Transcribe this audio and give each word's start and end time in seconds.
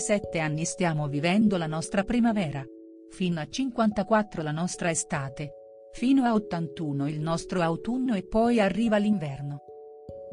Fino 0.00 0.14
a 0.14 0.20
27 0.20 0.38
anni 0.38 0.64
stiamo 0.64 1.08
vivendo 1.08 1.58
la 1.58 1.66
nostra 1.66 2.04
primavera. 2.04 2.64
Fino 3.10 3.38
a 3.38 3.46
54 3.46 4.40
la 4.40 4.50
nostra 4.50 4.88
estate. 4.88 5.52
Fino 5.92 6.24
a 6.24 6.32
81 6.32 7.06
il 7.06 7.20
nostro 7.20 7.60
autunno 7.60 8.14
e 8.14 8.22
poi 8.22 8.60
arriva 8.60 8.96
l'inverno. 8.96 9.60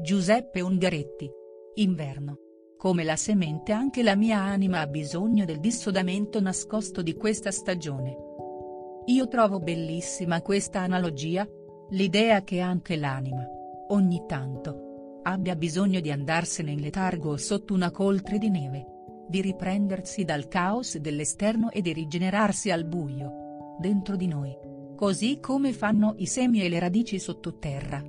Giuseppe 0.02 0.62
Ungaretti. 0.62 1.30
Inverno. 1.76 2.38
Come 2.78 3.04
la 3.04 3.18
semente 3.18 3.74
anche 3.74 4.04
la 4.04 4.16
mia 4.16 4.40
anima 4.40 4.80
ha 4.80 4.88
bisogno 4.88 5.44
del 5.44 5.60
dissodamento 5.60 6.40
nascosto 6.40 7.02
di 7.02 7.14
questa 7.16 7.52
stagione. 7.52 8.16
Io 9.08 9.28
trovo 9.28 9.60
bellissima 9.60 10.42
questa 10.42 10.80
analogia, 10.80 11.46
l'idea 11.90 12.42
che 12.44 12.62
anche 12.62 12.96
l'anima, 12.96 13.46
ogni 13.90 14.24
tanto, 14.26 15.20
abbia 15.24 15.56
bisogno 15.56 16.00
di 16.00 16.12
andarsene 16.12 16.72
in 16.72 16.80
letargo 16.80 17.36
sotto 17.36 17.74
una 17.74 17.92
coltre 17.92 18.38
di 18.38 18.50
neve 18.50 18.96
di 19.28 19.42
riprendersi 19.42 20.24
dal 20.24 20.48
caos 20.48 20.98
dell'esterno 20.98 21.70
e 21.72 21.82
di 21.82 21.94
rigenerarsi 21.94 22.72
al 22.72 22.86
buio. 22.86 23.76
Dentro 23.80 24.16
di 24.16 24.28
noi. 24.28 24.56
Così 24.96 25.40
come 25.40 25.74
fanno 25.74 26.16
i 26.18 26.26
semi 26.26 26.64
e 26.64 26.70
le 26.70 26.80
radici 26.80 27.20
sottoterra. 27.20 28.02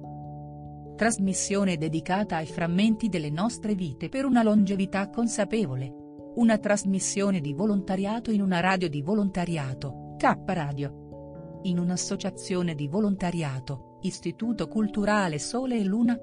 Trasmissione 0.97 1.77
dedicata 1.77 2.37
ai 2.37 2.47
frammenti 2.47 3.09
delle 3.09 3.31
nostre 3.31 3.75
vite 3.75 4.09
per 4.09 4.25
una 4.25 4.43
longevità 4.43 5.11
consapevole. 5.11 5.93
Una 6.37 6.59
trasmissione 6.59 7.41
di 7.41 7.53
volontariato 7.53 8.31
in 8.31 8.41
una 8.41 8.61
radio 8.61 8.89
di 8.89 9.03
volontariato, 9.03 10.15
K 10.17 10.37
Radio. 10.47 11.61
In 11.63 11.79
un'associazione 11.79 12.75
di 12.75 12.89
volontariato, 12.89 13.99
Istituto 14.03 14.69
Culturale 14.69 15.39
Sole 15.39 15.79
e 15.79 15.85
Luna, 15.85 16.19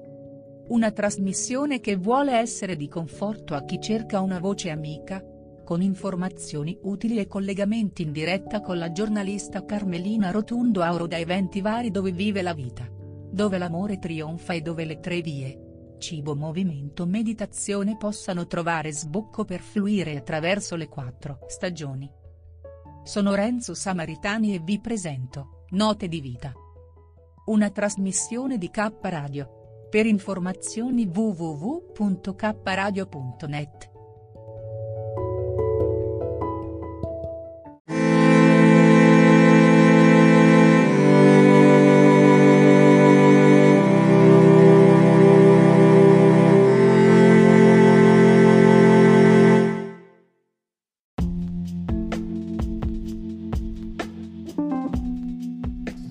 una 0.68 0.90
trasmissione 0.90 1.80
che 1.80 1.96
vuole 1.96 2.32
essere 2.32 2.74
di 2.76 2.88
conforto 2.88 3.54
a 3.54 3.64
chi 3.64 3.80
cerca 3.80 4.20
una 4.20 4.40
voce 4.40 4.70
amica, 4.70 5.22
con 5.64 5.80
informazioni 5.80 6.76
utili 6.82 7.18
e 7.18 7.26
collegamenti 7.26 8.02
in 8.02 8.12
diretta 8.12 8.60
con 8.60 8.78
la 8.78 8.90
giornalista 8.90 9.64
Carmelina 9.64 10.30
Rotundo 10.30 10.82
Auro 10.82 11.06
da 11.06 11.18
eventi 11.18 11.60
vari 11.60 11.90
dove 11.90 12.10
vive 12.10 12.42
la 12.42 12.54
vita. 12.54 12.88
Dove 13.30 13.58
l'amore 13.58 13.98
trionfa 13.98 14.54
e 14.54 14.60
dove 14.60 14.84
le 14.84 14.98
tre 14.98 15.20
vie, 15.20 15.94
cibo, 15.98 16.34
movimento, 16.34 17.06
meditazione 17.06 17.96
possano 17.96 18.46
trovare 18.46 18.92
sbocco 18.92 19.44
per 19.44 19.60
fluire 19.60 20.16
attraverso 20.16 20.74
le 20.74 20.88
quattro 20.88 21.40
stagioni. 21.46 22.10
Sono 23.04 23.34
Renzo 23.34 23.74
Samaritani 23.74 24.54
e 24.54 24.60
vi 24.60 24.80
presento, 24.80 25.64
Note 25.70 26.08
di 26.08 26.20
vita. 26.20 26.52
Una 27.46 27.70
trasmissione 27.70 28.58
di 28.58 28.70
K 28.70 28.92
Radio 29.02 29.56
per 29.88 30.06
informazioni 30.06 31.08
www.kradio.net. 31.12 33.95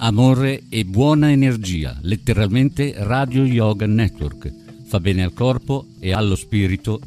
Amore 0.05 0.66
e 0.69 0.85
buona 0.85 1.31
energia, 1.31 1.97
letteralmente 2.03 2.93
Radio 2.95 3.43
Yoga 3.43 3.88
Network. 3.88 4.53
Fa 4.85 4.99
bene 4.99 5.23
al 5.23 5.33
corpo 5.33 5.88
e 5.99 6.13
allo 6.13 6.35
spirito. 6.35 6.99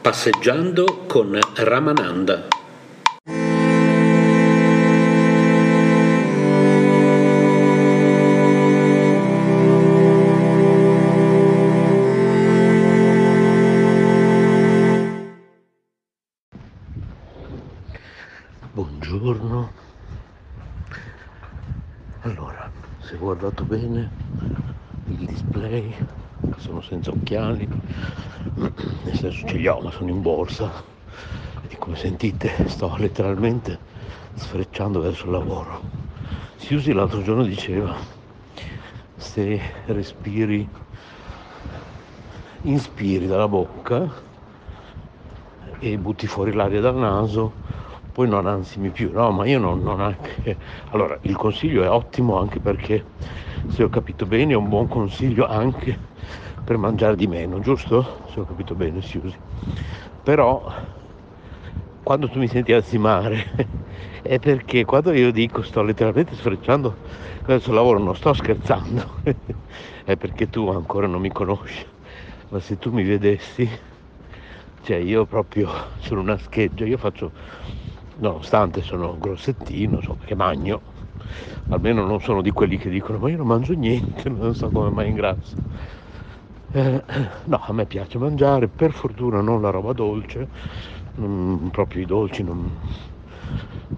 Passeggiando 0.00 1.06
con 1.08 1.36
Ramananda. 1.56 2.59
Bene 23.70 24.10
il 25.06 25.26
display, 25.26 25.94
sono 26.56 26.80
senza 26.80 27.12
occhiali, 27.12 27.68
nel 29.04 29.14
senso 29.14 29.46
ce 29.46 29.58
li 29.58 29.68
ho, 29.68 29.78
ma 29.78 29.92
sono 29.92 30.10
in 30.10 30.20
borsa 30.20 30.72
e 31.68 31.78
come 31.78 31.94
sentite 31.94 32.68
sto 32.68 32.92
letteralmente 32.98 33.78
sfrecciando 34.34 35.00
verso 35.00 35.26
il 35.26 35.30
lavoro. 35.30 35.88
Siusi 36.56 36.92
l'altro 36.92 37.22
giorno 37.22 37.44
diceva, 37.44 37.94
se 39.14 39.60
respiri, 39.86 40.68
inspiri 42.62 43.28
dalla 43.28 43.46
bocca 43.46 44.12
e 45.78 45.96
butti 45.96 46.26
fuori 46.26 46.52
l'aria 46.52 46.80
dal 46.80 46.96
naso, 46.96 47.59
poi 48.20 48.28
non 48.28 48.46
ansimi 48.46 48.90
più, 48.90 49.10
no, 49.12 49.30
ma 49.30 49.46
io 49.46 49.58
non, 49.58 49.82
non 49.82 49.98
anche... 49.98 50.58
Allora, 50.90 51.18
il 51.22 51.36
consiglio 51.36 51.82
è 51.82 51.88
ottimo 51.88 52.38
anche 52.38 52.60
perché, 52.60 53.06
se 53.66 53.82
ho 53.82 53.88
capito 53.88 54.26
bene, 54.26 54.52
è 54.52 54.56
un 54.56 54.68
buon 54.68 54.86
consiglio 54.88 55.46
anche 55.46 55.98
per 56.62 56.76
mangiare 56.76 57.16
di 57.16 57.26
meno, 57.26 57.60
giusto? 57.60 58.20
Se 58.28 58.40
ho 58.40 58.44
capito 58.44 58.74
bene, 58.74 59.00
Siusi. 59.00 59.38
Però, 60.22 60.70
quando 62.02 62.28
tu 62.28 62.38
mi 62.40 62.46
senti 62.46 62.74
ansimare, 62.74 63.54
è 64.20 64.38
perché 64.38 64.84
quando 64.84 65.12
io 65.12 65.30
dico 65.32 65.62
sto 65.62 65.80
letteralmente 65.82 66.34
sfrecciando 66.34 66.98
il 67.46 67.62
lavoro, 67.72 67.98
non 68.00 68.14
sto 68.14 68.34
scherzando, 68.34 69.20
è 70.04 70.16
perché 70.16 70.46
tu 70.50 70.68
ancora 70.68 71.06
non 71.06 71.22
mi 71.22 71.32
conosci. 71.32 71.86
Ma 72.48 72.60
se 72.60 72.76
tu 72.76 72.92
mi 72.92 73.02
vedessi, 73.02 73.66
cioè 74.82 74.96
io 74.96 75.24
proprio 75.26 75.70
sono 75.98 76.20
una 76.20 76.36
scheggia, 76.38 76.84
io 76.84 76.98
faccio 76.98 77.32
nonostante 78.20 78.82
sono 78.82 79.18
grossettino, 79.18 80.00
so 80.00 80.16
che 80.24 80.34
magno, 80.34 80.82
almeno 81.68 82.04
non 82.04 82.20
sono 82.20 82.42
di 82.42 82.50
quelli 82.50 82.76
che 82.78 82.88
dicono 82.90 83.18
ma 83.18 83.30
io 83.30 83.36
non 83.38 83.46
mangio 83.46 83.74
niente, 83.74 84.28
non 84.30 84.54
so 84.54 84.70
come 84.70 84.90
mai 84.90 85.08
ingrasso. 85.08 85.56
Eh, 86.72 87.04
no, 87.44 87.58
a 87.62 87.72
me 87.72 87.86
piace 87.86 88.18
mangiare, 88.18 88.68
per 88.68 88.92
fortuna 88.92 89.40
non 89.40 89.60
la 89.60 89.70
roba 89.70 89.92
dolce, 89.92 90.48
mm, 91.20 91.68
proprio 91.68 92.02
i 92.02 92.06
dolci, 92.06 92.42
non, 92.42 92.80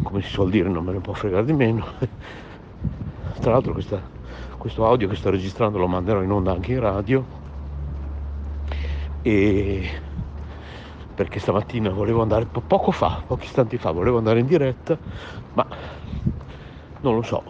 come 0.03 0.23
si 0.23 0.29
suol 0.31 0.51
dire, 0.51 0.69
non 0.69 0.85
me 0.85 0.93
ne 0.93 1.01
può 1.01 1.13
fregare 1.13 1.45
di 1.45 1.53
meno. 1.53 1.87
Tra 3.41 3.53
l'altro 3.53 3.73
questa, 3.73 4.11
questo 4.59 4.87
audio 4.87 5.09
che 5.09 5.17
sto 5.17 5.31
registrando 5.31 5.79
lo 5.79 5.89
manderò 5.89 6.23
in 6.23 6.31
onda 6.31 6.53
anche 6.53 6.73
in 6.73 6.81
radio 6.81 7.29
e 9.25 9.89
perché 11.15 11.39
stamattina 11.39 11.91
volevo 11.91 12.23
andare, 12.23 12.47
poco 12.47 12.91
fa, 12.91 13.23
pochi 13.27 13.47
istanti 13.47 13.79
fa, 13.79 13.91
volevo 13.91 14.19
andare 14.19 14.41
in 14.41 14.47
diretta, 14.47 14.99
ma 15.53 15.67
non 17.01 17.15
lo 17.15 17.23
so. 17.23 17.43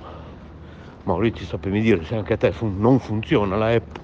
Maurizio 1.04 1.46
sapemi 1.46 1.80
dire 1.80 2.04
se 2.04 2.14
anche 2.14 2.34
a 2.34 2.36
te 2.36 2.52
fun- 2.52 2.78
non 2.78 2.98
funziona 3.00 3.56
la 3.56 3.70
app 3.72 3.96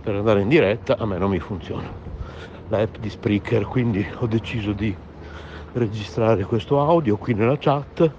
per 0.00 0.14
andare 0.14 0.40
in 0.40 0.48
diretta, 0.48 0.96
a 0.98 1.06
me 1.06 1.18
non 1.18 1.30
mi 1.30 1.40
funziona. 1.40 1.92
La 2.68 2.80
app 2.80 2.96
di 2.98 3.10
Spreaker, 3.10 3.64
quindi 3.64 4.06
ho 4.18 4.26
deciso 4.26 4.72
di 4.72 4.96
registrare 5.72 6.44
questo 6.44 6.80
audio 6.80 7.16
qui 7.16 7.34
nella 7.34 7.56
chat 7.58 8.10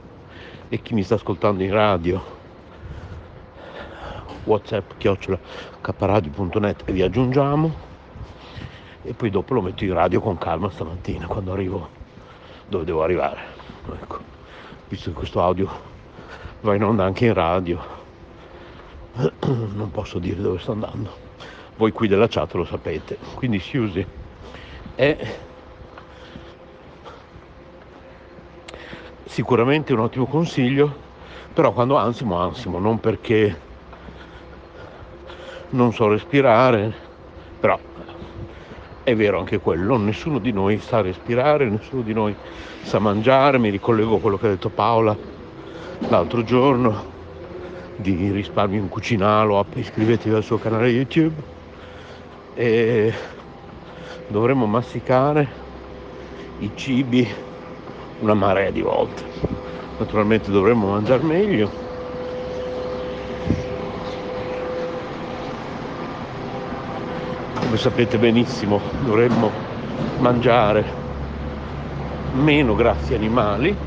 e 0.67 0.81
chi 0.81 0.93
mi 0.93 1.03
sta 1.03 1.15
ascoltando 1.15 1.63
in 1.63 1.71
radio 1.71 2.37
whatsapp 4.43 4.91
chiocciola 4.97 5.39
kradio.net 5.81 6.83
e 6.85 6.93
vi 6.93 7.01
aggiungiamo 7.01 7.88
e 9.01 9.13
poi 9.13 9.29
dopo 9.29 9.53
lo 9.53 9.61
metto 9.61 9.83
in 9.83 9.93
radio 9.93 10.19
con 10.19 10.37
calma 10.37 10.69
stamattina 10.69 11.25
quando 11.25 11.53
arrivo 11.53 11.89
dove 12.67 12.85
devo 12.85 13.03
arrivare. 13.03 13.39
Ecco, 13.91 14.19
visto 14.87 15.09
che 15.09 15.15
questo 15.15 15.41
audio 15.41 15.69
va 16.61 16.75
in 16.75 16.83
onda 16.83 17.05
anche 17.05 17.25
in 17.25 17.33
radio, 17.33 17.79
non 19.39 19.89
posso 19.91 20.19
dire 20.19 20.41
dove 20.41 20.59
sto 20.59 20.73
andando. 20.73 21.27
Voi 21.77 21.91
qui 21.91 22.07
della 22.07 22.27
chat 22.27 22.53
lo 22.53 22.65
sapete. 22.65 23.17
Quindi 23.35 23.59
Siusi 23.59 24.05
è 24.95 25.35
sicuramente 29.25 29.93
un 29.93 29.99
ottimo 29.99 30.25
consiglio, 30.25 30.93
però 31.53 31.71
quando 31.71 31.95
ansimo, 31.95 32.37
ansimo, 32.37 32.79
non 32.79 32.99
perché 32.99 33.67
non 35.69 35.93
so 35.93 36.07
respirare, 36.07 36.93
però 37.59 37.79
è 39.09 39.15
vero 39.15 39.39
anche 39.39 39.59
quello, 39.59 39.97
nessuno 39.97 40.39
di 40.39 40.51
noi 40.51 40.79
sa 40.79 41.01
respirare, 41.01 41.69
nessuno 41.69 42.01
di 42.01 42.13
noi 42.13 42.35
sa 42.83 42.99
mangiare, 42.99 43.57
mi 43.57 43.69
ricollego 43.69 44.15
a 44.15 44.19
quello 44.19 44.37
che 44.37 44.47
ha 44.47 44.49
detto 44.49 44.69
Paola 44.69 45.17
l'altro 46.09 46.43
giorno 46.43 47.17
di 47.95 48.31
risparmio 48.31 48.79
in 48.79 48.87
cucinalo, 48.87 49.65
iscrivetevi 49.73 50.35
al 50.35 50.43
suo 50.43 50.57
canale 50.57 50.89
YouTube 50.89 51.41
e 52.53 53.13
dovremmo 54.27 54.65
masticare 54.65 55.47
i 56.59 56.71
cibi 56.75 57.27
una 58.19 58.33
marea 58.33 58.69
di 58.69 58.81
volte. 58.81 59.23
Naturalmente 59.97 60.51
dovremmo 60.51 60.91
mangiare 60.91 61.23
meglio. 61.23 61.88
Come 67.69 67.81
sapete 67.81 68.17
benissimo 68.17 68.81
dovremmo 69.03 69.51
mangiare 70.21 70.83
meno 72.31 72.73
grassi 72.73 73.13
animali, 73.13 73.77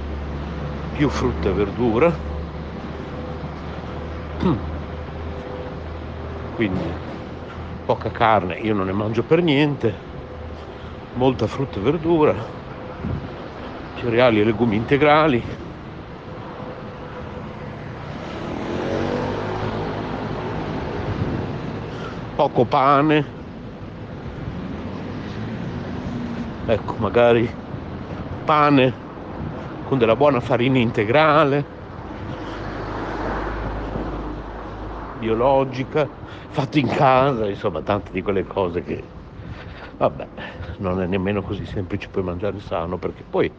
più 0.93 1.09
frutta 1.09 1.49
e 1.49 1.53
verdura. 1.53 2.17
Quindi 6.55 6.95
poca 7.85 8.09
carne, 8.13 8.61
io 8.61 8.73
non 8.73 8.87
ne 8.87 8.93
mangio 8.93 9.25
per 9.25 9.43
niente, 9.43 9.93
molta 11.15 11.49
frutta 11.49 11.81
e 11.81 11.83
verdura, 11.83 12.37
cereali 13.97 14.43
e 14.43 14.45
legumi 14.45 14.77
integrali. 14.77 15.43
Poco 22.37 22.65
pane, 22.65 23.42
ecco 26.67 26.95
magari 26.99 27.51
pane 28.45 28.93
con 29.89 29.99
della 29.99 30.17
buona 30.17 30.41
farina 30.41 30.79
integrale, 30.79 31.65
biologica, 35.19 36.09
fatto 36.49 36.79
in 36.79 36.89
casa, 36.89 37.49
insomma 37.49 37.81
tante 37.83 38.11
di 38.13 38.23
quelle 38.23 38.45
cose 38.45 38.83
che 38.83 39.03
vabbè 39.97 40.27
non 40.79 41.01
è 41.01 41.07
nemmeno 41.07 41.43
così 41.43 41.65
semplice 41.65 42.09
poi 42.09 42.23
mangiare 42.23 42.59
sano 42.61 42.97
perché 42.97 43.23
poi 43.29 43.53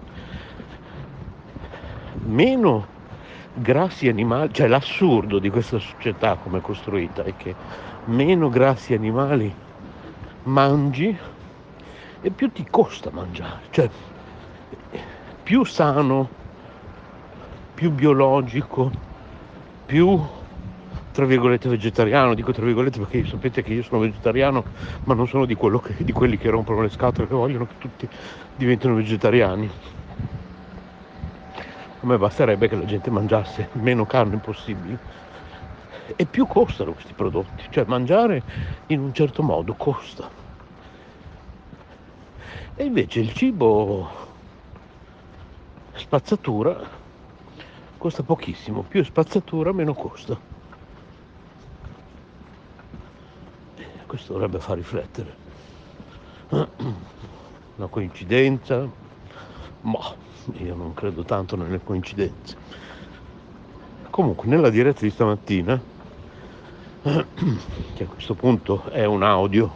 meno 2.25 2.87
grassi 3.53 4.07
animali, 4.07 4.51
cioè 4.53 4.67
l'assurdo 4.67 5.39
di 5.39 5.49
questa 5.49 5.77
società 5.77 6.35
come 6.35 6.57
è 6.57 6.61
costruita 6.61 7.23
è 7.23 7.35
che 7.35 7.55
meno 8.05 8.49
grassi 8.49 8.93
animali 8.93 9.53
mangi 10.43 11.17
e 12.23 12.31
più 12.31 12.49
ti 12.53 12.65
costa 12.69 13.11
mangiare, 13.11 13.63
cioè 13.69 13.89
più 15.43 15.65
sano, 15.65 16.29
più 17.73 17.91
biologico, 17.91 18.89
più 19.85 20.25
tra 21.11 21.25
virgolette 21.25 21.67
vegetariano, 21.67 22.33
dico 22.33 22.53
tra 22.53 22.63
virgolette 22.63 22.97
perché 22.97 23.25
sapete 23.25 23.61
che 23.61 23.73
io 23.73 23.83
sono 23.83 23.99
vegetariano, 23.99 24.63
ma 25.03 25.13
non 25.13 25.27
sono 25.27 25.45
di, 25.45 25.57
che, 25.57 26.03
di 26.05 26.13
quelli 26.13 26.37
che 26.37 26.49
rompono 26.49 26.81
le 26.81 26.89
scatole, 26.89 27.27
che 27.27 27.35
vogliono 27.35 27.67
che 27.67 27.75
tutti 27.77 28.07
diventino 28.55 28.95
vegetariani. 28.95 29.69
A 31.55 32.05
me 32.05 32.17
basterebbe 32.17 32.69
che 32.69 32.77
la 32.77 32.85
gente 32.85 33.11
mangiasse 33.11 33.67
meno 33.73 34.05
carne 34.05 34.37
possibile. 34.37 34.97
E 36.15 36.25
più 36.25 36.47
costano 36.47 36.93
questi 36.93 37.13
prodotti, 37.13 37.65
cioè 37.69 37.83
mangiare 37.85 38.41
in 38.87 39.01
un 39.01 39.13
certo 39.13 39.43
modo 39.43 39.73
costa. 39.73 40.42
E 42.75 42.83
invece 42.83 43.19
il 43.19 43.33
cibo 43.33 44.09
spazzatura 45.95 46.89
costa 47.97 48.23
pochissimo, 48.23 48.83
più 48.83 49.03
spazzatura 49.03 49.71
meno 49.71 49.93
costa. 49.93 50.39
questo 54.13 54.33
dovrebbe 54.33 54.59
far 54.59 54.77
riflettere. 54.77 55.35
Una 56.51 57.87
coincidenza? 57.87 58.87
Ma 59.81 59.99
io 60.53 60.75
non 60.75 60.93
credo 60.93 61.23
tanto 61.23 61.55
nelle 61.55 61.81
coincidenze. 61.83 62.55
Comunque, 64.11 64.47
nella 64.47 64.69
diretta 64.69 65.01
di 65.01 65.09
stamattina, 65.09 65.81
che 67.01 68.03
a 68.03 68.05
questo 68.05 68.35
punto 68.35 68.83
è 68.91 69.03
un 69.05 69.23
audio, 69.23 69.75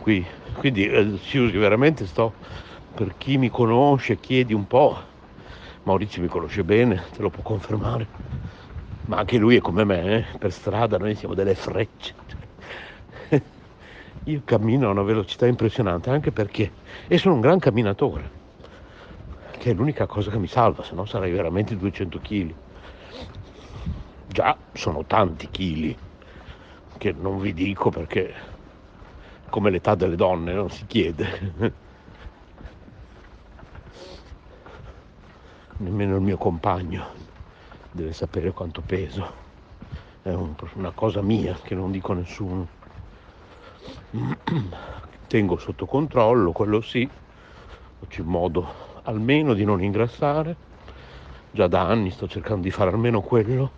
qui, 0.00 0.26
quindi 0.56 0.86
eh, 0.86 1.18
veramente 1.58 2.06
sto, 2.06 2.34
per 2.94 3.16
chi 3.16 3.38
mi 3.38 3.48
conosce, 3.48 4.18
chiedi 4.18 4.52
un 4.52 4.66
po', 4.66 4.98
Maurizio 5.84 6.22
mi 6.22 6.28
conosce 6.28 6.64
bene, 6.64 7.04
te 7.12 7.22
lo 7.22 7.30
può 7.30 7.42
confermare, 7.42 8.08
ma 9.06 9.18
anche 9.18 9.38
lui 9.38 9.56
è 9.56 9.60
come 9.60 9.84
me, 9.84 10.30
eh? 10.32 10.38
per 10.38 10.52
strada 10.52 10.98
noi 10.98 11.14
siamo 11.14 11.34
delle 11.34 11.54
frecce 11.54 12.14
io 14.24 14.42
cammino 14.44 14.88
a 14.88 14.90
una 14.90 15.02
velocità 15.02 15.46
impressionante 15.46 16.10
anche 16.10 16.32
perché 16.32 16.72
e 17.06 17.18
sono 17.18 17.34
un 17.34 17.40
gran 17.40 17.58
camminatore, 17.58 18.30
che 19.58 19.70
è 19.70 19.74
l'unica 19.74 20.06
cosa 20.06 20.30
che 20.30 20.38
mi 20.38 20.48
salva, 20.48 20.82
se 20.82 20.94
no 20.94 21.04
sarei 21.04 21.30
veramente 21.32 21.76
200 21.76 22.20
kg. 22.20 22.54
Già 24.28 24.58
sono 24.72 25.04
tanti 25.06 25.48
chili, 25.50 25.96
che 26.98 27.12
non 27.12 27.38
vi 27.38 27.52
dico 27.52 27.90
perché 27.90 28.34
come 29.48 29.70
l'età 29.70 29.94
delle 29.94 30.16
donne 30.16 30.52
non 30.52 30.70
si 30.70 30.86
chiede. 30.86 31.74
Nemmeno 35.78 36.16
il 36.16 36.22
mio 36.22 36.36
compagno 36.36 37.06
deve 37.90 38.12
sapere 38.12 38.52
quanto 38.52 38.82
peso. 38.82 39.44
È 40.22 40.32
un, 40.32 40.54
una 40.74 40.92
cosa 40.92 41.22
mia 41.22 41.54
che 41.62 41.74
non 41.74 41.90
dico 41.90 42.12
a 42.12 42.16
nessuno 42.16 42.66
tengo 45.26 45.58
sotto 45.58 45.86
controllo, 45.86 46.52
quello 46.52 46.80
sì, 46.80 47.08
faccio 47.98 48.22
in 48.22 48.28
modo 48.28 49.00
almeno 49.04 49.54
di 49.54 49.64
non 49.64 49.82
ingrassare, 49.82 50.56
già 51.50 51.66
da 51.66 51.82
anni 51.86 52.10
sto 52.10 52.26
cercando 52.26 52.62
di 52.62 52.70
fare 52.70 52.90
almeno 52.90 53.20
quello 53.20 53.70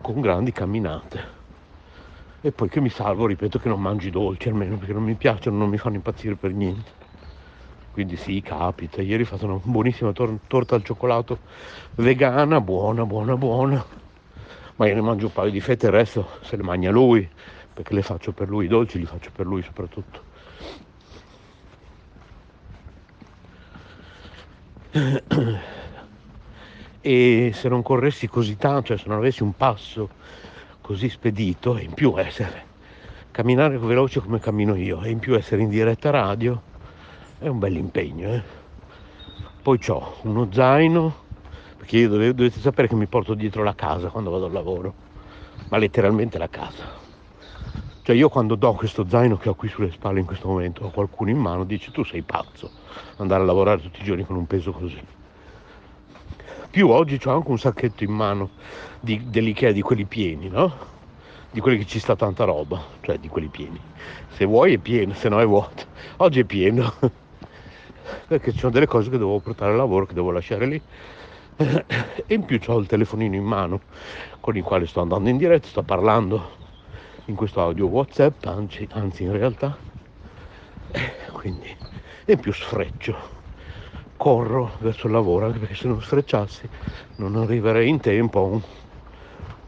con 0.00 0.20
grandi 0.20 0.52
camminate. 0.52 1.39
E 2.42 2.52
poi 2.52 2.68
che 2.70 2.80
mi 2.80 2.88
salvo, 2.88 3.26
ripeto 3.26 3.58
che 3.58 3.68
non 3.68 3.80
mangi 3.82 4.08
dolci 4.10 4.48
almeno 4.48 4.78
perché 4.78 4.94
non 4.94 5.02
mi 5.02 5.14
piacciono, 5.14 5.58
non 5.58 5.68
mi 5.68 5.76
fanno 5.76 5.96
impazzire 5.96 6.36
per 6.36 6.52
niente. 6.52 6.92
Quindi 7.90 8.16
sì, 8.16 8.40
capita. 8.40 9.02
Ieri 9.02 9.22
ho 9.22 9.26
fatto 9.26 9.44
una 9.44 9.60
buonissima 9.62 10.12
tor- 10.12 10.40
torta 10.46 10.74
al 10.74 10.82
cioccolato 10.82 11.40
vegana, 11.96 12.60
buona, 12.60 13.04
buona, 13.04 13.36
buona. 13.36 13.84
Ma 14.76 14.86
io 14.86 14.94
ne 14.94 15.00
mangio 15.02 15.26
un 15.26 15.32
paio 15.32 15.50
di 15.50 15.60
fette 15.60 15.86
e 15.86 15.88
il 15.90 15.94
resto 15.94 16.38
se 16.42 16.56
le 16.56 16.62
mangia 16.62 16.90
lui 16.90 17.28
perché 17.72 17.92
le 17.94 18.02
faccio 18.02 18.32
per 18.32 18.48
lui, 18.48 18.64
i 18.64 18.68
dolci 18.68 18.98
li 18.98 19.04
faccio 19.04 19.30
per 19.32 19.44
lui 19.44 19.62
soprattutto. 19.62 20.24
E 27.02 27.50
se 27.54 27.68
non 27.68 27.82
corressi 27.82 28.26
così 28.28 28.56
tanto, 28.56 28.88
cioè 28.88 28.98
se 28.98 29.08
non 29.08 29.18
avessi 29.18 29.42
un 29.42 29.54
passo 29.54 30.10
così 30.90 31.08
spedito, 31.08 31.76
e 31.76 31.84
in 31.84 31.94
più 31.94 32.18
essere 32.18 32.66
camminare 33.30 33.78
veloce 33.78 34.18
come 34.18 34.40
cammino 34.40 34.74
io, 34.74 35.00
e 35.02 35.10
in 35.10 35.20
più 35.20 35.36
essere 35.36 35.62
in 35.62 35.68
diretta 35.68 36.10
radio, 36.10 36.60
è 37.38 37.46
un 37.46 37.60
bel 37.60 37.76
impegno. 37.76 38.32
Eh? 38.32 38.42
Poi 39.62 39.78
ho 39.86 40.16
uno 40.22 40.48
zaino, 40.50 41.14
perché 41.76 41.98
io 41.98 42.08
dovete, 42.08 42.34
dovete 42.34 42.58
sapere 42.58 42.88
che 42.88 42.96
mi 42.96 43.06
porto 43.06 43.34
dietro 43.34 43.62
la 43.62 43.76
casa 43.76 44.08
quando 44.08 44.30
vado 44.30 44.46
al 44.46 44.52
lavoro, 44.52 44.92
ma 45.68 45.76
letteralmente 45.78 46.38
la 46.38 46.48
casa 46.48 46.98
cioè 48.02 48.16
io 48.16 48.28
quando 48.28 48.56
do 48.56 48.72
questo 48.72 49.06
zaino 49.06 49.36
che 49.36 49.50
ho 49.50 49.54
qui 49.54 49.68
sulle 49.68 49.92
spalle 49.92 50.18
in 50.18 50.26
questo 50.26 50.48
momento 50.48 50.84
a 50.86 50.90
qualcuno 50.90 51.30
in 51.30 51.38
mano, 51.38 51.62
dice 51.62 51.92
tu 51.92 52.02
sei 52.02 52.22
pazzo, 52.22 52.68
andare 53.18 53.42
a 53.42 53.44
lavorare 53.44 53.80
tutti 53.80 54.00
i 54.00 54.04
giorni 54.04 54.24
con 54.24 54.34
un 54.34 54.46
peso 54.46 54.72
così. 54.72 55.00
Più 56.70 56.88
oggi 56.88 57.18
ho 57.24 57.34
anche 57.34 57.50
un 57.50 57.58
sacchetto 57.58 58.04
in 58.04 58.12
mano 58.12 58.50
di, 59.00 59.28
dell'Ikea 59.28 59.72
di 59.72 59.82
quelli 59.82 60.04
pieni, 60.04 60.48
no? 60.48 60.72
di 61.50 61.58
quelli 61.58 61.78
che 61.78 61.84
ci 61.84 61.98
sta 61.98 62.14
tanta 62.14 62.44
roba, 62.44 62.80
cioè 63.00 63.18
di 63.18 63.26
quelli 63.26 63.48
pieni. 63.48 63.80
Se 64.28 64.44
vuoi 64.44 64.74
è 64.74 64.78
pieno, 64.78 65.12
se 65.14 65.28
no 65.28 65.40
è 65.40 65.46
vuoto. 65.46 65.86
Oggi 66.18 66.38
è 66.38 66.44
pieno, 66.44 66.94
perché 68.28 68.52
ci 68.52 68.58
sono 68.58 68.70
delle 68.70 68.86
cose 68.86 69.10
che 69.10 69.18
devo 69.18 69.40
portare 69.40 69.72
al 69.72 69.78
lavoro, 69.78 70.06
che 70.06 70.14
devo 70.14 70.30
lasciare 70.30 70.66
lì. 70.66 70.80
E 71.56 72.34
in 72.34 72.44
più 72.44 72.60
ho 72.64 72.78
il 72.78 72.86
telefonino 72.86 73.34
in 73.34 73.44
mano 73.44 73.80
con 74.38 74.56
il 74.56 74.62
quale 74.62 74.86
sto 74.86 75.00
andando 75.00 75.28
in 75.28 75.38
diretta, 75.38 75.66
sto 75.66 75.82
parlando 75.82 76.50
in 77.24 77.34
questo 77.34 77.60
audio 77.60 77.88
WhatsApp, 77.88 78.44
anzi, 78.44 78.86
anzi 78.92 79.24
in 79.24 79.32
realtà. 79.32 79.76
Quindi, 81.32 81.76
e 82.24 82.32
in 82.32 82.38
più 82.38 82.52
sfreccio 82.52 83.39
corro 84.20 84.72
verso 84.80 85.06
il 85.06 85.14
lavoro 85.14 85.46
anche 85.46 85.58
perché 85.58 85.74
se 85.74 85.88
non 85.88 86.02
sfrecciassi 86.02 86.68
non 87.16 87.36
arriverei 87.36 87.88
in 87.88 88.00
tempo 88.00 88.40
a 88.40 88.42
un, 88.42 88.60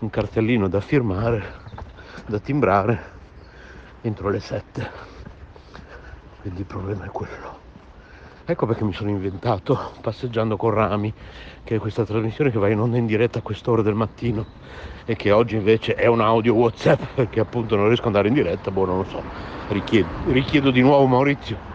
un 0.01 0.11
cartellino 0.11 0.69
da 0.69 0.83
firmare, 0.83 1.43
da 2.27 2.39
timbrare 2.39 3.03
entro 4.03 4.29
le 4.29 4.41
7. 4.41 4.91
Quindi 6.43 6.61
il 6.61 6.67
problema 6.67 7.07
è 7.07 7.09
quello. 7.09 7.61
Ecco 8.45 8.67
perché 8.67 8.85
mi 8.85 8.93
sono 8.93 9.09
inventato 9.09 9.93
Passeggiando 10.03 10.59
con 10.59 10.73
Rami, 10.73 11.11
che 11.65 11.77
è 11.77 11.79
questa 11.79 12.05
trasmissione 12.05 12.51
che 12.51 12.59
va 12.59 12.69
in 12.69 12.79
onda 12.79 12.99
in 12.99 13.07
diretta 13.07 13.39
a 13.39 13.43
quest'ora 13.43 13.81
del 13.81 13.95
mattino 13.95 14.45
e 15.07 15.17
che 15.17 15.31
oggi 15.31 15.57
invece 15.57 15.95
è 15.95 16.05
un 16.05 16.21
audio 16.21 16.53
WhatsApp 16.53 17.01
perché 17.17 17.41
appunto 17.41 17.75
non 17.75 17.87
riesco 17.87 18.03
ad 18.03 18.09
andare 18.09 18.29
in 18.29 18.35
diretta, 18.35 18.71
boh 18.71 18.85
non 18.85 18.99
lo 18.99 19.05
so, 19.05 19.23
richiedo, 19.69 20.11
richiedo 20.27 20.71
di 20.71 20.83
nuovo 20.83 21.07
Maurizio 21.07 21.72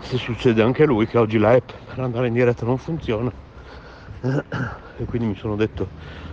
se 0.00 0.16
succede 0.18 0.62
anche 0.62 0.84
a 0.84 0.86
lui 0.86 1.06
che 1.06 1.18
oggi 1.18 1.38
la 1.38 1.52
app 1.52 1.70
per 1.86 1.98
andare 1.98 2.28
in 2.28 2.34
diretta 2.34 2.64
non 2.64 2.78
funziona. 2.78 3.32
E 4.98 5.04
quindi 5.04 5.28
mi 5.28 5.36
sono 5.36 5.56
detto 5.56 5.88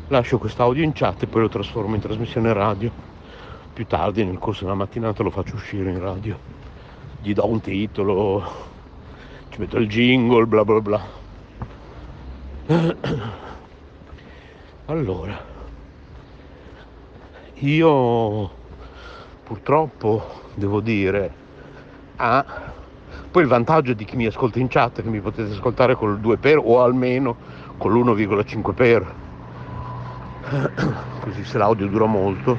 lascio 0.08 0.38
quest'audio 0.38 0.84
in 0.84 0.93
chat 0.93 1.24
e 1.24 1.27
poi 1.27 1.41
lo 1.41 1.50
trasformo 1.50 1.96
in 1.96 2.01
trasmissione 2.01 2.53
radio. 2.53 2.91
Più 3.74 3.86
tardi 3.88 4.24
nel 4.24 4.38
corso 4.38 4.63
della 4.63 4.75
mattinata 4.75 5.24
lo 5.24 5.32
faccio 5.32 5.55
uscire 5.55 5.89
in 5.89 6.00
radio. 6.00 6.38
Gli 7.22 7.34
do 7.34 7.48
un 7.48 7.62
titolo 7.62 8.72
ci 9.50 9.60
metto 9.60 9.77
il 9.77 9.88
jingle 9.88 10.46
bla 10.46 10.63
bla 10.63 10.82
bla. 10.82 11.22
Allora 14.86 15.51
io 17.55 18.51
purtroppo 19.43 20.41
devo 20.55 20.79
dire 20.82 21.34
a 22.17 22.73
poi 23.34 23.42
il 23.42 23.48
vantaggio 23.48 23.94
di 23.94 24.06
chi 24.06 24.16
mi 24.16 24.28
ascolta 24.28 24.60
in 24.60 24.68
chat 24.68 25.00
è 25.00 25.02
che 25.02 25.10
mi 25.10 25.20
potete 25.20 25.54
ascoltare 25.54 25.96
col 25.96 26.20
2 26.20 26.38
per 26.38 26.60
o 26.63 26.84
almeno 26.84 27.36
con 27.78 27.92
l'1,5 27.92 28.74
per. 28.75 29.16
Così 31.20 31.44
se 31.44 31.58
l'audio 31.58 31.88
dura 31.88 32.06
molto, 32.06 32.56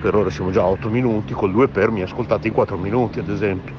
per 0.00 0.14
ora 0.14 0.30
siamo 0.30 0.50
già 0.50 0.62
a 0.62 0.66
8 0.66 0.88
minuti, 0.88 1.34
col 1.34 1.52
2 1.52 1.68
per 1.68 1.90
mi 1.90 2.00
ascoltate 2.00 2.48
in 2.48 2.54
4 2.54 2.78
minuti 2.78 3.18
ad 3.18 3.28
esempio. 3.28 3.74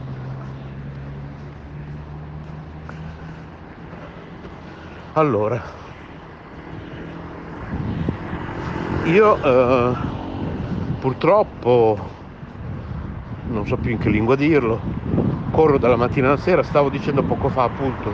Allora, 5.13 5.59
io 9.05 9.43
eh, 9.43 9.97
purtroppo 10.99 12.17
non 13.49 13.65
so 13.65 13.77
più 13.77 13.91
in 13.91 13.97
che 13.97 14.09
lingua 14.09 14.35
dirlo, 14.35 14.79
corro 15.51 15.77
dalla 15.77 15.95
mattina 15.95 16.27
alla 16.27 16.37
sera, 16.37 16.63
stavo 16.63 16.89
dicendo 16.89 17.23
poco 17.23 17.49
fa 17.49 17.63
appunto 17.63 18.11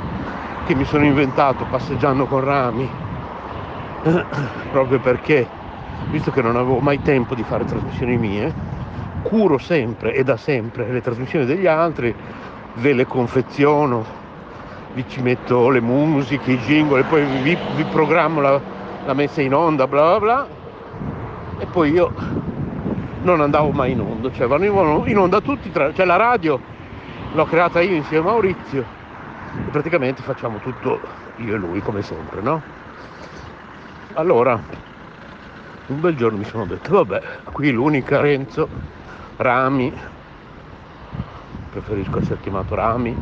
che 0.66 0.76
mi 0.76 0.86
sono 0.86 1.04
inventato 1.06 1.66
passeggiando 1.70 2.26
con 2.26 2.44
rami, 2.44 2.90
proprio 4.72 5.00
perché, 5.00 5.48
visto 6.10 6.32
che 6.32 6.42
non 6.42 6.56
avevo 6.56 6.80
mai 6.80 7.02
tempo 7.02 7.36
di 7.36 7.44
fare 7.44 7.66
trasmissioni 7.66 8.18
mie, 8.18 8.54
curo 9.24 9.58
sempre 9.58 10.14
e 10.14 10.24
da 10.24 10.38
sempre 10.38 10.92
le 10.92 11.02
trasmissioni 11.02 11.46
degli 11.46 11.68
altri, 11.68 12.14
ve 12.76 12.94
le 12.94 13.06
confeziono, 13.06 14.04
vi 14.94 15.06
ci 15.08 15.22
metto 15.22 15.70
le 15.70 15.82
musiche, 15.82 16.54
i 16.54 16.60
jingle, 16.60 17.04
poi 17.04 17.26
vi, 17.26 17.58
vi 17.76 17.84
programmo 17.84 18.42
la, 18.42 18.60
la 19.06 19.14
messa 19.14 19.42
in 19.42 19.54
onda, 19.54 19.88
bla 19.88 20.18
bla 20.18 20.20
bla, 20.20 20.48
e 21.60 21.66
poi 21.66 21.92
io 21.92 22.12
non 23.26 23.42
andavo 23.42 23.72
mai 23.72 23.92
in 23.92 24.00
onda, 24.00 24.32
cioè 24.32 24.48
vanno 24.48 25.04
in 25.08 25.18
onda 25.18 25.42
tutti, 25.42 25.72
tra, 25.72 25.92
cioè 25.92 26.06
la 26.06 26.16
radio 26.16 26.60
l'ho 27.34 27.46
creata 27.46 27.82
io 27.82 27.96
insieme 27.96 28.30
a 28.30 28.32
Maurizio 28.32 28.86
e 29.66 29.72
praticamente 29.72 30.22
facciamo 30.22 30.60
tutto 30.60 31.02
io 31.38 31.56
e 31.56 31.58
lui 31.58 31.82
come 31.82 32.04
sempre, 32.04 32.42
no? 32.42 32.62
Allora, 34.14 34.54
un 35.88 36.00
bel 36.00 36.16
giorno 36.16 36.38
mi 36.38 36.46
sono 36.46 36.66
detto, 36.66 36.94
vabbè, 36.94 37.22
qui 37.52 37.72
l'unica 37.72 38.22
Renzo, 38.22 38.70
Rami, 39.38 39.92
preferisco 41.70 42.20
essere 42.20 42.40
chiamato 42.40 42.76
Rami, 42.76 43.18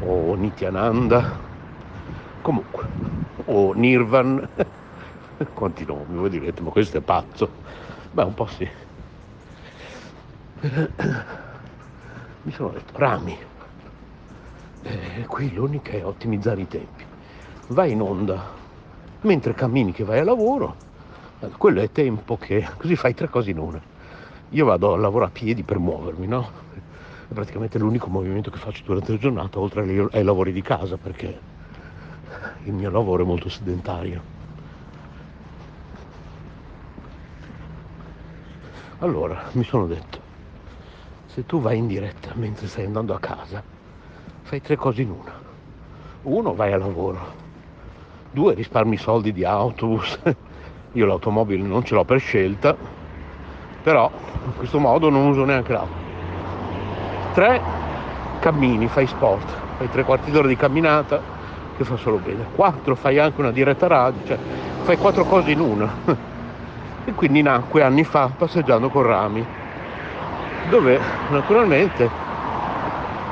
o 0.00 0.34
Nityananda, 0.34 1.40
comunque, 2.42 2.90
o 3.44 3.72
Nirvan, 3.72 4.48
quanti 5.54 5.84
nomi, 5.86 6.16
voi 6.16 6.28
direte, 6.28 6.60
ma 6.60 6.70
questo 6.70 6.98
è 6.98 7.00
pazzo. 7.00 7.52
Beh, 8.10 8.24
un 8.24 8.34
po' 8.34 8.46
sì 8.46 8.85
mi 12.42 12.52
sono 12.52 12.70
detto 12.70 12.92
rami 12.98 13.36
eh, 14.86 15.26
qui 15.26 15.52
l'unica 15.52 15.90
è 15.92 16.04
ottimizzare 16.04 16.60
i 16.60 16.68
tempi. 16.68 17.04
Vai 17.68 17.90
in 17.90 18.00
onda. 18.00 18.54
Mentre 19.22 19.52
cammini 19.52 19.90
che 19.90 20.04
vai 20.04 20.20
a 20.20 20.24
lavoro 20.24 20.76
eh, 21.40 21.48
quello 21.56 21.80
è 21.80 21.90
tempo 21.90 22.36
che 22.36 22.64
così 22.78 22.94
fai 22.94 23.12
tre 23.12 23.28
cose 23.28 23.50
in 23.50 23.58
una. 23.58 23.80
Io 24.50 24.64
vado 24.64 24.94
a 24.94 24.96
lavorare 24.96 25.30
a 25.30 25.34
piedi 25.34 25.64
per 25.64 25.80
muovermi 25.80 26.26
no? 26.28 26.64
è 27.28 27.32
praticamente 27.34 27.80
l'unico 27.80 28.08
movimento 28.08 28.50
che 28.50 28.58
faccio 28.58 28.84
durante 28.84 29.10
la 29.10 29.18
giornata 29.18 29.58
oltre 29.58 30.08
ai 30.12 30.22
lavori 30.22 30.52
di 30.52 30.62
casa 30.62 30.96
perché 30.96 31.40
il 32.62 32.72
mio 32.72 32.88
lavoro 32.88 33.24
è 33.24 33.26
molto 33.26 33.48
sedentario. 33.48 34.34
Allora 39.00 39.42
mi 39.52 39.64
sono 39.64 39.86
detto 39.86 40.25
se 41.36 41.44
tu 41.44 41.60
vai 41.60 41.76
in 41.76 41.86
diretta 41.86 42.30
mentre 42.32 42.66
stai 42.66 42.86
andando 42.86 43.12
a 43.12 43.18
casa, 43.18 43.62
fai 44.40 44.62
tre 44.62 44.74
cose 44.74 45.02
in 45.02 45.10
una. 45.10 45.34
Uno, 46.22 46.54
vai 46.54 46.72
a 46.72 46.78
lavoro. 46.78 47.18
Due, 48.30 48.54
risparmi 48.54 48.96
soldi 48.96 49.32
di 49.34 49.44
autobus. 49.44 50.18
Io 50.92 51.04
l'automobile 51.04 51.62
non 51.62 51.84
ce 51.84 51.94
l'ho 51.94 52.06
per 52.06 52.20
scelta, 52.20 52.74
però 53.82 54.10
in 54.46 54.56
questo 54.56 54.78
modo 54.78 55.10
non 55.10 55.26
uso 55.26 55.44
neanche 55.44 55.72
l'auto. 55.74 55.92
Tre, 57.34 57.60
cammini, 58.40 58.88
fai 58.88 59.06
sport, 59.06 59.46
fai 59.76 59.90
tre 59.90 60.04
quarti 60.04 60.30
d'ora 60.30 60.48
di 60.48 60.56
camminata 60.56 61.20
che 61.76 61.84
fa 61.84 61.98
solo 61.98 62.16
bene. 62.16 62.46
Quattro, 62.54 62.94
fai 62.94 63.18
anche 63.18 63.42
una 63.42 63.52
diretta 63.52 63.86
radio, 63.86 64.26
cioè 64.26 64.38
fai 64.84 64.96
quattro 64.96 65.24
cose 65.26 65.50
in 65.50 65.60
una. 65.60 66.24
E 67.08 67.12
quindi 67.12 67.40
nacque 67.40 67.84
anni 67.84 68.02
fa 68.02 68.28
passeggiando 68.36 68.88
con 68.88 69.04
Rami 69.04 69.46
dove 70.68 71.00
naturalmente, 71.30 72.10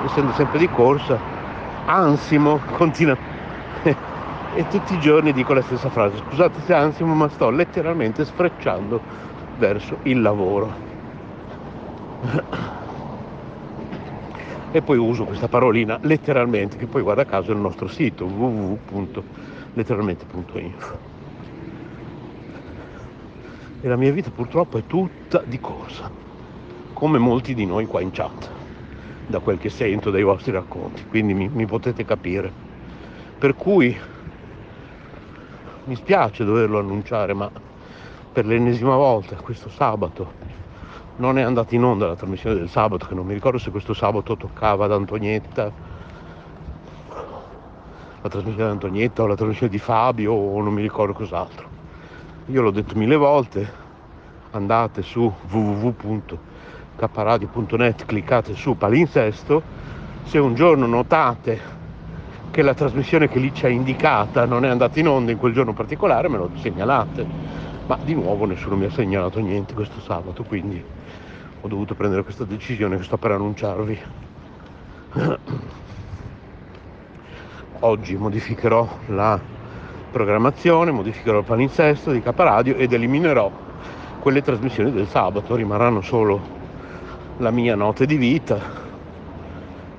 essendo 0.04 0.32
sempre 0.32 0.58
di 0.58 0.68
corsa, 0.68 1.18
ansimo 1.86 2.60
continua 2.76 3.16
e 4.54 4.68
tutti 4.68 4.94
i 4.94 5.00
giorni 5.00 5.32
dico 5.32 5.52
la 5.52 5.62
stessa 5.62 5.90
frase, 5.90 6.18
scusate 6.18 6.60
se 6.64 6.72
ansimo 6.74 7.12
ma 7.14 7.28
sto 7.28 7.50
letteralmente 7.50 8.24
sfrecciando 8.24 9.00
verso 9.58 9.98
il 10.02 10.22
lavoro. 10.22 10.92
E 14.70 14.80
poi 14.82 14.98
uso 14.98 15.24
questa 15.24 15.48
parolina 15.48 15.98
letteralmente, 16.02 16.76
che 16.76 16.86
poi 16.86 17.02
guarda 17.02 17.24
caso 17.24 17.50
è 17.52 17.54
il 17.54 17.60
nostro 17.60 17.86
sito 17.86 18.24
www.letteralmente.info. 18.24 21.12
E 23.80 23.88
la 23.88 23.96
mia 23.96 24.10
vita 24.10 24.30
purtroppo 24.30 24.78
è 24.78 24.86
tutta 24.86 25.42
di 25.44 25.60
corsa 25.60 26.24
come 27.04 27.18
molti 27.18 27.52
di 27.52 27.66
noi 27.66 27.84
qua 27.84 28.00
in 28.00 28.12
chat, 28.12 28.50
da 29.26 29.38
quel 29.40 29.58
che 29.58 29.68
sento 29.68 30.10
dai 30.10 30.22
vostri 30.22 30.52
racconti, 30.52 31.04
quindi 31.04 31.34
mi, 31.34 31.50
mi 31.52 31.66
potete 31.66 32.02
capire. 32.02 32.50
Per 33.36 33.54
cui 33.54 33.94
mi 35.84 35.96
spiace 35.96 36.46
doverlo 36.46 36.78
annunciare, 36.78 37.34
ma 37.34 37.50
per 38.32 38.46
l'ennesima 38.46 38.96
volta 38.96 39.36
questo 39.36 39.68
sabato 39.68 40.32
non 41.16 41.36
è 41.36 41.42
andata 41.42 41.74
in 41.74 41.84
onda 41.84 42.06
la 42.06 42.16
trasmissione 42.16 42.56
del 42.56 42.70
sabato, 42.70 43.04
che 43.04 43.12
non 43.12 43.26
mi 43.26 43.34
ricordo 43.34 43.58
se 43.58 43.70
questo 43.70 43.92
sabato 43.92 44.34
toccava 44.38 44.86
ad 44.86 44.92
Antonietta, 44.92 45.70
la 48.22 48.28
trasmissione 48.30 48.68
di 48.68 48.72
Antonietta 48.72 49.22
o 49.24 49.26
la 49.26 49.36
trasmissione 49.36 49.70
di 49.70 49.78
Fabio 49.78 50.32
o 50.32 50.62
non 50.62 50.72
mi 50.72 50.80
ricordo 50.80 51.12
cos'altro. 51.12 51.68
Io 52.46 52.62
l'ho 52.62 52.70
detto 52.70 52.96
mille 52.96 53.16
volte, 53.16 53.70
andate 54.52 55.02
su 55.02 55.30
www 55.50 56.52
kradio.net 56.96 58.04
cliccate 58.04 58.54
su 58.54 58.76
palinsesto, 58.76 59.62
se 60.24 60.38
un 60.38 60.54
giorno 60.54 60.86
notate 60.86 61.72
che 62.50 62.62
la 62.62 62.74
trasmissione 62.74 63.28
che 63.28 63.38
lì 63.38 63.50
c'è 63.50 63.68
indicata 63.68 64.46
non 64.46 64.64
è 64.64 64.68
andata 64.68 64.98
in 65.00 65.08
onda 65.08 65.32
in 65.32 65.38
quel 65.38 65.52
giorno 65.52 65.72
particolare 65.72 66.28
me 66.28 66.36
lo 66.36 66.50
segnalate 66.54 67.26
ma 67.86 67.98
di 68.02 68.14
nuovo 68.14 68.46
nessuno 68.46 68.76
mi 68.76 68.86
ha 68.86 68.90
segnalato 68.90 69.40
niente 69.40 69.74
questo 69.74 70.00
sabato, 70.00 70.42
quindi 70.44 70.82
ho 71.60 71.68
dovuto 71.68 71.94
prendere 71.94 72.22
questa 72.22 72.44
decisione 72.44 72.96
che 72.96 73.02
sto 73.02 73.18
per 73.18 73.32
annunciarvi. 73.32 73.98
Oggi 77.80 78.16
modificherò 78.16 78.88
la 79.08 79.38
programmazione, 80.10 80.92
modificherò 80.92 81.40
il 81.40 81.44
palinsesto 81.44 82.10
di 82.10 82.22
Caparadio 82.22 82.76
ed 82.76 82.92
eliminerò 82.92 83.50
quelle 84.20 84.40
trasmissioni 84.40 84.90
del 84.90 85.08
sabato, 85.08 85.54
rimarranno 85.54 86.00
solo 86.00 86.62
la 87.38 87.50
mia 87.50 87.74
notte 87.74 88.06
di 88.06 88.16
vita 88.16 88.60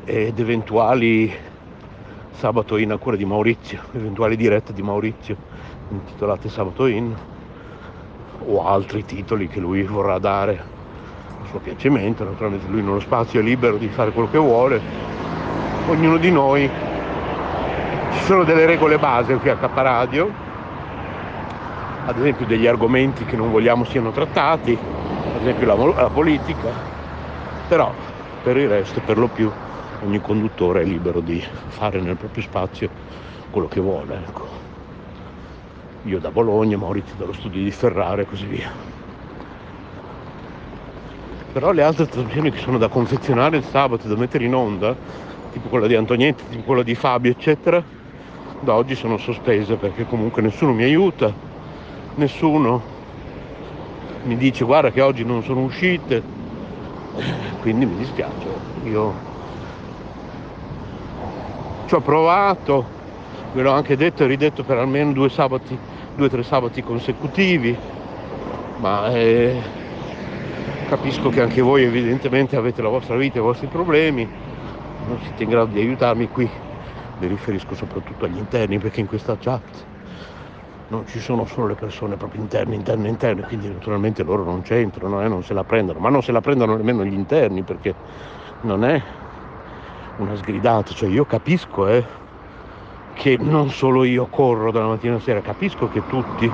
ed 0.05 0.39
eventuali 0.39 1.33
sabato 2.31 2.77
in 2.77 2.91
a 2.91 2.97
cura 2.97 3.15
di 3.15 3.25
Maurizio, 3.25 3.81
eventuali 3.93 4.35
dirette 4.35 4.71
di 4.71 4.81
Maurizio 4.81 5.35
intitolate 5.89 6.49
Sabato 6.49 6.85
in 6.87 7.13
o 8.47 8.65
altri 8.65 9.05
titoli 9.05 9.47
che 9.47 9.59
lui 9.59 9.83
vorrà 9.83 10.17
dare 10.17 10.63
a 11.41 11.47
suo 11.49 11.59
piacimento, 11.59 12.23
naturalmente 12.23 12.67
lui 12.69 12.81
nello 12.81 12.99
spazio 12.99 13.39
è 13.39 13.43
libero 13.43 13.77
di 13.77 13.87
fare 13.87 14.11
quello 14.11 14.29
che 14.29 14.37
vuole, 14.37 14.81
ognuno 15.87 16.17
di 16.17 16.31
noi 16.31 16.69
ci 18.11 18.23
sono 18.23 18.43
delle 18.43 18.65
regole 18.65 18.97
base 18.97 19.35
qui 19.35 19.49
a 19.49 19.57
Caparadio, 19.57 20.31
ad 22.05 22.17
esempio 22.17 22.45
degli 22.45 22.67
argomenti 22.67 23.25
che 23.25 23.35
non 23.35 23.51
vogliamo 23.51 23.83
siano 23.83 24.11
trattati, 24.11 24.77
ad 25.35 25.41
esempio 25.41 25.65
la, 25.65 26.01
la 26.01 26.09
politica, 26.09 26.93
però 27.67 27.93
per 28.43 28.57
il 28.57 28.67
resto 28.67 29.01
per 29.01 29.17
lo 29.17 29.27
più 29.27 29.51
ogni 30.01 30.21
conduttore 30.21 30.81
è 30.81 30.85
libero 30.85 31.19
di 31.19 31.43
fare 31.67 31.99
nel 31.99 32.15
proprio 32.15 32.43
spazio 32.43 32.89
quello 33.49 33.67
che 33.67 33.79
vuole. 33.79 34.15
Ecco. 34.15 34.47
Io 36.03 36.19
da 36.19 36.29
Bologna, 36.29 36.77
Maurizio 36.77 37.15
dallo 37.17 37.33
studio 37.33 37.63
di 37.63 37.71
Ferrara 37.71 38.21
e 38.21 38.25
così 38.25 38.45
via. 38.45 38.69
Però 41.51 41.71
le 41.71 41.83
altre 41.83 42.05
trasmissioni 42.05 42.51
che 42.51 42.59
sono 42.59 42.77
da 42.77 42.89
confezionare 42.89 43.57
il 43.57 43.63
sabato, 43.63 44.07
da 44.07 44.15
mettere 44.15 44.43
in 44.43 44.53
onda, 44.53 44.95
tipo 45.53 45.69
quella 45.69 45.87
di 45.87 45.95
Antonietti, 45.95 46.43
tipo 46.49 46.63
quella 46.63 46.83
di 46.83 46.93
Fabio, 46.93 47.31
eccetera, 47.31 47.81
da 48.59 48.73
oggi 48.73 48.93
sono 48.93 49.17
sospese 49.17 49.75
perché 49.75 50.05
comunque 50.05 50.41
nessuno 50.41 50.73
mi 50.73 50.83
aiuta, 50.83 51.33
nessuno 52.15 52.93
mi 54.23 54.35
dice 54.37 54.65
guarda 54.65 54.91
che 54.91 55.01
oggi 55.01 55.23
non 55.23 55.43
sono 55.43 55.61
uscite, 55.61 56.21
quindi 57.61 57.85
mi 57.85 57.95
dispiace. 57.97 58.47
Io 58.83 59.13
ci 61.85 61.95
ho 61.95 62.01
provato, 62.01 62.85
ve 63.53 63.61
l'ho 63.61 63.71
anche 63.71 63.95
detto 63.95 64.23
e 64.23 64.27
ridetto 64.27 64.63
per 64.63 64.77
almeno 64.77 65.11
due 65.13 65.29
sabati, 65.29 65.77
due 66.15 66.25
o 66.25 66.29
tre 66.29 66.43
sabati 66.43 66.83
consecutivi, 66.83 67.77
ma 68.79 69.13
eh, 69.13 69.55
capisco 70.87 71.29
che 71.29 71.41
anche 71.41 71.61
voi 71.61 71.83
evidentemente 71.83 72.55
avete 72.55 72.81
la 72.81 72.89
vostra 72.89 73.15
vita 73.15 73.37
e 73.37 73.41
i 73.41 73.43
vostri 73.43 73.67
problemi, 73.67 74.27
non 75.07 75.19
siete 75.21 75.43
in 75.43 75.49
grado 75.49 75.71
di 75.71 75.79
aiutarmi 75.79 76.27
qui, 76.29 76.49
mi 77.19 77.27
riferisco 77.27 77.75
soprattutto 77.75 78.25
agli 78.25 78.37
interni 78.37 78.77
perché 78.77 78.99
in 78.99 79.07
questa 79.07 79.37
chat 79.39 79.93
non 80.87 81.07
ci 81.07 81.19
sono 81.19 81.45
solo 81.45 81.67
le 81.67 81.75
persone 81.75 82.15
proprio 82.15 82.41
interne, 82.41 82.75
interne, 82.75 83.07
interne, 83.07 83.41
quindi 83.43 83.67
naturalmente 83.67 84.23
loro 84.23 84.43
non 84.43 84.61
c'entrano, 84.61 85.21
eh, 85.21 85.27
non 85.27 85.43
se 85.43 85.53
la 85.53 85.63
prendono, 85.63 85.99
ma 85.99 86.09
non 86.09 86.21
se 86.21 86.31
la 86.31 86.41
prendono 86.41 86.75
nemmeno 86.75 87.03
gli 87.03 87.13
interni 87.13 87.63
perché 87.63 87.95
non 88.61 88.83
è 88.83 89.01
una 90.17 90.35
sgridata, 90.35 90.93
cioè 90.93 91.09
io 91.09 91.25
capisco 91.25 91.87
eh, 91.87 92.05
che 93.13 93.37
non 93.39 93.69
solo 93.69 94.03
io 94.03 94.27
corro 94.27 94.71
dalla 94.71 94.87
mattina 94.87 95.13
alla 95.13 95.21
sera, 95.21 95.41
capisco 95.41 95.87
che 95.87 96.05
tutti 96.05 96.51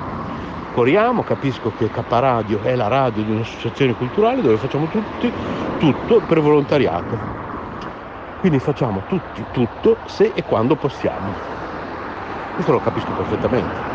corriamo, 0.72 1.22
capisco 1.22 1.70
che 1.76 1.90
K 1.90 2.02
Radio 2.08 2.62
è 2.62 2.74
la 2.74 2.88
radio 2.88 3.22
di 3.22 3.30
un'associazione 3.30 3.94
culturale 3.94 4.40
dove 4.40 4.56
facciamo 4.56 4.88
tutti 4.88 5.30
tutto 5.78 6.20
per 6.20 6.40
volontariato. 6.40 7.40
Quindi 8.38 8.58
facciamo 8.58 9.04
tutti 9.06 9.44
tutto 9.52 9.98
se 10.06 10.32
e 10.34 10.42
quando 10.42 10.76
possiamo. 10.76 11.32
Questo 12.54 12.72
lo 12.72 12.80
capisco 12.80 13.12
perfettamente. 13.12 13.91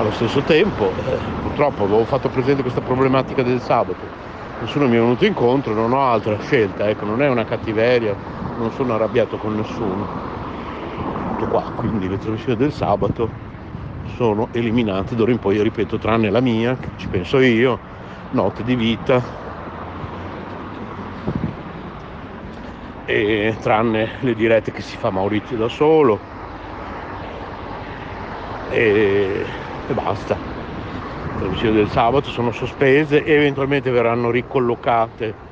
Allo 0.00 0.12
stesso 0.12 0.40
tempo, 0.40 0.94
eh, 0.96 1.18
purtroppo 1.42 1.84
avevo 1.84 2.06
fatto 2.06 2.30
presente 2.30 2.62
questa 2.62 2.80
problematica 2.80 3.42
del 3.42 3.60
sabato, 3.60 3.98
nessuno 4.58 4.86
mi 4.86 4.96
è 4.96 4.98
venuto 4.98 5.26
incontro, 5.26 5.74
non 5.74 5.92
ho 5.92 6.10
altra 6.10 6.38
scelta, 6.40 6.88
ecco, 6.88 7.04
non 7.04 7.20
è 7.20 7.28
una 7.28 7.44
cattiveria, 7.44 8.16
non 8.56 8.72
sono 8.72 8.94
arrabbiato 8.94 9.36
con 9.36 9.54
nessuno. 9.56 10.08
Tutto 11.36 11.50
qua, 11.50 11.70
quindi 11.76 12.08
le 12.08 12.16
trasmissioni 12.16 12.56
del 12.56 12.72
sabato 12.72 13.28
sono 14.16 14.48
eliminate 14.52 15.14
d'ora 15.14 15.32
in 15.32 15.38
poi, 15.38 15.62
ripeto, 15.62 15.98
tranne 15.98 16.30
la 16.30 16.40
mia, 16.40 16.78
che 16.80 16.88
ci 16.96 17.06
penso 17.06 17.38
io, 17.38 17.78
notte 18.30 18.62
di 18.62 18.74
vita, 18.76 19.22
e 23.04 23.54
tranne 23.60 24.12
le 24.20 24.34
dirette 24.34 24.72
che 24.72 24.80
si 24.80 24.96
fa 24.96 25.10
Maurizio 25.10 25.58
da 25.58 25.68
solo. 25.68 26.18
E, 28.70 29.68
e 29.90 29.94
basta. 29.94 30.36
Le 30.36 31.38
trasmissioni 31.38 31.76
del 31.76 31.88
sabato 31.88 32.28
sono 32.30 32.52
sospese 32.52 33.24
e 33.24 33.32
eventualmente 33.32 33.90
verranno 33.90 34.30
ricollocate 34.30 35.48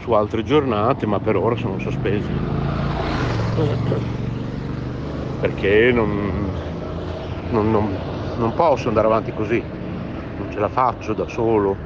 su 0.00 0.12
altre 0.12 0.44
giornate, 0.44 1.06
ma 1.06 1.18
per 1.20 1.36
ora 1.36 1.56
sono 1.56 1.78
sospesi. 1.78 2.28
Perché 5.40 5.92
non, 5.92 6.50
non, 7.50 7.70
non, 7.70 7.96
non 8.38 8.54
posso 8.54 8.88
andare 8.88 9.06
avanti 9.06 9.32
così, 9.32 9.62
non 10.38 10.50
ce 10.50 10.58
la 10.58 10.68
faccio 10.68 11.12
da 11.12 11.26
solo, 11.28 11.76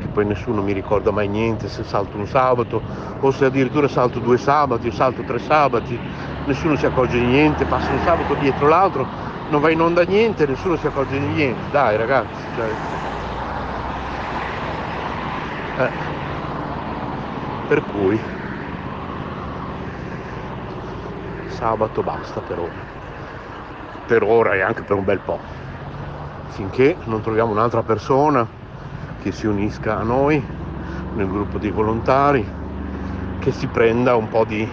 che 0.00 0.06
poi 0.06 0.24
nessuno 0.24 0.62
mi 0.62 0.72
ricorda 0.72 1.10
mai 1.10 1.28
niente 1.28 1.68
se 1.68 1.84
salto 1.84 2.16
un 2.16 2.26
sabato 2.26 2.82
o 3.20 3.30
se 3.30 3.44
addirittura 3.44 3.88
salto 3.88 4.18
due 4.18 4.38
sabati 4.38 4.88
o 4.88 4.92
salto 4.92 5.22
tre 5.22 5.38
sabati, 5.38 5.98
nessuno 6.46 6.76
si 6.76 6.86
accorge 6.86 7.18
di 7.18 7.26
niente, 7.26 7.64
passa 7.66 7.92
un 7.92 8.00
sabato 8.00 8.34
dietro 8.34 8.66
l'altro, 8.68 9.06
non 9.52 9.60
va 9.60 9.70
in 9.70 9.82
onda 9.82 10.02
niente, 10.04 10.46
nessuno 10.46 10.76
si 10.76 10.86
accorge 10.86 11.20
di 11.20 11.26
niente, 11.26 11.70
dai 11.70 11.98
ragazzi. 11.98 12.40
Cioè... 12.56 12.68
Eh. 15.78 15.90
Per 17.68 17.82
cui 17.84 18.18
sabato 21.48 22.02
basta 22.02 22.40
per 22.40 22.58
ora. 22.58 22.90
Per 24.06 24.22
ora 24.22 24.54
e 24.54 24.62
anche 24.62 24.82
per 24.82 24.96
un 24.96 25.04
bel 25.04 25.18
po' 25.18 25.38
finché 26.48 26.96
non 27.04 27.20
troviamo 27.22 27.50
un'altra 27.52 27.82
persona 27.82 28.46
che 29.22 29.32
si 29.32 29.46
unisca 29.46 29.98
a 29.98 30.02
noi 30.02 30.42
nel 31.14 31.28
gruppo 31.28 31.58
di 31.58 31.70
volontari 31.70 32.46
che 33.38 33.52
si 33.52 33.66
prenda 33.66 34.16
un 34.16 34.28
po' 34.28 34.44
di 34.44 34.68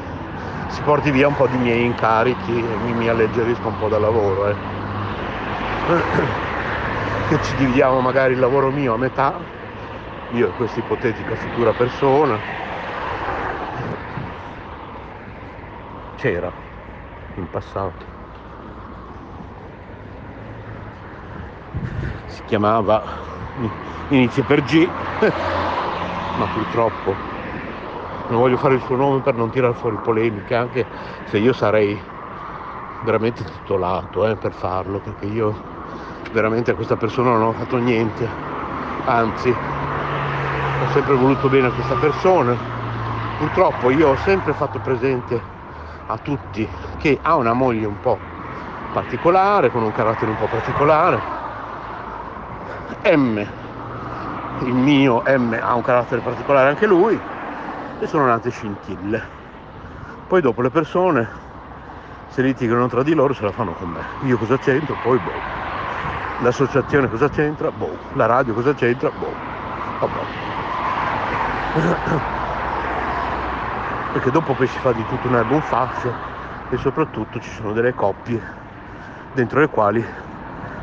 si 0.69 0.81
porti 0.81 1.11
via 1.11 1.27
un 1.27 1.35
po' 1.35 1.47
di 1.47 1.57
miei 1.57 1.85
incarichi 1.85 2.51
e 2.51 2.77
mi, 2.77 2.93
mi 2.93 3.07
alleggerisca 3.07 3.67
un 3.67 3.77
po' 3.77 3.89
dal 3.89 4.01
lavoro 4.01 4.47
eh. 4.47 4.55
che 7.29 7.43
ci 7.43 7.55
dividiamo 7.55 7.99
magari 7.99 8.33
il 8.33 8.39
lavoro 8.39 8.71
mio 8.71 8.93
a 8.93 8.97
metà 8.97 9.33
io 10.33 10.47
e 10.47 10.51
questa 10.51 10.79
ipotetica 10.79 11.35
futura 11.35 11.73
persona 11.73 12.39
c'era 16.19 16.51
in 17.35 17.49
passato. 17.49 18.05
Si 22.27 22.41
chiamava 22.45 23.01
inizia 24.09 24.43
per 24.43 24.61
G, 24.61 24.87
ma 26.37 26.45
purtroppo 26.45 27.38
non 28.29 28.39
voglio 28.39 28.57
fare 28.57 28.75
il 28.75 28.81
suo 28.81 28.95
nome 28.95 29.21
per 29.21 29.35
non 29.35 29.49
tirare 29.49 29.73
fuori 29.73 29.97
polemiche, 29.97 30.55
anche 30.55 30.85
se 31.25 31.37
io 31.39 31.51
sarei 31.51 31.99
veramente 33.01 33.43
titolato 33.43 34.25
eh, 34.27 34.35
per 34.35 34.53
farlo, 34.53 34.99
perché 34.99 35.25
io 35.25 35.55
veramente 36.31 36.71
a 36.71 36.75
questa 36.75 36.95
persona 36.95 37.31
non 37.31 37.41
ho 37.41 37.53
fatto 37.53 37.77
niente, 37.77 38.29
anzi 39.05 39.49
ho 39.49 40.87
sempre 40.91 41.15
voluto 41.15 41.49
bene 41.49 41.67
a 41.67 41.71
questa 41.71 41.95
persona. 41.95 42.55
Purtroppo 43.39 43.89
io 43.89 44.09
ho 44.09 44.15
sempre 44.17 44.53
fatto 44.53 44.79
presente 44.79 45.41
a 46.07 46.17
tutti 46.17 46.67
che 46.97 47.17
ha 47.21 47.35
una 47.35 47.53
moglie 47.53 47.85
un 47.85 47.99
po' 47.99 48.19
particolare, 48.93 49.71
con 49.71 49.81
un 49.81 49.91
carattere 49.91 50.29
un 50.29 50.37
po' 50.37 50.45
particolare. 50.45 51.37
M, 53.05 53.47
il 54.65 54.73
mio 54.73 55.23
M 55.25 55.57
ha 55.59 55.73
un 55.73 55.81
carattere 55.81 56.21
particolare 56.21 56.69
anche 56.69 56.85
lui 56.85 57.19
e 57.99 58.07
sono 58.07 58.25
nate 58.25 58.49
scintille. 58.49 59.21
Poi 60.27 60.41
dopo 60.41 60.61
le 60.61 60.69
persone 60.69 61.27
se 62.29 62.41
litigano 62.41 62.87
tra 62.87 63.03
di 63.03 63.13
loro 63.13 63.33
se 63.33 63.43
la 63.43 63.51
fanno 63.51 63.73
con 63.73 63.89
me. 63.89 64.01
Io 64.27 64.37
cosa 64.37 64.57
c'entro? 64.57 64.95
Poi 65.01 65.17
boh. 65.17 65.57
L'associazione 66.41 67.09
cosa 67.09 67.29
c'entra? 67.29 67.71
Boh. 67.71 67.97
La 68.13 68.25
radio 68.25 68.53
cosa 68.53 68.73
c'entra? 68.73 69.09
Boh. 69.09 69.33
Vabbè 69.99 70.19
perché 74.13 74.31
dopo 74.31 74.53
poi 74.53 74.65
si 74.67 74.79
fa 74.79 74.91
di 74.91 75.05
tutto 75.05 75.27
un 75.27 75.35
erba 75.35 75.53
un 75.53 75.61
fascio 75.61 76.11
e 76.69 76.77
soprattutto 76.77 77.39
ci 77.39 77.49
sono 77.51 77.73
delle 77.73 77.93
coppie 77.93 78.41
dentro 79.33 79.59
le 79.59 79.67
quali 79.67 80.03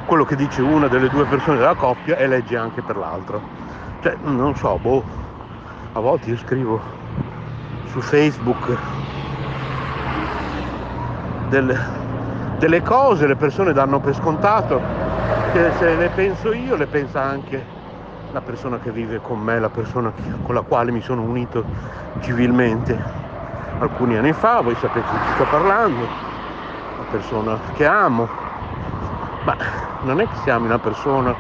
quello 0.07 0.24
che 0.24 0.37
dice 0.37 0.62
una 0.62 0.87
delle 0.87 1.09
due 1.09 1.24
persone 1.24 1.59
della 1.59 1.74
coppia 1.74 2.16
e 2.16 2.29
legge 2.29 2.57
anche 2.57 2.81
per 2.81 2.96
l'altro. 2.96 3.42
Cioè, 4.02 4.16
non 4.22 4.55
so, 4.55 4.79
boh, 4.81 5.02
a 5.92 6.00
volte 6.00 6.31
io 6.31 6.37
scrivo 6.37 6.81
su 7.96 8.02
Facebook 8.02 8.76
delle, 11.48 11.78
delle 12.59 12.82
cose, 12.82 13.26
le 13.26 13.37
persone 13.37 13.72
danno 13.72 14.00
per 14.00 14.14
scontato 14.14 14.82
che 15.50 15.72
se 15.78 15.96
le 15.96 16.11
penso 16.11 16.52
io 16.52 16.76
le 16.76 16.87
pensa 16.87 17.22
anche 17.22 17.64
la 18.32 18.42
persona 18.42 18.78
che 18.78 18.90
vive 18.90 19.20
con 19.22 19.40
me, 19.40 19.59
la 19.59 19.70
persona 19.70 20.12
con 20.44 20.54
la 20.54 20.61
quale 20.61 20.90
mi 20.90 21.00
sono 21.00 21.22
unito 21.22 21.64
civilmente 22.20 22.98
alcuni 23.78 24.18
anni 24.18 24.35
fa, 24.35 24.61
voi 24.61 24.74
sapete 24.74 25.11
di 25.11 25.18
chi 25.18 25.32
sto 25.32 25.44
parlando, 25.44 26.02
la 26.02 27.04
persona 27.11 27.59
che 27.76 27.87
amo, 27.87 28.28
ma 29.44 29.56
non 30.02 30.20
è 30.20 30.28
che 30.28 30.37
siamo 30.42 30.66
una 30.66 30.78
persona 30.78 31.35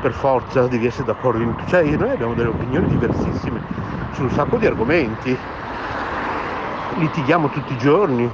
per 0.00 0.12
forza 0.12 0.68
devi 0.68 0.86
essere 0.86 1.06
d'accordo 1.06 1.42
in 1.42 1.56
tutto, 1.56 1.68
cioè 1.68 1.82
noi 1.96 2.10
abbiamo 2.10 2.34
delle 2.34 2.50
opinioni 2.50 2.86
diversissime 2.86 3.60
su 4.12 4.22
un 4.22 4.30
sacco 4.30 4.56
di 4.56 4.66
argomenti, 4.66 5.36
litighiamo 6.96 7.48
tutti 7.48 7.72
i 7.72 7.78
giorni 7.78 8.30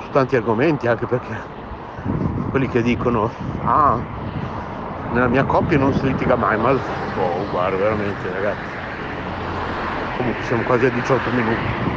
su 0.00 0.10
tanti 0.10 0.36
argomenti, 0.36 0.86
anche 0.86 1.06
perché 1.06 1.58
quelli 2.50 2.68
che 2.68 2.82
dicono 2.82 3.30
ah 3.64 3.98
nella 5.12 5.28
mia 5.28 5.44
coppia 5.44 5.76
non 5.78 5.92
si 5.94 6.06
litiga 6.06 6.36
mai, 6.36 6.56
ma 6.56 6.70
oh, 6.70 7.50
guarda 7.50 7.76
veramente 7.76 8.32
ragazzi. 8.32 8.78
Comunque 10.16 10.44
siamo 10.44 10.62
quasi 10.62 10.86
a 10.86 10.90
18 10.90 11.30
minuti. 11.30 11.88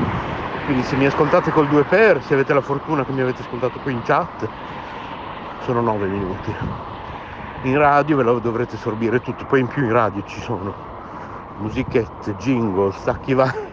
Quindi 0.66 0.84
se 0.84 0.96
mi 0.96 1.06
ascoltate 1.06 1.52
col 1.52 1.68
2 1.68 1.84
per, 1.84 2.24
se 2.24 2.34
avete 2.34 2.54
la 2.54 2.62
fortuna 2.62 3.04
che 3.06 3.12
mi 3.12 3.22
avete 3.22 3.42
ascoltato 3.42 3.80
qui 3.80 3.92
in 3.92 4.02
chat, 4.04 4.48
sono 5.64 5.82
9 5.82 6.08
minuti. 6.08 6.56
In 7.64 7.78
radio 7.78 8.18
ve 8.18 8.24
lo 8.24 8.40
dovrete 8.40 8.78
sorbire 8.78 9.22
tutto, 9.22 9.46
poi 9.46 9.60
in 9.60 9.68
più 9.68 9.84
in 9.84 9.92
radio 9.92 10.24
ci 10.26 10.40
sono 10.40 10.74
musichette, 11.58 12.36
jingle, 12.36 12.92
stacchi 12.94 13.34
vari. 13.34 13.73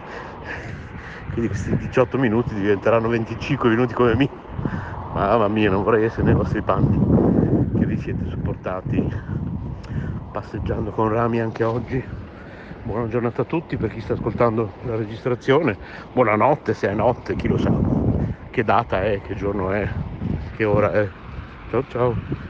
Quindi 1.31 1.47
questi 1.49 1.75
18 1.77 2.17
minuti 2.17 2.53
diventeranno 2.53 3.07
25 3.07 3.69
minuti 3.69 3.93
come 3.93 4.15
me. 4.15 4.29
Mamma 5.13 5.47
mia, 5.47 5.69
non 5.69 5.83
vorrei 5.83 6.05
essere 6.05 6.23
nei 6.23 6.33
vostri 6.33 6.61
panni 6.61 6.97
che 7.79 7.85
vi 7.85 7.97
siete 7.97 8.27
supportati 8.29 9.09
passeggiando 10.31 10.91
con 10.91 11.09
rami 11.09 11.39
anche 11.39 11.63
oggi. 11.63 12.03
Buona 12.83 13.07
giornata 13.07 13.43
a 13.43 13.45
tutti 13.45 13.77
per 13.77 13.91
chi 13.91 14.01
sta 14.01 14.13
ascoltando 14.13 14.71
la 14.83 14.95
registrazione. 14.95 15.77
Buonanotte 16.11 16.73
se 16.73 16.89
è 16.89 16.93
notte, 16.93 17.35
chi 17.35 17.47
lo 17.47 17.57
sa. 17.57 17.71
Che 18.49 18.63
data 18.63 19.03
è, 19.03 19.21
che 19.21 19.35
giorno 19.35 19.71
è, 19.71 19.89
che 20.51 20.65
ora 20.65 20.91
è. 20.91 21.09
Ciao 21.69 21.83
ciao. 21.87 22.49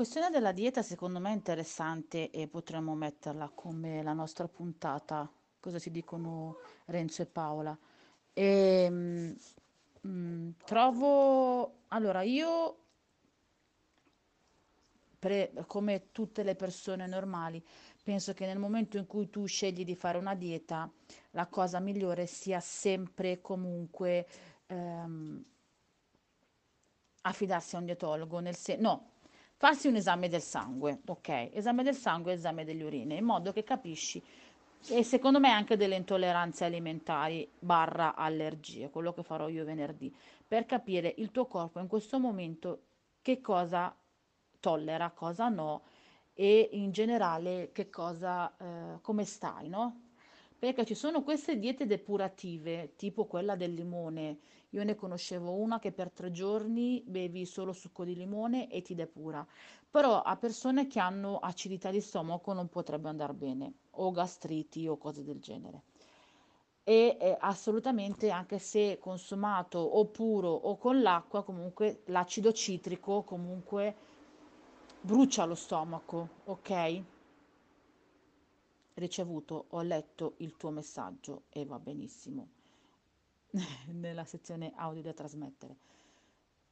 Questione 0.00 0.30
della 0.30 0.52
dieta 0.52 0.82
secondo 0.82 1.20
me 1.20 1.28
è 1.28 1.34
interessante 1.34 2.30
e 2.30 2.48
potremmo 2.48 2.94
metterla 2.94 3.50
come 3.54 4.02
la 4.02 4.14
nostra 4.14 4.48
puntata, 4.48 5.30
cosa 5.60 5.78
si 5.78 5.90
dicono 5.90 6.56
Renzo 6.86 7.20
e 7.20 7.26
Paola. 7.26 7.76
E, 8.32 8.88
mh, 8.88 9.36
mm, 10.06 10.50
trovo, 10.64 11.80
allora 11.88 12.22
io, 12.22 12.78
pre, 15.18 15.52
come 15.66 16.10
tutte 16.12 16.44
le 16.44 16.54
persone 16.54 17.06
normali, 17.06 17.62
penso 18.02 18.32
che 18.32 18.46
nel 18.46 18.58
momento 18.58 18.96
in 18.96 19.06
cui 19.06 19.28
tu 19.28 19.44
scegli 19.44 19.84
di 19.84 19.94
fare 19.94 20.16
una 20.16 20.34
dieta, 20.34 20.90
la 21.32 21.46
cosa 21.46 21.78
migliore 21.78 22.24
sia 22.24 22.60
sempre 22.60 23.42
comunque 23.42 24.26
ehm, 24.64 25.44
affidarsi 27.20 27.76
a 27.76 27.80
un 27.80 27.84
dietologo, 27.84 28.38
nel 28.38 28.56
senso, 28.56 28.80
no, 28.80 29.09
farsi 29.60 29.88
un 29.88 29.96
esame 29.96 30.30
del 30.30 30.40
sangue, 30.40 31.02
ok? 31.04 31.50
Esame 31.52 31.82
del 31.82 31.94
sangue 31.94 32.32
e 32.32 32.36
esame 32.36 32.64
delle 32.64 32.82
urine, 32.82 33.16
in 33.16 33.24
modo 33.26 33.52
che 33.52 33.62
capisci 33.62 34.22
e 34.88 35.02
secondo 35.02 35.38
me 35.38 35.50
anche 35.50 35.76
delle 35.76 35.96
intolleranze 35.96 36.64
alimentari 36.64 37.46
barra 37.58 38.14
allergie, 38.14 38.88
quello 38.88 39.12
che 39.12 39.22
farò 39.22 39.48
io 39.48 39.66
venerdì, 39.66 40.10
per 40.48 40.64
capire 40.64 41.12
il 41.18 41.30
tuo 41.30 41.44
corpo 41.44 41.78
in 41.78 41.88
questo 41.88 42.18
momento 42.18 42.84
che 43.20 43.42
cosa 43.42 43.94
tollera, 44.60 45.10
cosa 45.10 45.50
no 45.50 45.82
e 46.32 46.70
in 46.72 46.90
generale 46.90 47.68
che 47.72 47.90
cosa, 47.90 48.56
eh, 48.56 49.00
come 49.02 49.26
stai, 49.26 49.68
no? 49.68 50.04
Perché 50.58 50.86
ci 50.86 50.94
sono 50.94 51.22
queste 51.22 51.58
diete 51.58 51.84
depurative, 51.84 52.94
tipo 52.96 53.26
quella 53.26 53.56
del 53.56 53.74
limone, 53.74 54.38
io 54.70 54.84
ne 54.84 54.94
conoscevo 54.94 55.52
una 55.52 55.78
che 55.80 55.90
per 55.90 56.10
tre 56.10 56.30
giorni 56.30 57.02
bevi 57.04 57.44
solo 57.44 57.72
succo 57.72 58.04
di 58.04 58.14
limone 58.14 58.68
e 58.70 58.82
ti 58.82 58.94
depura, 58.94 59.44
però 59.90 60.22
a 60.22 60.36
persone 60.36 60.86
che 60.86 61.00
hanno 61.00 61.38
acidità 61.38 61.90
di 61.90 62.00
stomaco 62.00 62.52
non 62.52 62.68
potrebbe 62.68 63.08
andare 63.08 63.32
bene, 63.34 63.72
o 63.92 64.10
gastriti 64.12 64.86
o 64.86 64.96
cose 64.96 65.24
del 65.24 65.40
genere. 65.40 65.82
E 66.84 67.16
eh, 67.20 67.36
assolutamente 67.40 68.30
anche 68.30 68.58
se 68.58 68.98
consumato 69.00 69.78
o 69.78 70.06
puro 70.06 70.50
o 70.50 70.76
con 70.76 71.02
l'acqua, 71.02 71.42
comunque 71.42 72.02
l'acido 72.06 72.52
citrico 72.52 73.22
comunque 73.22 73.94
brucia 75.00 75.44
lo 75.44 75.54
stomaco, 75.54 76.28
ok? 76.44 77.02
ricevuto, 78.94 79.66
ho 79.70 79.80
letto 79.80 80.34
il 80.38 80.56
tuo 80.56 80.70
messaggio 80.70 81.44
e 81.48 81.64
va 81.64 81.78
benissimo 81.78 82.59
nella 83.92 84.24
sezione 84.24 84.72
audio 84.76 85.02
da 85.02 85.12
trasmettere. 85.12 85.76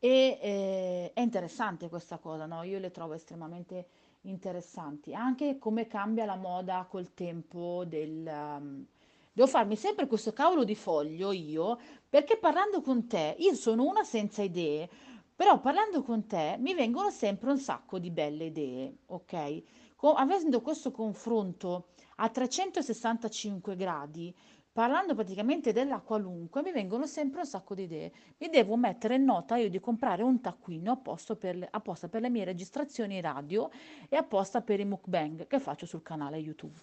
E 0.00 0.38
eh, 0.40 1.12
è 1.12 1.20
interessante 1.20 1.88
questa 1.88 2.18
cosa, 2.18 2.46
no? 2.46 2.62
Io 2.62 2.78
le 2.78 2.90
trovo 2.90 3.14
estremamente 3.14 3.88
interessanti, 4.22 5.14
anche 5.14 5.58
come 5.58 5.86
cambia 5.86 6.24
la 6.24 6.36
moda 6.36 6.86
col 6.88 7.14
tempo 7.14 7.84
del... 7.86 8.26
Um, 8.26 8.86
devo 9.32 9.48
farmi 9.48 9.76
sempre 9.76 10.06
questo 10.06 10.32
cavolo 10.32 10.64
di 10.64 10.74
foglio 10.74 11.32
io, 11.32 11.78
perché 12.08 12.36
parlando 12.38 12.80
con 12.80 13.06
te, 13.06 13.36
io 13.38 13.54
sono 13.54 13.84
una 13.84 14.04
senza 14.04 14.42
idee, 14.42 14.88
però 15.34 15.60
parlando 15.60 16.02
con 16.02 16.26
te 16.26 16.56
mi 16.58 16.74
vengono 16.74 17.10
sempre 17.10 17.50
un 17.50 17.58
sacco 17.58 17.98
di 17.98 18.10
belle 18.10 18.46
idee, 18.46 18.96
ok? 19.06 19.62
Co- 19.96 20.14
avendo 20.14 20.60
questo 20.60 20.90
confronto 20.90 21.88
a 22.16 22.28
365 22.28 23.76
gradi, 23.76 24.34
parlando 24.78 25.16
praticamente 25.16 25.72
della 25.72 25.98
qualunque, 25.98 26.62
mi 26.62 26.70
vengono 26.70 27.04
sempre 27.04 27.40
un 27.40 27.46
sacco 27.46 27.74
di 27.74 27.82
idee. 27.82 28.12
Mi 28.38 28.48
devo 28.48 28.76
mettere 28.76 29.16
in 29.16 29.24
nota 29.24 29.56
io 29.56 29.68
di 29.68 29.80
comprare 29.80 30.22
un 30.22 30.40
taccuino 30.40 30.92
apposta 30.92 31.34
per 31.34 31.56
le, 31.56 31.66
apposta 31.68 32.06
per 32.06 32.20
le 32.20 32.30
mie 32.30 32.44
registrazioni 32.44 33.20
radio 33.20 33.70
e 34.08 34.14
apposta 34.14 34.60
per 34.60 34.78
i 34.78 34.84
mukbang 34.84 35.48
che 35.48 35.58
faccio 35.58 35.84
sul 35.84 36.04
canale 36.04 36.36
YouTube. 36.36 36.78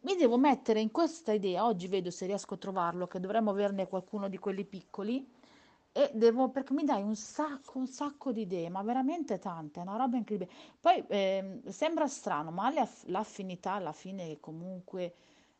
Mi 0.00 0.16
devo 0.16 0.38
mettere 0.38 0.80
in 0.80 0.90
questa 0.90 1.32
idea, 1.32 1.66
oggi 1.66 1.86
vedo 1.86 2.10
se 2.10 2.24
riesco 2.24 2.54
a 2.54 2.56
trovarlo, 2.56 3.06
che 3.06 3.20
dovremmo 3.20 3.50
averne 3.50 3.88
qualcuno 3.88 4.30
di 4.30 4.38
quelli 4.38 4.64
piccoli, 4.64 5.30
e 5.92 6.10
devo, 6.14 6.48
perché 6.48 6.72
mi 6.72 6.84
dai 6.84 7.02
un 7.02 7.14
sacco, 7.14 7.76
un 7.76 7.88
sacco 7.88 8.32
di 8.32 8.40
idee, 8.40 8.70
ma 8.70 8.80
veramente 8.82 9.38
tante, 9.38 9.80
è 9.80 9.82
una 9.82 9.98
roba 9.98 10.16
incredibile. 10.16 10.50
Poi 10.80 11.04
eh, 11.08 11.60
sembra 11.66 12.06
strano, 12.06 12.50
ma 12.50 12.72
l'affinità 13.04 13.72
alla 13.72 13.92
fine 13.92 14.40
comunque 14.40 15.12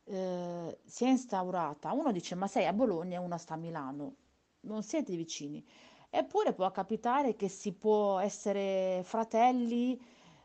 eh, 0.09 0.79
si 0.85 1.05
è 1.05 1.09
instaurata. 1.09 1.92
Uno 1.92 2.12
dice, 2.12 2.35
ma 2.35 2.47
sei 2.47 2.66
a 2.66 2.73
Bologna 2.73 3.16
e 3.16 3.23
uno 3.23 3.38
sta 3.38 3.55
a 3.55 3.57
Milano, 3.57 4.14
non 4.61 4.83
siete 4.83 5.14
vicini. 5.14 5.64
Eppure 6.11 6.55
può 6.55 6.71
capitare 6.71 7.37
che 7.37 7.49
si 7.49 7.73
può 7.73 8.18
essere 8.18 9.03
fratelli 9.05 10.01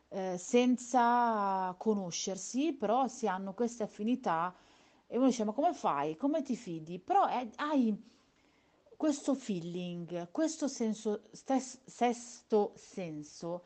eh, 0.09 0.37
senza 0.37 1.73
conoscersi, 1.77 2.73
però 2.73 3.07
si 3.07 3.27
hanno 3.27 3.53
queste 3.53 3.83
affinità 3.83 4.53
e 5.07 5.17
uno 5.17 5.27
dice, 5.27 5.43
ma 5.45 5.51
come 5.53 5.73
fai? 5.73 6.17
Come 6.17 6.41
ti 6.41 6.55
fidi? 6.55 6.99
Però 6.99 7.25
è, 7.27 7.47
hai 7.57 7.95
questo 8.97 9.35
feeling, 9.35 10.29
questo 10.31 10.67
senso, 10.67 11.23
stes- 11.31 11.81
sesto 11.85 12.73
senso 12.75 13.63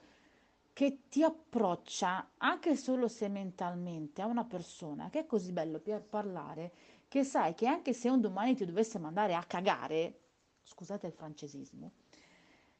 che 0.77 0.99
ti 1.09 1.23
approccia 1.23 2.33
anche 2.37 2.75
solo 2.75 3.07
se 3.07 3.27
mentalmente 3.29 4.21
a 4.21 4.27
una 4.27 4.43
persona 4.43 5.09
che 5.09 5.21
è 5.21 5.25
così 5.25 5.51
bello 5.51 5.79
per 5.79 6.03
parlare 6.03 6.71
che 7.07 7.23
sai 7.23 7.55
che 7.55 7.65
anche 7.65 7.93
se 7.93 8.09
un 8.09 8.21
domani 8.21 8.53
ti 8.53 8.63
dovesse 8.63 8.99
mandare 8.99 9.33
a 9.33 9.43
cagare, 9.43 10.19
scusate 10.61 11.07
il 11.07 11.13
francesismo, 11.13 11.93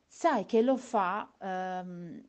sai 0.05 0.45
che 0.45 0.61
lo 0.61 0.77
fa 0.77 1.27
um, 1.39 2.23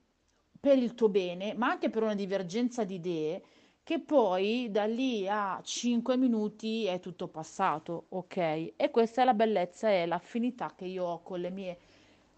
per 0.59 0.79
il 0.79 0.95
tuo 0.95 1.11
bene, 1.11 1.53
ma 1.53 1.69
anche 1.69 1.91
per 1.91 2.03
una 2.03 2.15
divergenza 2.15 2.85
di 2.85 2.95
idee 2.95 3.43
che 3.83 4.01
poi 4.01 4.71
da 4.71 4.87
lì 4.87 5.29
a 5.29 5.61
5 5.63 6.17
minuti 6.17 6.87
è 6.87 6.99
tutto 6.99 7.29
passato, 7.29 8.07
ok? 8.09 8.73
E 8.75 8.91
questa 8.91 9.21
è 9.21 9.25
la 9.27 9.35
bellezza 9.35 9.91
e 9.91 10.07
l'affinità 10.07 10.73
che 10.75 10.87
io 10.87 11.05
ho 11.05 11.21
con 11.21 11.41
le 11.41 11.51
mie 11.51 11.79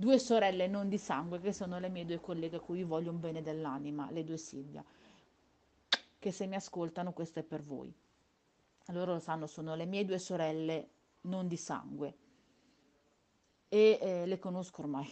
due 0.01 0.19
sorelle 0.19 0.67
non 0.67 0.89
di 0.89 0.97
sangue, 0.97 1.41
che 1.41 1.53
sono 1.53 1.79
le 1.79 1.91
mie 1.91 2.07
due 2.07 2.21
colleghe 2.21 2.57
a 2.57 2.61
cui 2.61 2.83
voglio 2.85 3.11
un 3.11 3.21
bene 3.21 3.43
dell'anima, 3.43 4.11
le 4.11 4.25
due 4.25 4.39
Silvia, 4.39 4.83
che 6.19 6.33
se 6.33 6.47
mi 6.47 6.55
ascoltano 6.55 7.13
questo 7.13 7.41
è 7.41 7.43
per 7.43 7.63
voi. 7.63 7.95
Loro 8.87 9.13
lo 9.13 9.19
sanno, 9.19 9.47
sono 9.47 9.75
le 9.75 9.85
mie 9.85 10.07
due 10.07 10.19
sorelle 10.19 10.89
non 11.23 11.47
di 11.47 11.59
sangue 11.59 12.17
e 13.69 13.99
eh, 14.01 14.27
le 14.27 14.39
conosco 14.39 14.81
ormai, 14.81 15.07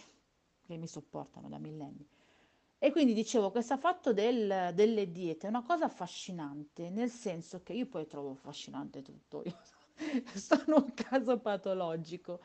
che 0.65 0.75
mi 0.75 0.87
sopportano 0.87 1.47
da 1.47 1.59
millenni. 1.59 2.05
E 2.79 2.91
quindi 2.91 3.13
dicevo, 3.13 3.51
questo 3.51 3.77
fatto 3.77 4.11
del, 4.11 4.71
delle 4.73 5.11
diete 5.11 5.45
è 5.45 5.49
una 5.49 5.61
cosa 5.61 5.85
affascinante, 5.85 6.89
nel 6.89 7.11
senso 7.11 7.61
che 7.61 7.73
io 7.73 7.85
poi 7.85 8.07
trovo 8.07 8.31
affascinante 8.31 9.03
tutto, 9.03 9.43
io 9.45 9.55
sono 10.33 10.77
un 10.77 10.93
caso 10.95 11.37
patologico, 11.37 12.39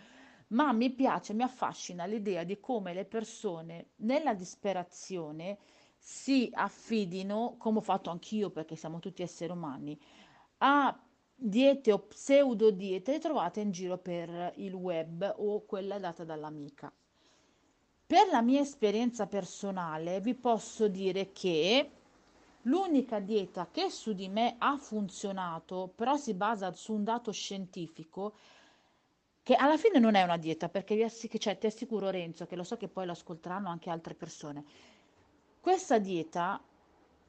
ma 0.54 0.72
mi 0.72 0.90
piace, 0.90 1.34
mi 1.34 1.42
affascina 1.42 2.06
l'idea 2.06 2.44
di 2.44 2.58
come 2.60 2.94
le 2.94 3.04
persone 3.04 3.90
nella 3.96 4.34
disperazione 4.34 5.58
si 5.98 6.48
affidino, 6.52 7.56
come 7.58 7.78
ho 7.78 7.82
fatto 7.82 8.10
anch'io 8.10 8.50
perché 8.50 8.76
siamo 8.76 9.00
tutti 9.00 9.22
esseri 9.22 9.52
umani, 9.52 9.98
a 10.58 10.96
diete 11.34 11.92
o 11.92 11.98
pseudo 11.98 12.70
diete 12.70 13.18
trovate 13.18 13.60
in 13.60 13.70
giro 13.72 13.98
per 13.98 14.52
il 14.56 14.72
web 14.74 15.34
o 15.38 15.64
quella 15.64 15.98
data 15.98 16.24
dall'amica. 16.24 16.92
Per 18.06 18.28
la 18.30 18.42
mia 18.42 18.60
esperienza 18.60 19.26
personale 19.26 20.20
vi 20.20 20.34
posso 20.34 20.88
dire 20.88 21.32
che 21.32 21.90
l'unica 22.62 23.18
dieta 23.18 23.68
che 23.70 23.90
su 23.90 24.12
di 24.12 24.28
me 24.28 24.54
ha 24.58 24.76
funzionato, 24.76 25.90
però 25.94 26.16
si 26.16 26.34
basa 26.34 26.72
su 26.72 26.92
un 26.92 27.02
dato 27.02 27.32
scientifico, 27.32 28.34
che 29.44 29.54
alla 29.54 29.76
fine 29.76 30.00
non 30.00 30.16
è 30.16 30.22
una 30.22 30.38
dieta, 30.38 30.68
perché 30.68 31.04
assic- 31.04 31.38
cioè, 31.38 31.56
ti 31.56 31.66
assicuro 31.66 32.10
Renzo, 32.10 32.46
che 32.46 32.56
lo 32.56 32.64
so 32.64 32.76
che 32.76 32.88
poi 32.88 33.06
lo 33.06 33.12
ascolteranno 33.12 33.68
anche 33.68 33.90
altre 33.90 34.14
persone, 34.14 34.64
questa 35.60 35.98
dieta 35.98 36.60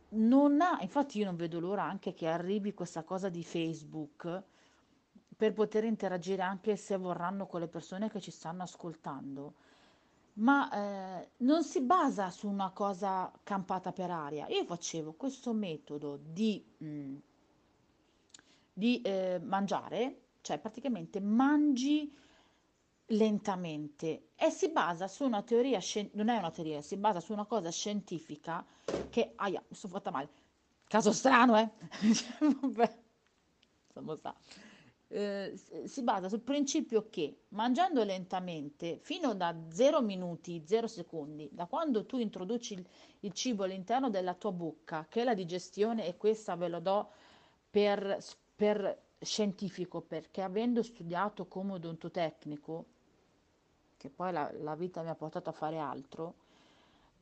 non 0.09 0.61
ha, 0.61 0.79
infatti 0.81 1.19
io 1.19 1.25
non 1.25 1.35
vedo 1.35 1.59
l'ora 1.59 1.83
anche 1.83 2.13
che 2.13 2.27
arrivi 2.27 2.73
questa 2.73 3.03
cosa 3.03 3.29
di 3.29 3.43
Facebook 3.43 4.43
per 5.37 5.53
poter 5.53 5.83
interagire 5.83 6.41
anche 6.41 6.75
se 6.77 6.97
vorranno 6.97 7.45
con 7.45 7.59
le 7.59 7.67
persone 7.67 8.09
che 8.09 8.21
ci 8.21 8.31
stanno 8.31 8.63
ascoltando 8.63 9.53
ma 10.35 10.69
eh, 10.71 11.29
non 11.37 11.63
si 11.63 11.81
basa 11.81 12.29
su 12.29 12.49
una 12.49 12.71
cosa 12.71 13.31
campata 13.43 13.91
per 13.91 14.11
aria. 14.11 14.47
Io 14.47 14.65
facevo 14.65 15.13
questo 15.13 15.53
metodo 15.53 16.19
di, 16.21 16.63
mh, 16.77 16.85
mm, 16.87 17.15
di 18.73 19.01
eh, 19.01 19.39
mangiare, 19.41 20.24
cioè 20.45 20.59
praticamente 20.59 21.19
mangi 21.19 22.15
lentamente. 23.07 24.27
E 24.35 24.51
si 24.51 24.69
basa 24.69 25.07
su 25.07 25.23
una 25.23 25.41
teoria, 25.41 25.79
non 26.11 26.29
è 26.29 26.37
una 26.37 26.51
teoria, 26.51 26.81
si 26.83 26.97
basa 26.97 27.19
su 27.19 27.33
una 27.33 27.45
cosa 27.45 27.71
scientifica 27.71 28.63
che, 29.09 29.33
aia, 29.37 29.63
mi 29.67 29.75
sono 29.75 29.93
fatta 29.93 30.11
male, 30.11 30.29
caso 30.87 31.11
strano, 31.11 31.57
eh? 31.57 31.67
Vabbè, 32.61 32.97
insomma, 33.87 34.15
sa. 34.17 34.35
Eh, 35.07 35.59
si 35.85 36.03
basa 36.03 36.29
sul 36.29 36.41
principio 36.41 37.09
che 37.09 37.45
mangiando 37.49 38.03
lentamente, 38.03 38.99
fino 38.99 39.33
da 39.33 39.55
0 39.69 40.01
minuti, 40.03 40.63
0 40.63 40.85
secondi, 40.85 41.49
da 41.51 41.65
quando 41.65 42.05
tu 42.05 42.19
introduci 42.19 42.73
il, 42.73 42.87
il 43.21 43.31
cibo 43.33 43.63
all'interno 43.63 44.11
della 44.11 44.35
tua 44.35 44.51
bocca, 44.51 45.07
che 45.09 45.21
è 45.21 45.23
la 45.23 45.33
digestione, 45.33 46.05
e 46.05 46.17
questa 46.17 46.55
ve 46.55 46.67
lo 46.67 46.79
do 46.79 47.09
per, 47.71 48.19
per 48.55 49.04
scientifico, 49.19 50.01
perché 50.01 50.41
avendo 50.41 50.83
studiato 50.83 51.47
come 51.47 51.73
odontotecnico, 51.73 52.85
che 53.97 54.09
poi 54.09 54.31
la, 54.31 54.51
la 54.59 54.75
vita 54.75 55.01
mi 55.01 55.09
ha 55.09 55.15
portato 55.15 55.49
a 55.49 55.53
fare 55.53 55.77
altro, 55.79 56.35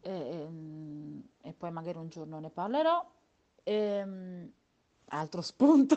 e, 0.01 0.12
ehm, 0.12 1.23
e 1.41 1.53
poi 1.53 1.71
magari 1.71 1.97
un 1.97 2.10
giorno 2.10 2.39
ne 2.39 2.49
parlerò, 2.49 3.10
e, 3.63 3.73
ehm, 3.73 4.51
altro 5.08 5.41
spunto. 5.41 5.95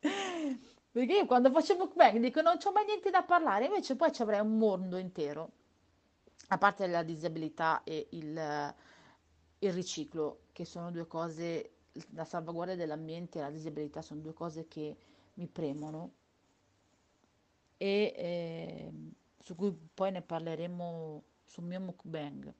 Perché 0.92 1.12
io 1.12 1.26
quando 1.26 1.50
faccio 1.50 1.76
mukbang 1.76 2.18
dico 2.18 2.40
non 2.40 2.56
c'ho 2.58 2.72
mai 2.72 2.84
niente 2.84 3.10
da 3.10 3.22
parlare, 3.22 3.66
invece 3.66 3.94
poi 3.96 4.12
ci 4.12 4.22
avrei 4.22 4.40
un 4.40 4.58
mondo 4.58 4.96
intero, 4.96 5.52
a 6.48 6.58
parte 6.58 6.86
la 6.88 7.02
disabilità 7.04 7.82
e 7.84 8.08
il, 8.10 8.74
il 9.60 9.72
riciclo, 9.72 10.40
che 10.52 10.64
sono 10.64 10.90
due 10.90 11.06
cose, 11.06 11.70
la 12.10 12.24
salvaguardia 12.24 12.76
dell'ambiente 12.76 13.38
e 13.38 13.42
la 13.42 13.50
disabilità 13.50 14.02
sono 14.02 14.20
due 14.20 14.32
cose 14.32 14.68
che 14.68 14.96
mi 15.34 15.46
premono 15.46 16.12
e 17.76 18.14
eh, 18.16 18.92
su 19.38 19.54
cui 19.54 19.76
poi 19.94 20.12
ne 20.12 20.22
parleremo 20.22 21.22
sul 21.44 21.64
mio 21.64 21.80
mukbang 21.80 22.54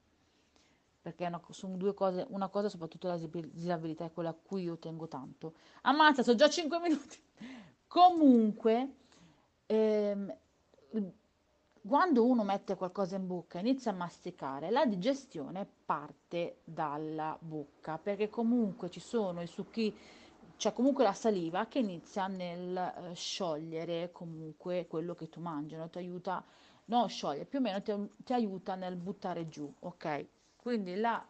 perché 1.03 1.27
una, 1.27 1.41
sono 1.51 1.77
due 1.77 1.95
cose, 1.95 2.27
una 2.29 2.49
cosa 2.49 2.69
soprattutto 2.69 3.09
la 3.09 3.17
disabilità 3.17 4.05
è 4.05 4.13
quella 4.13 4.31
a 4.31 4.35
cui 4.35 4.65
io 4.65 4.79
tengo 4.79 5.09
tanto. 5.09 5.55
Ammazza, 5.83 6.23
sono 6.23 6.37
già 6.37 6.49
5 6.49 6.79
minuti. 6.81 7.19
Comunque, 7.87 8.95
ehm, 9.67 10.37
quando 11.87 12.25
uno 12.25 12.45
mette 12.45 12.77
qualcosa 12.77 13.17
in 13.17 13.27
bocca 13.27 13.59
e 13.59 13.63
inizia 13.63 13.91
a 13.91 13.95
masticare, 13.95 14.71
la 14.71 14.85
digestione 14.85 15.67
parte 15.85 16.59
dalla 16.65 17.37
bocca, 17.41 17.99
perché 17.99 18.29
comunque 18.29 18.91
ci 18.91 19.01
sono 19.01 19.41
i 19.41 19.47
succhi, 19.47 19.97
c'è 20.57 20.73
comunque 20.73 21.05
la 21.05 21.15
saliva 21.15 21.67
che 21.67 21.79
inizia 21.79 22.27
nel 22.27 22.77
eh, 22.77 23.15
sciogliere 23.15 24.11
comunque 24.13 24.87
quello 24.89 25.15
che 25.15 25.29
tu 25.31 25.41
mangi, 25.41 25.75
no? 25.77 25.89
ti 25.89 25.99
aiuta, 25.99 26.45
non 26.87 27.09
sciogliere, 27.09 27.47
più 27.47 27.61
o 27.61 27.63
meno 27.63 27.81
ti, 27.81 27.93
ti 28.25 28.35
aiuta 28.35 28.75
nel 28.75 28.97
buttare 28.97 29.49
giù, 29.49 29.73
ok? 29.81 30.27
Quindi 30.57 30.97
la 30.97 31.27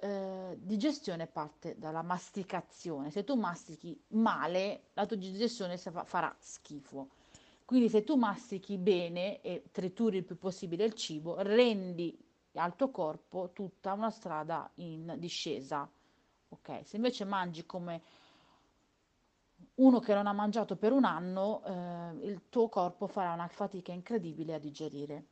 eh, 0.00 0.58
digestione 0.60 1.26
parte 1.26 1.76
dalla 1.78 2.02
masticazione. 2.02 3.10
Se 3.10 3.24
tu 3.24 3.34
mastichi 3.34 3.98
male, 4.08 4.88
la 4.92 5.06
tua 5.06 5.16
digestione 5.16 5.78
farà 5.78 6.34
schifo. 6.38 7.08
Quindi 7.66 7.88
se 7.88 8.04
tu 8.04 8.14
mastichi 8.14 8.78
bene 8.78 9.40
e 9.40 9.64
trituri 9.72 10.18
il 10.18 10.24
più 10.24 10.38
possibile 10.38 10.84
il 10.84 10.94
cibo, 10.94 11.34
rendi 11.42 12.16
al 12.54 12.76
tuo 12.76 12.90
corpo 12.90 13.50
tutta 13.52 13.92
una 13.92 14.10
strada 14.10 14.70
in 14.76 15.16
discesa. 15.18 15.90
Ok, 16.48 16.82
se 16.84 16.94
invece 16.94 17.24
mangi 17.24 17.66
come 17.66 18.02
uno 19.74 19.98
che 19.98 20.14
non 20.14 20.28
ha 20.28 20.32
mangiato 20.32 20.76
per 20.76 20.92
un 20.92 21.04
anno, 21.04 21.64
eh, 21.64 22.26
il 22.28 22.42
tuo 22.48 22.68
corpo 22.68 23.08
farà 23.08 23.32
una 23.32 23.48
fatica 23.48 23.90
incredibile 23.90 24.54
a 24.54 24.58
digerire. 24.60 25.24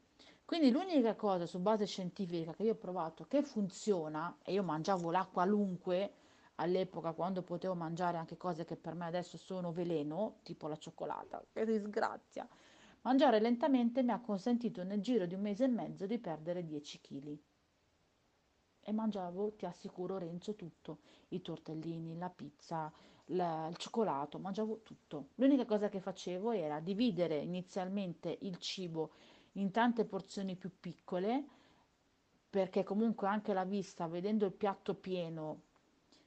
Quindi 0.44 0.72
l'unica 0.72 1.14
cosa 1.14 1.46
su 1.46 1.60
base 1.60 1.86
scientifica 1.86 2.52
che 2.52 2.64
io 2.64 2.72
ho 2.72 2.76
provato 2.76 3.26
che 3.26 3.42
funziona, 3.42 4.38
e 4.42 4.54
io 4.54 4.64
mangiavo 4.64 5.12
la 5.12 5.24
qualunque 5.24 6.12
all'epoca 6.56 7.12
quando 7.12 7.42
potevo 7.42 7.74
mangiare 7.74 8.16
anche 8.16 8.36
cose 8.36 8.64
che 8.64 8.76
per 8.76 8.94
me 8.94 9.06
adesso 9.06 9.36
sono 9.36 9.72
veleno, 9.72 10.38
tipo 10.42 10.68
la 10.68 10.76
cioccolata, 10.76 11.44
che 11.52 11.64
disgrazia, 11.64 12.48
mangiare 13.02 13.40
lentamente 13.40 14.02
mi 14.02 14.12
ha 14.12 14.20
consentito 14.20 14.82
nel 14.84 15.00
giro 15.00 15.26
di 15.26 15.34
un 15.34 15.40
mese 15.40 15.64
e 15.64 15.68
mezzo 15.68 16.06
di 16.06 16.18
perdere 16.18 16.64
10 16.64 17.00
kg. 17.00 17.38
E 18.86 18.92
mangiavo, 18.92 19.54
ti 19.54 19.64
assicuro 19.64 20.18
Renzo, 20.18 20.54
tutto, 20.54 21.00
i 21.28 21.40
tortellini, 21.40 22.18
la 22.18 22.28
pizza, 22.28 22.92
la, 23.28 23.66
il 23.68 23.76
cioccolato, 23.76 24.38
mangiavo 24.38 24.82
tutto. 24.82 25.30
L'unica 25.36 25.64
cosa 25.64 25.88
che 25.88 26.00
facevo 26.00 26.50
era 26.52 26.80
dividere 26.80 27.38
inizialmente 27.38 28.36
il 28.42 28.58
cibo 28.58 29.12
in 29.52 29.70
tante 29.70 30.04
porzioni 30.04 30.56
più 30.56 30.70
piccole, 30.78 31.44
perché 32.50 32.82
comunque 32.84 33.26
anche 33.26 33.54
la 33.54 33.64
vista, 33.64 34.06
vedendo 34.06 34.44
il 34.44 34.52
piatto 34.52 34.94
pieno, 34.94 35.62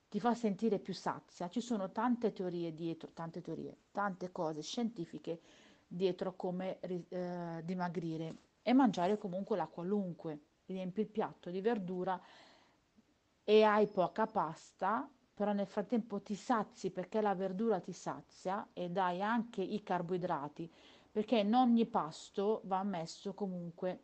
ti 0.09 0.19
fa 0.19 0.33
sentire 0.33 0.79
più 0.79 0.93
sazia. 0.93 1.49
Ci 1.49 1.61
sono 1.61 1.91
tante 1.91 2.33
teorie 2.33 2.73
dietro, 2.73 3.11
tante 3.13 3.41
teorie, 3.41 3.77
tante 3.91 4.31
cose 4.31 4.61
scientifiche 4.61 5.39
dietro 5.87 6.35
come 6.35 6.79
eh, 6.79 7.61
dimagrire 7.63 8.35
e 8.61 8.73
mangiare 8.73 9.17
comunque 9.17 9.57
la 9.57 9.67
qualunque. 9.67 10.39
Riempi 10.65 11.01
il 11.01 11.07
piatto 11.07 11.49
di 11.49 11.61
verdura 11.61 12.21
e 13.43 13.63
hai 13.63 13.87
poca 13.87 14.25
pasta, 14.27 15.09
però 15.33 15.53
nel 15.53 15.67
frattempo 15.67 16.21
ti 16.21 16.35
sazi 16.35 16.91
perché 16.91 17.21
la 17.21 17.35
verdura 17.35 17.79
ti 17.79 17.93
sazia 17.93 18.67
e 18.73 18.89
dai 18.89 19.21
anche 19.21 19.61
i 19.61 19.81
carboidrati 19.81 20.69
perché 21.17 21.39
in 21.39 21.55
ogni 21.55 21.87
pasto 21.87 22.61
va 22.65 22.83
messo 22.83 23.33
comunque 23.33 24.01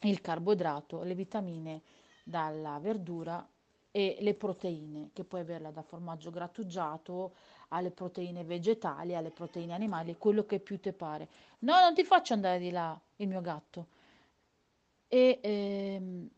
il 0.00 0.20
carboidrato, 0.20 1.04
le 1.04 1.14
vitamine 1.14 1.82
dalla 2.24 2.80
verdura 2.80 3.48
e 3.96 4.16
le 4.22 4.34
proteine, 4.34 5.10
che 5.12 5.22
puoi 5.22 5.42
averla 5.42 5.70
da 5.70 5.82
formaggio 5.82 6.32
grattugiato 6.32 7.34
alle 7.68 7.92
proteine 7.92 8.42
vegetali, 8.42 9.14
alle 9.14 9.30
proteine 9.30 9.72
animali, 9.72 10.16
quello 10.18 10.44
che 10.46 10.58
più 10.58 10.80
ti 10.80 10.90
pare. 10.90 11.28
No, 11.60 11.78
non 11.78 11.94
ti 11.94 12.02
faccio 12.02 12.32
andare 12.32 12.58
di 12.58 12.72
là, 12.72 13.00
il 13.16 13.28
mio 13.28 13.40
gatto. 13.40 13.86
E, 15.06 15.38
ehm, 15.40 16.28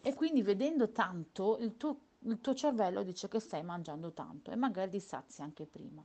e 0.00 0.14
quindi 0.14 0.40
vedendo 0.40 0.92
tanto, 0.92 1.58
il 1.58 1.76
tuo, 1.76 1.98
il 2.20 2.40
tuo 2.40 2.54
cervello 2.54 3.02
dice 3.02 3.28
che 3.28 3.38
stai 3.38 3.62
mangiando 3.62 4.10
tanto 4.12 4.50
e 4.50 4.56
magari 4.56 4.92
ti 4.92 5.00
sazi 5.00 5.42
anche 5.42 5.66
prima. 5.66 6.02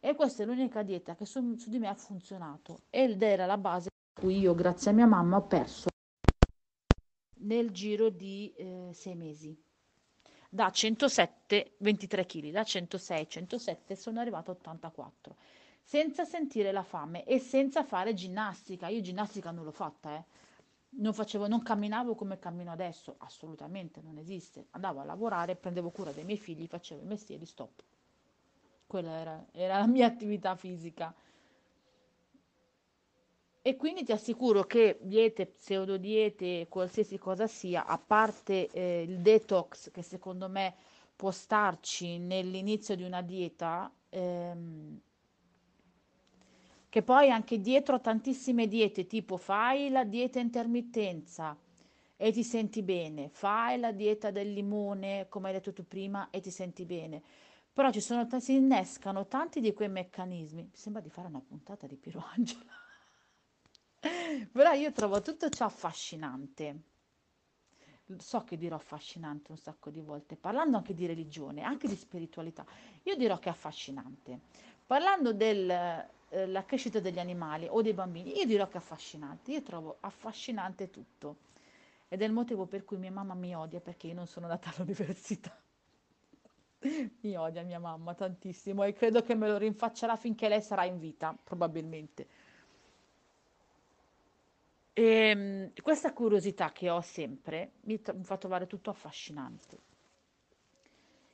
E 0.00 0.14
questa 0.14 0.42
è 0.42 0.46
l'unica 0.46 0.82
dieta 0.82 1.14
che 1.14 1.26
su, 1.26 1.54
su 1.56 1.68
di 1.68 1.78
me 1.78 1.88
ha 1.88 1.94
funzionato 1.94 2.84
ed 2.88 3.20
era 3.20 3.44
la 3.44 3.58
base 3.58 3.90
per 3.90 4.24
cui 4.24 4.38
io, 4.38 4.54
grazie 4.54 4.90
a 4.90 4.94
mia 4.94 5.06
mamma, 5.06 5.36
ho 5.36 5.42
perso 5.42 5.92
nel 7.44 7.70
giro 7.70 8.10
di 8.10 8.52
eh, 8.56 8.90
sei 8.92 9.14
mesi. 9.14 9.56
Da 10.48 10.70
107, 10.70 11.76
23 11.78 12.26
kg, 12.26 12.50
da 12.50 12.62
106, 12.62 13.28
107 13.28 13.96
sono 13.96 14.20
arrivata 14.20 14.52
a 14.52 14.54
84, 14.54 15.36
senza 15.82 16.24
sentire 16.24 16.70
la 16.70 16.84
fame 16.84 17.24
e 17.24 17.38
senza 17.38 17.82
fare 17.82 18.14
ginnastica. 18.14 18.88
Io 18.88 19.00
ginnastica 19.00 19.50
non 19.50 19.64
l'ho 19.64 19.72
fatta, 19.72 20.16
eh. 20.16 20.24
Non, 20.96 21.12
facevo, 21.12 21.48
non 21.48 21.62
camminavo 21.62 22.14
come 22.14 22.38
cammino 22.38 22.70
adesso, 22.70 23.16
assolutamente 23.18 24.00
non 24.00 24.16
esiste. 24.18 24.66
Andavo 24.70 25.00
a 25.00 25.04
lavorare, 25.04 25.56
prendevo 25.56 25.90
cura 25.90 26.12
dei 26.12 26.24
miei 26.24 26.38
figli, 26.38 26.68
facevo 26.68 27.02
i 27.02 27.06
mestieri, 27.06 27.46
stop 27.46 27.82
quella 28.94 29.18
era, 29.18 29.44
era 29.50 29.78
la 29.78 29.86
mia 29.86 30.06
attività 30.06 30.54
fisica. 30.54 31.12
E 33.66 33.76
quindi 33.76 34.04
ti 34.04 34.12
assicuro 34.12 34.64
che 34.64 34.98
diete, 35.00 35.46
pseudodiete, 35.46 36.66
qualsiasi 36.68 37.16
cosa 37.16 37.46
sia, 37.46 37.86
a 37.86 37.96
parte 37.96 38.68
eh, 38.68 39.06
il 39.08 39.20
detox 39.20 39.90
che 39.90 40.02
secondo 40.02 40.50
me 40.50 40.74
può 41.16 41.30
starci 41.30 42.18
nell'inizio 42.18 42.94
di 42.94 43.04
una 43.04 43.22
dieta, 43.22 43.90
ehm, 44.10 45.00
che 46.90 47.02
poi 47.02 47.30
anche 47.30 47.58
dietro 47.62 47.96
a 47.96 48.00
tantissime 48.00 48.68
diete, 48.68 49.06
tipo 49.06 49.38
fai 49.38 49.88
la 49.88 50.04
dieta 50.04 50.40
intermittenza 50.40 51.56
e 52.18 52.32
ti 52.32 52.44
senti 52.44 52.82
bene, 52.82 53.30
fai 53.30 53.80
la 53.80 53.92
dieta 53.92 54.30
del 54.30 54.52
limone, 54.52 55.24
come 55.30 55.46
hai 55.48 55.54
detto 55.54 55.72
tu 55.72 55.88
prima, 55.88 56.28
e 56.28 56.40
ti 56.40 56.50
senti 56.50 56.84
bene 56.84 57.22
però 57.72 57.90
ci 57.90 58.00
sono, 58.00 58.28
si 58.38 58.54
innescano 58.54 59.26
tanti 59.26 59.60
di 59.60 59.72
quei 59.72 59.88
meccanismi. 59.88 60.62
Mi 60.62 60.70
sembra 60.74 61.02
di 61.02 61.10
fare 61.10 61.26
una 61.26 61.40
puntata 61.40 61.88
di 61.88 61.96
Piero 61.96 62.24
Angela. 62.36 62.83
Però 64.52 64.72
io 64.72 64.92
trovo 64.92 65.20
tutto 65.22 65.48
ciò 65.48 65.64
affascinante. 65.64 66.80
So 68.18 68.44
che 68.44 68.58
dirò 68.58 68.76
affascinante 68.76 69.50
un 69.50 69.56
sacco 69.56 69.90
di 69.90 70.00
volte, 70.00 70.36
parlando 70.36 70.76
anche 70.76 70.94
di 70.94 71.06
religione, 71.06 71.62
anche 71.62 71.88
di 71.88 71.96
spiritualità. 71.96 72.64
Io 73.04 73.16
dirò 73.16 73.38
che 73.38 73.48
è 73.48 73.52
affascinante. 73.52 74.40
Parlando 74.86 75.32
della 75.32 76.06
eh, 76.28 76.64
crescita 76.66 77.00
degli 77.00 77.18
animali 77.18 77.66
o 77.68 77.80
dei 77.80 77.94
bambini, 77.94 78.36
io 78.36 78.44
dirò 78.44 78.68
che 78.68 78.74
è 78.74 78.78
affascinante. 78.78 79.52
Io 79.52 79.62
trovo 79.62 79.96
affascinante 80.00 80.90
tutto. 80.90 81.36
Ed 82.08 82.20
è 82.20 82.26
il 82.26 82.32
motivo 82.32 82.66
per 82.66 82.84
cui 82.84 82.98
mia 82.98 83.10
mamma 83.10 83.34
mi 83.34 83.54
odia 83.56 83.80
perché 83.80 84.08
io 84.08 84.14
non 84.14 84.26
sono 84.26 84.46
andata 84.46 84.70
all'università. 84.76 85.58
Mi 87.22 87.34
odia 87.34 87.62
mia 87.62 87.78
mamma 87.78 88.14
tantissimo 88.14 88.84
e 88.84 88.92
credo 88.92 89.22
che 89.22 89.34
me 89.34 89.48
lo 89.48 89.56
rinfaccerà 89.56 90.16
finché 90.16 90.48
lei 90.48 90.60
sarà 90.60 90.84
in 90.84 90.98
vita, 90.98 91.34
probabilmente. 91.42 92.28
E 94.96 95.02
ehm, 95.02 95.72
questa 95.82 96.12
curiosità 96.12 96.70
che 96.70 96.88
ho 96.88 97.00
sempre 97.00 97.72
mi, 97.82 98.00
t- 98.00 98.14
mi 98.14 98.22
fa 98.22 98.36
trovare 98.36 98.66
tutto 98.68 98.90
affascinante. 98.90 99.78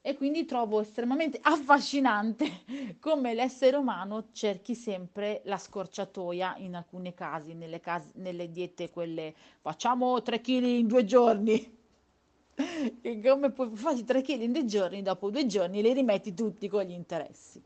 E 0.03 0.17
quindi 0.17 0.47
trovo 0.47 0.81
estremamente 0.81 1.39
affascinante 1.43 2.65
come 2.99 3.35
l'essere 3.35 3.77
umano 3.77 4.29
cerchi 4.33 4.75
sempre 4.75 5.43
la 5.45 5.59
scorciatoia 5.59 6.57
in 6.57 6.75
alcuni 6.75 7.13
casi, 7.13 7.53
nelle, 7.53 7.81
case, 7.81 8.13
nelle 8.15 8.51
diete 8.51 8.89
quelle 8.89 9.35
facciamo 9.61 10.23
3 10.23 10.41
kg 10.41 10.65
in 10.65 10.87
due 10.87 11.05
giorni 11.05 11.79
e 13.03 13.21
come 13.21 13.51
puoi 13.51 13.77
fare 13.77 14.03
3 14.03 14.23
kg 14.23 14.41
in 14.41 14.53
due 14.53 14.65
giorni, 14.65 15.03
dopo 15.03 15.29
due 15.29 15.45
giorni 15.45 15.83
li 15.83 15.93
rimetti 15.93 16.33
tutti 16.33 16.67
con 16.67 16.83
gli 16.85 16.93
interessi. 16.93 17.63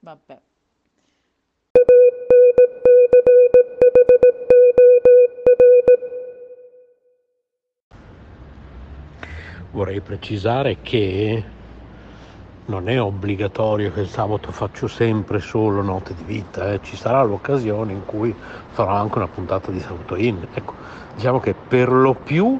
Vabbè. 0.00 0.40
Vorrei 9.78 10.00
precisare 10.00 10.78
che 10.82 11.40
non 12.64 12.88
è 12.88 13.00
obbligatorio 13.00 13.92
che 13.92 14.00
il 14.00 14.08
sabato 14.08 14.50
faccio 14.50 14.88
sempre 14.88 15.38
solo 15.38 15.82
note 15.82 16.16
di 16.16 16.24
vita, 16.24 16.72
eh. 16.72 16.80
ci 16.82 16.96
sarà 16.96 17.22
l'occasione 17.22 17.92
in 17.92 18.04
cui 18.04 18.34
farò 18.70 18.90
anche 18.90 19.18
una 19.18 19.28
puntata 19.28 19.70
di 19.70 19.78
Sabato 19.78 20.16
In. 20.16 20.44
Ecco, 20.52 20.74
diciamo 21.14 21.38
che 21.38 21.54
per 21.54 21.92
lo 21.92 22.14
più 22.14 22.58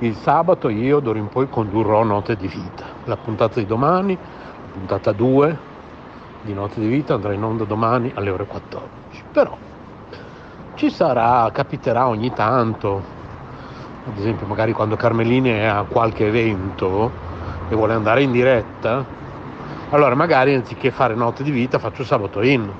il 0.00 0.16
sabato 0.16 0.68
io 0.68 0.98
d'ora 0.98 1.20
in 1.20 1.28
poi 1.28 1.48
condurrò 1.48 2.02
Note 2.02 2.34
di 2.34 2.48
Vita. 2.48 2.86
La 3.04 3.16
puntata 3.16 3.60
di 3.60 3.66
domani, 3.66 4.16
la 4.16 4.72
puntata 4.72 5.12
2 5.12 5.58
di 6.40 6.54
Note 6.54 6.80
di 6.80 6.88
Vita 6.88 7.14
andrà 7.14 7.32
in 7.34 7.44
onda 7.44 7.62
domani 7.62 8.10
alle 8.16 8.30
ore 8.30 8.46
14. 8.46 9.22
Però 9.30 9.56
ci 10.74 10.90
sarà, 10.90 11.48
capiterà 11.52 12.08
ogni 12.08 12.32
tanto, 12.32 13.17
ad 14.08 14.18
esempio 14.18 14.46
magari 14.46 14.72
quando 14.72 14.96
Carmelini 14.96 15.50
è 15.50 15.64
a 15.64 15.84
qualche 15.88 16.26
evento 16.26 17.10
e 17.68 17.74
vuole 17.74 17.94
andare 17.94 18.22
in 18.22 18.32
diretta, 18.32 19.04
allora 19.90 20.14
magari 20.14 20.54
anziché 20.54 20.90
fare 20.90 21.14
Note 21.14 21.42
di 21.42 21.50
Vita 21.50 21.78
faccio 21.78 22.04
sabato 22.04 22.42
in. 22.42 22.70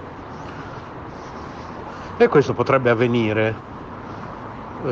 E 2.17 2.29
questo 2.29 2.53
potrebbe 2.55 2.91
avvenire 2.91 3.67
eh, 4.85 4.89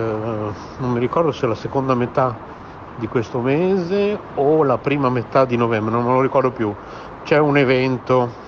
non 0.78 0.90
mi 0.90 0.98
ricordo 0.98 1.30
se 1.30 1.46
la 1.46 1.54
seconda 1.54 1.94
metà 1.94 2.36
di 2.96 3.06
questo 3.06 3.38
mese 3.38 4.18
o 4.34 4.64
la 4.64 4.78
prima 4.78 5.08
metà 5.10 5.44
di 5.44 5.56
novembre, 5.56 5.92
non 5.92 6.04
me 6.04 6.12
lo 6.12 6.20
ricordo 6.20 6.50
più. 6.50 6.74
C'è 7.22 7.38
un 7.38 7.56
evento 7.56 8.44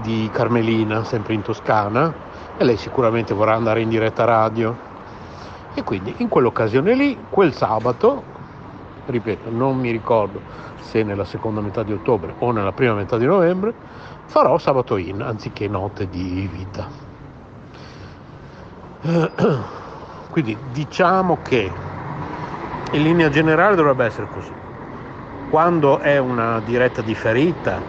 di 0.00 0.30
Carmelina, 0.32 1.04
sempre 1.04 1.34
in 1.34 1.42
Toscana, 1.42 2.12
e 2.56 2.64
lei 2.64 2.76
sicuramente 2.76 3.34
vorrà 3.34 3.54
andare 3.54 3.80
in 3.80 3.88
diretta 3.88 4.24
radio. 4.24 4.85
E 5.78 5.82
quindi 5.82 6.22
in 6.22 6.28
quell'occasione 6.28 6.94
lì, 6.94 7.26
quel 7.28 7.52
sabato, 7.52 8.24
ripeto, 9.04 9.50
non 9.50 9.76
mi 9.76 9.90
ricordo 9.90 10.44
se 10.74 11.02
nella 11.02 11.26
seconda 11.26 11.60
metà 11.60 11.82
di 11.82 11.92
ottobre 11.92 12.34
o 12.38 12.50
nella 12.50 12.72
prima 12.72 12.94
metà 12.94 13.18
di 13.18 13.26
novembre, 13.26 13.74
farò 14.24 14.56
sabato 14.56 14.96
in 14.96 15.20
anziché 15.20 15.68
notte 15.68 16.08
di 16.08 16.48
vita. 16.50 16.90
Quindi 20.30 20.58
diciamo 20.62 21.42
che 21.42 21.74
in 22.92 23.02
linea 23.02 23.28
generale 23.28 23.76
dovrebbe 23.76 24.06
essere 24.06 24.28
così. 24.28 24.56
Quando 25.46 25.98
è 25.98 26.16
una 26.16 26.60
diretta 26.60 27.02
differita, 27.02 27.86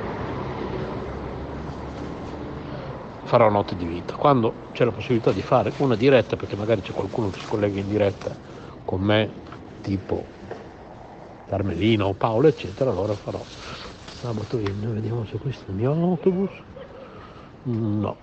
farò 3.27 3.49
notte 3.49 3.75
di 3.75 3.85
vita. 3.85 4.15
Quando 4.15 4.53
c'è 4.71 4.85
la 4.85 4.91
possibilità 4.91 5.33
di 5.33 5.41
fare 5.41 5.73
una 5.77 5.95
diretta, 5.95 6.37
perché 6.37 6.55
magari 6.55 6.81
c'è 6.81 6.93
qualcuno 6.93 7.29
che 7.29 7.39
si 7.39 7.45
collega 7.45 7.77
in 7.77 7.89
diretta 7.89 8.33
con 8.85 9.01
me, 9.01 9.29
tipo 9.81 10.23
Carmelina 11.45 12.05
o 12.05 12.13
Paolo, 12.13 12.47
eccetera, 12.47 12.89
allora 12.89 13.13
farò 13.15 13.43
sabato 14.21 14.57
in. 14.59 14.93
Vediamo 14.93 15.25
se 15.25 15.37
questo 15.37 15.65
è 15.67 15.69
il 15.71 15.75
mio 15.75 15.91
autobus. 15.91 16.51
No. 17.63 18.15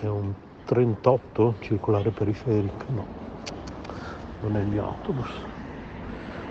È 0.00 0.06
un 0.06 0.32
38 0.64 1.54
circolare 1.58 2.10
periferica? 2.10 2.84
No. 2.86 3.06
Non 4.42 4.56
è 4.56 4.60
il 4.60 4.66
mio 4.66 4.84
autobus. 4.86 5.30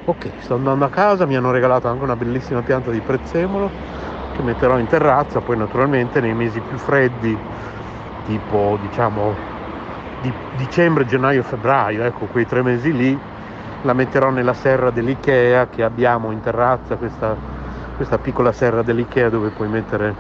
Ok, 0.04 0.30
sto 0.42 0.56
andando 0.56 0.84
a 0.84 0.90
casa, 0.90 1.26
mi 1.26 1.38
hanno 1.38 1.52
regalato 1.52 1.88
anche 1.88 2.04
una 2.04 2.18
bellissima 2.18 2.62
pianta 2.62 2.92
di 2.92 3.00
prezzemolo 3.00 3.99
che 4.40 4.46
metterò 4.46 4.80
in 4.80 4.88
terrazza, 4.88 5.42
poi 5.42 5.58
naturalmente 5.58 6.22
nei 6.22 6.34
mesi 6.34 6.62
più 6.62 6.78
freddi, 6.78 7.38
tipo 8.26 8.78
diciamo 8.82 9.36
di 10.22 10.34
dicembre, 10.56 11.06
gennaio, 11.06 11.44
febbraio, 11.44 12.04
ecco 12.04 12.26
quei 12.26 12.46
tre 12.46 12.62
mesi 12.62 12.94
lì, 12.94 13.20
la 13.82 13.94
metterò 13.94 14.30
nella 14.30 14.54
serra 14.54 14.92
dell'Ikea 14.92 15.68
che 15.68 15.84
abbiamo 15.84 16.32
in 16.32 16.40
terrazza, 16.40 16.96
questa, 16.96 17.36
questa 17.98 18.18
piccola 18.18 18.54
serra 18.54 18.82
dell'Ikea 18.82 19.30
dove 19.30 19.50
puoi 19.50 19.68
mettere 19.68 20.16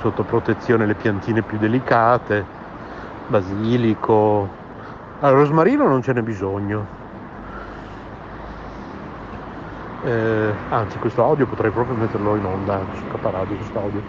sotto 0.00 0.24
protezione 0.24 0.84
le 0.84 0.94
piantine 0.94 1.42
più 1.42 1.58
delicate, 1.58 2.44
basilico. 3.28 4.48
Allora, 5.20 5.38
rosmarino 5.38 5.86
non 5.86 6.02
ce 6.02 6.12
n'è 6.12 6.22
bisogno, 6.22 7.00
eh, 10.04 10.52
anzi 10.70 10.98
questo 10.98 11.24
audio 11.24 11.46
potrei 11.46 11.70
proprio 11.70 11.94
metterlo 11.96 12.34
in 12.34 12.44
onda 12.44 12.80
su 12.96 13.06
Caparadio 13.06 13.56
questo 13.56 13.78
audio 13.78 14.02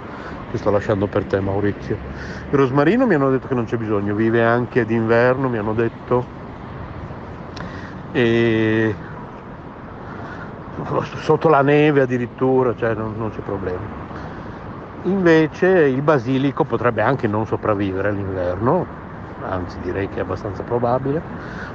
che 0.50 0.58
sto 0.58 0.72
lasciando 0.72 1.08
per 1.08 1.24
te 1.26 1.40
Maurizio. 1.40 1.98
Il 2.50 2.58
rosmarino 2.58 3.06
mi 3.06 3.14
hanno 3.14 3.30
detto 3.30 3.48
che 3.48 3.54
non 3.54 3.66
c'è 3.66 3.78
bisogno 3.78 4.16
vive 4.16 4.44
anche 4.44 4.86
d'inverno 4.86 5.50
mi 5.50 5.58
hanno 5.58 5.74
detto. 5.74 6.42
E 8.12 8.96
sotto 11.22 11.50
la 11.50 11.62
neve 11.62 12.02
addirittura 12.02 12.76
cioè 12.76 12.94
non, 12.94 13.14
non 13.18 13.32
c'è 13.32 13.42
problema. 13.42 14.02
Invece 15.04 15.68
il 15.68 16.02
basilico 16.02 16.64
potrebbe 16.64 17.02
anche 17.02 17.28
non 17.28 17.46
sopravvivere 17.46 18.10
all'inverno 18.10 19.02
anzi 19.42 19.78
direi 19.82 20.08
che 20.08 20.20
è 20.20 20.22
abbastanza 20.22 20.64
probabile 20.64 21.22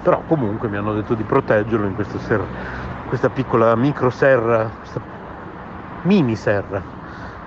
però 0.03 0.23
comunque 0.27 0.69
mi 0.69 0.77
hanno 0.77 0.95
detto 0.95 1.15
di 1.15 1.23
proteggerlo 1.23 1.87
in 1.87 1.95
questa 1.95 2.19
sera 2.19 2.47
questa 3.09 3.31
piccola 3.31 3.75
micro 3.75 4.11
serra, 4.11 4.71
questa 4.79 5.01
mini 6.03 6.37
serra 6.37 6.83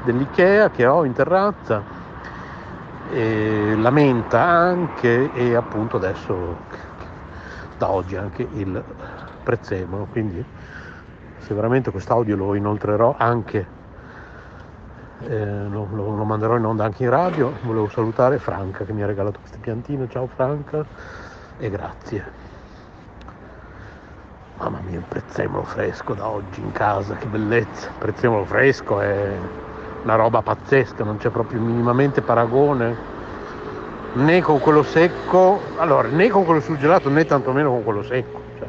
dell'Ikea 0.03 0.71
che 0.71 0.87
ho 0.87 1.05
in 1.05 1.13
terrazza, 1.13 1.83
la 3.11 3.89
menta 3.89 4.41
anche 4.41 5.31
e 5.33 5.53
appunto 5.53 5.97
adesso 5.97 6.57
da 7.77 7.89
oggi 7.89 8.15
anche 8.15 8.47
il 8.53 8.83
prezzemolo, 9.43 10.07
quindi 10.11 10.43
sicuramente 11.39 11.91
quest'audio 11.91 12.35
lo 12.35 12.55
inoltrerò 12.55 13.15
anche, 13.17 13.67
eh, 15.27 15.45
lo, 15.67 15.87
lo, 15.91 16.15
lo 16.15 16.23
manderò 16.23 16.57
in 16.57 16.65
onda 16.65 16.85
anche 16.85 17.03
in 17.03 17.09
radio, 17.09 17.53
volevo 17.61 17.89
salutare 17.89 18.39
Franca 18.39 18.85
che 18.85 18.93
mi 18.93 19.03
ha 19.03 19.05
regalato 19.05 19.39
queste 19.39 19.57
piantine, 19.59 20.07
ciao 20.09 20.27
Franca 20.27 20.85
e 21.57 21.69
grazie. 21.69 22.50
Mamma 24.61 24.79
mia, 24.87 24.99
un 24.99 25.07
prezzemolo 25.07 25.63
fresco 25.63 26.13
da 26.13 26.27
oggi 26.27 26.61
in 26.61 26.71
casa, 26.71 27.15
che 27.15 27.25
bellezza. 27.25 27.87
Il 27.87 27.95
prezzemolo 27.97 28.45
fresco 28.45 28.99
è 28.99 29.35
una 30.03 30.13
roba 30.13 30.43
pazzesca, 30.43 31.03
non 31.03 31.17
c'è 31.17 31.29
proprio 31.29 31.59
minimamente 31.59 32.21
paragone 32.21 32.95
né 34.13 34.39
con 34.41 34.59
quello 34.59 34.83
secco, 34.83 35.59
allora 35.77 36.07
né 36.09 36.29
con 36.29 36.45
quello 36.45 36.59
surgelato 36.59 37.09
né 37.09 37.25
tantomeno 37.25 37.71
con 37.71 37.83
quello 37.83 38.03
secco. 38.03 38.39
Cioè, 38.59 38.67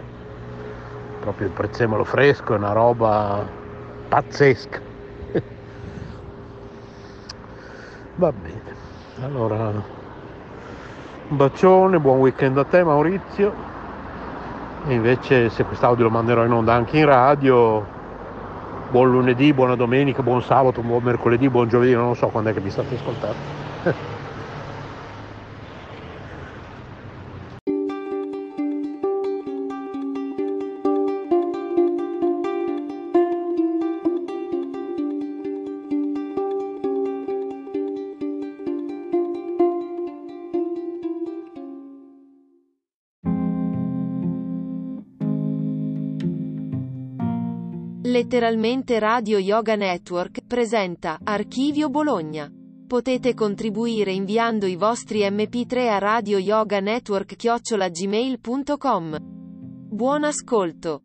proprio 1.20 1.48
il 1.48 1.52
prezzemolo 1.52 2.04
fresco 2.04 2.54
è 2.54 2.56
una 2.56 2.72
roba 2.72 3.46
pazzesca. 4.08 4.80
Va 8.16 8.32
bene, 8.32 8.76
allora 9.20 9.68
un 11.28 11.36
bacione, 11.36 11.98
buon 11.98 12.18
weekend 12.20 12.56
a 12.56 12.64
te 12.64 12.82
Maurizio 12.82 13.52
e 14.84 14.94
invece 14.94 15.48
se 15.48 15.64
quest'audio 15.64 16.04
lo 16.04 16.10
manderò 16.10 16.44
in 16.44 16.52
onda 16.52 16.74
anche 16.74 16.98
in 16.98 17.06
radio, 17.06 17.86
buon 18.88 19.10
lunedì, 19.10 19.52
buona 19.52 19.76
domenica, 19.76 20.22
buon 20.22 20.42
sabato, 20.42 20.82
buon 20.82 21.02
mercoledì, 21.02 21.48
buon 21.48 21.68
giovedì, 21.68 21.92
non 21.92 22.14
so 22.16 22.28
quando 22.28 22.50
è 22.50 22.52
che 22.52 22.60
mi 22.60 22.70
state 22.70 22.94
ascoltando. 22.94 23.38
Letteralmente 48.32 48.98
Radio 48.98 49.36
Yoga 49.36 49.76
Network 49.76 50.46
presenta 50.46 51.18
Archivio 51.22 51.90
Bologna. 51.90 52.50
Potete 52.86 53.34
contribuire 53.34 54.10
inviando 54.10 54.64
i 54.64 54.74
vostri 54.74 55.20
mp3 55.20 55.88
a 55.90 55.98
Radio 55.98 56.38
Yoga 56.38 56.80
Network 56.80 57.36
chiocciolagmail.com. 57.36 59.18
Buon 59.90 60.24
ascolto. 60.24 61.02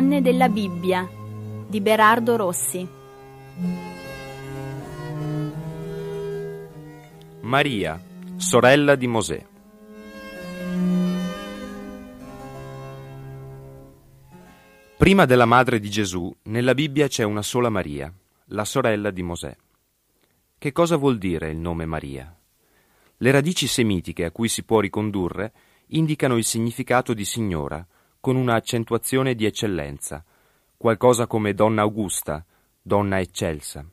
Donne 0.00 0.22
della 0.22 0.48
Bibbia 0.48 1.06
di 1.68 1.78
Berardo 1.82 2.36
Rossi. 2.36 2.88
Maria, 7.42 8.02
sorella 8.38 8.94
di 8.94 9.06
Mosè. 9.06 9.46
Prima 14.96 15.26
della 15.26 15.44
madre 15.44 15.78
di 15.78 15.90
Gesù, 15.90 16.34
nella 16.44 16.72
Bibbia 16.72 17.06
c'è 17.06 17.24
una 17.24 17.42
sola 17.42 17.68
Maria, 17.68 18.10
la 18.46 18.64
sorella 18.64 19.10
di 19.10 19.22
Mosè. 19.22 19.54
Che 20.56 20.72
cosa 20.72 20.96
vuol 20.96 21.18
dire 21.18 21.50
il 21.50 21.58
nome 21.58 21.84
Maria? 21.84 22.34
Le 23.18 23.30
radici 23.30 23.66
semitiche 23.66 24.24
a 24.24 24.30
cui 24.30 24.48
si 24.48 24.62
può 24.62 24.80
ricondurre 24.80 25.52
indicano 25.88 26.38
il 26.38 26.44
significato 26.44 27.12
di 27.12 27.26
signora, 27.26 27.86
con 28.20 28.36
una 28.36 28.54
accentuazione 28.54 29.34
di 29.34 29.46
eccellenza, 29.46 30.22
qualcosa 30.76 31.26
come 31.26 31.54
donna 31.54 31.82
augusta, 31.82 32.44
donna 32.80 33.18
eccelsa. 33.18 33.84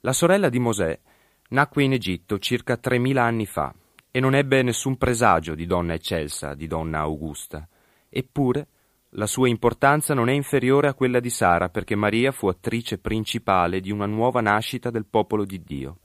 La 0.00 0.12
sorella 0.12 0.48
di 0.48 0.58
Mosè 0.58 0.98
nacque 1.48 1.82
in 1.82 1.92
Egitto 1.92 2.38
circa 2.38 2.76
3000 2.76 3.22
anni 3.22 3.46
fa 3.46 3.74
e 4.10 4.20
non 4.20 4.34
ebbe 4.34 4.62
nessun 4.62 4.96
presagio 4.96 5.54
di 5.54 5.66
donna 5.66 5.94
eccelsa, 5.94 6.54
di 6.54 6.66
donna 6.66 7.00
augusta. 7.00 7.68
Eppure 8.08 8.66
la 9.10 9.26
sua 9.26 9.48
importanza 9.48 10.14
non 10.14 10.28
è 10.28 10.32
inferiore 10.32 10.88
a 10.88 10.94
quella 10.94 11.20
di 11.20 11.30
Sara 11.30 11.68
perché 11.68 11.96
Maria 11.96 12.30
fu 12.32 12.48
attrice 12.48 12.98
principale 12.98 13.80
di 13.80 13.90
una 13.90 14.06
nuova 14.06 14.40
nascita 14.40 14.90
del 14.90 15.06
popolo 15.06 15.44
di 15.44 15.62
Dio. 15.62 15.98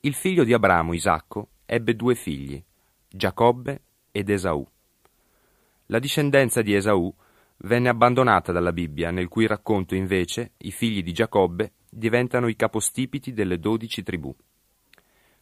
Il 0.00 0.14
figlio 0.14 0.44
di 0.44 0.52
Abramo, 0.52 0.92
Isacco, 0.92 1.48
ebbe 1.64 1.96
due 1.96 2.14
figli, 2.14 2.62
Giacobbe 3.08 3.82
ed 4.10 4.28
Esaù. 4.28 4.66
La 5.94 6.00
discendenza 6.00 6.60
di 6.60 6.74
Esaù 6.74 7.14
venne 7.58 7.88
abbandonata 7.88 8.50
dalla 8.50 8.72
Bibbia, 8.72 9.12
nel 9.12 9.28
cui 9.28 9.46
racconto 9.46 9.94
invece 9.94 10.54
i 10.56 10.72
figli 10.72 11.04
di 11.04 11.12
Giacobbe 11.12 11.74
diventano 11.88 12.48
i 12.48 12.56
capostipiti 12.56 13.32
delle 13.32 13.60
dodici 13.60 14.02
tribù. 14.02 14.34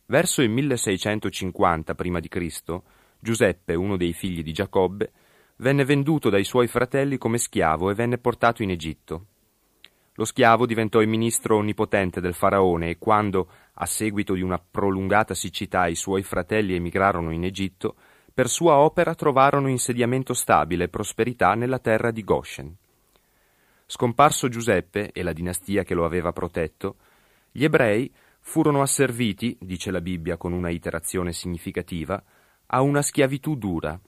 Verso 0.05 0.43
il 0.43 0.51
1650 0.51 1.95
p.C., 1.95 2.81
Giuseppe, 3.19 3.75
uno 3.75 3.97
dei 3.97 4.13
figli 4.13 4.43
di 4.43 4.53
Giacobbe, 4.53 5.13
venne 5.57 5.87
venduto 5.87 6.29
dai 6.29 6.45
suoi 6.45 6.67
fratelli 6.67 7.17
come 7.17 7.39
schiavo 7.39 7.89
e 7.89 7.95
venne 7.95 8.19
portato 8.19 8.63
in 8.63 8.73
Egitto. 8.73 9.27
Lo 10.17 10.27
schiavo 10.27 10.67
diventò 10.67 11.01
il 11.01 11.09
ministro 11.09 11.57
onnipotente 11.57 12.21
del 12.21 12.35
faraone 12.35 12.91
e 12.91 12.99
quando, 12.99 13.49
a 13.73 13.87
seguito 13.87 14.35
di 14.35 14.43
una 14.43 14.59
prolungata 14.59 15.33
siccità, 15.33 15.87
i 15.87 15.95
suoi 15.95 16.23
fratelli 16.23 16.75
emigrarono 16.75 17.31
in 17.31 17.43
Egitto, 17.45 17.97
per 18.33 18.49
sua 18.49 18.77
opera 18.79 19.15
trovarono 19.15 19.69
insediamento 19.69 20.35
stabile 20.35 20.85
e 20.85 20.89
prosperità 20.89 21.55
nella 21.55 21.79
terra 21.79 22.11
di 22.11 22.25
Goshen. 22.25 22.75
Scomparso 23.87 24.49
Giuseppe 24.49 25.13
e 25.13 25.23
la 25.23 25.33
dinastia 25.33 25.83
che 25.83 25.95
lo 25.95 26.05
aveva 26.05 26.33
protetto, 26.33 26.97
gli 27.51 27.65
ebrei 27.65 28.11
furono 28.41 28.81
asserviti, 28.81 29.57
dice 29.61 29.91
la 29.91 30.01
Bibbia 30.01 30.37
con 30.37 30.53
una 30.53 30.71
iterazione 30.71 31.33
significativa, 31.33 32.23
a 32.67 32.81
una 32.81 33.03
schiavitù 33.03 33.57
dura. 33.57 33.99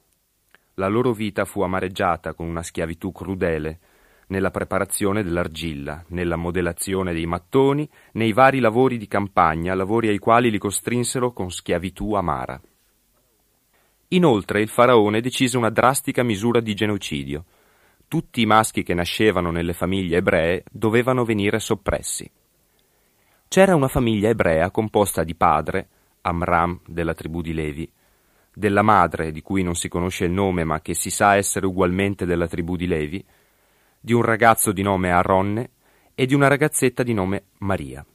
La 0.75 0.87
loro 0.87 1.13
vita 1.13 1.45
fu 1.45 1.61
amareggiata 1.61 2.33
con 2.33 2.47
una 2.47 2.63
schiavitù 2.63 3.11
crudele, 3.11 3.79
nella 4.27 4.49
preparazione 4.49 5.23
dell'argilla, 5.23 6.03
nella 6.07 6.35
modellazione 6.35 7.13
dei 7.13 7.27
mattoni, 7.27 7.87
nei 8.13 8.33
vari 8.33 8.59
lavori 8.59 8.97
di 8.97 9.07
campagna, 9.07 9.75
lavori 9.75 10.07
ai 10.07 10.17
quali 10.17 10.49
li 10.49 10.57
costrinsero 10.57 11.31
con 11.31 11.51
schiavitù 11.51 12.13
amara. 12.13 12.59
Inoltre 14.09 14.61
il 14.61 14.67
faraone 14.67 15.19
decise 15.19 15.57
una 15.57 15.69
drastica 15.69 16.23
misura 16.23 16.59
di 16.59 16.73
genocidio. 16.73 17.45
Tutti 18.07 18.41
i 18.41 18.45
maschi 18.45 18.83
che 18.83 18.93
nascevano 18.93 19.49
nelle 19.49 19.73
famiglie 19.73 20.17
ebree 20.17 20.63
dovevano 20.71 21.25
venire 21.25 21.59
soppressi. 21.59 22.29
C'era 23.47 23.75
una 23.75 23.87
famiglia 23.87 24.29
ebrea 24.29 24.69
composta 24.69 25.23
di 25.23 25.35
padre, 25.35 25.87
Amram 26.21 26.79
della 26.85 27.13
tribù 27.13 27.41
di 27.41 27.53
Levi, 27.53 27.91
della 28.53 28.81
madre, 28.81 29.31
di 29.31 29.41
cui 29.41 29.63
non 29.63 29.75
si 29.75 29.89
conosce 29.89 30.25
il 30.25 30.31
nome 30.31 30.63
ma 30.63 30.81
che 30.81 30.93
si 30.93 31.09
sa 31.09 31.35
essere 31.35 31.65
ugualmente 31.65 32.25
della 32.25 32.47
tribù 32.47 32.75
di 32.75 32.87
Levi, 32.87 33.23
di 33.99 34.13
un 34.13 34.21
ragazzo 34.21 34.71
di 34.71 34.81
nome 34.81 35.11
Aronne 35.11 35.71
e 36.13 36.25
di 36.25 36.33
una 36.33 36.47
ragazzetta 36.47 37.03
di 37.03 37.13
nome 37.13 37.45
Maria. 37.59 38.05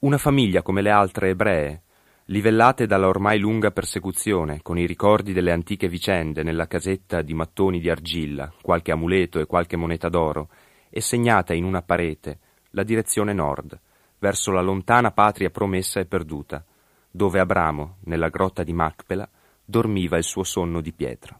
Una 0.00 0.18
famiglia 0.18 0.62
come 0.62 0.82
le 0.82 0.90
altre 0.90 1.30
ebree, 1.30 1.82
livellate 2.30 2.86
dalla 2.86 3.08
ormai 3.08 3.40
lunga 3.40 3.72
persecuzione, 3.72 4.60
con 4.62 4.78
i 4.78 4.86
ricordi 4.86 5.32
delle 5.32 5.50
antiche 5.50 5.88
vicende 5.88 6.44
nella 6.44 6.68
casetta 6.68 7.22
di 7.22 7.34
mattoni 7.34 7.80
di 7.80 7.90
argilla, 7.90 8.52
qualche 8.62 8.92
amuleto 8.92 9.40
e 9.40 9.46
qualche 9.46 9.76
moneta 9.76 10.08
d'oro, 10.08 10.48
e 10.90 11.00
segnata 11.00 11.54
in 11.54 11.64
una 11.64 11.82
parete 11.82 12.38
la 12.70 12.84
direzione 12.84 13.32
nord, 13.32 13.78
verso 14.20 14.52
la 14.52 14.60
lontana 14.60 15.10
patria 15.10 15.50
promessa 15.50 15.98
e 15.98 16.06
perduta, 16.06 16.64
dove 17.10 17.40
Abramo, 17.40 17.96
nella 18.04 18.28
grotta 18.28 18.62
di 18.62 18.72
Macpela, 18.72 19.28
dormiva 19.64 20.16
il 20.16 20.22
suo 20.22 20.44
sonno 20.44 20.80
di 20.80 20.92
pietra. 20.92 21.36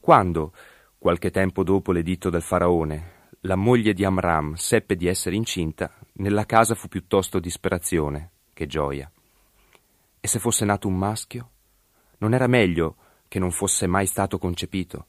Quando, 0.00 0.52
qualche 0.98 1.30
tempo 1.30 1.62
dopo 1.62 1.92
l'editto 1.92 2.28
del 2.28 2.42
faraone, 2.42 3.28
la 3.42 3.56
moglie 3.56 3.92
di 3.92 4.04
Amram 4.04 4.54
seppe 4.54 4.96
di 4.96 5.06
essere 5.06 5.36
incinta, 5.36 5.94
nella 6.14 6.44
casa 6.44 6.74
fu 6.74 6.88
piuttosto 6.88 7.38
disperazione 7.38 8.30
che 8.52 8.66
gioia. 8.66 9.08
E 10.24 10.26
se 10.26 10.38
fosse 10.38 10.64
nato 10.64 10.88
un 10.88 10.96
maschio? 10.96 11.50
Non 12.20 12.32
era 12.32 12.46
meglio 12.46 12.96
che 13.28 13.38
non 13.38 13.50
fosse 13.50 13.86
mai 13.86 14.06
stato 14.06 14.38
concepito? 14.38 15.08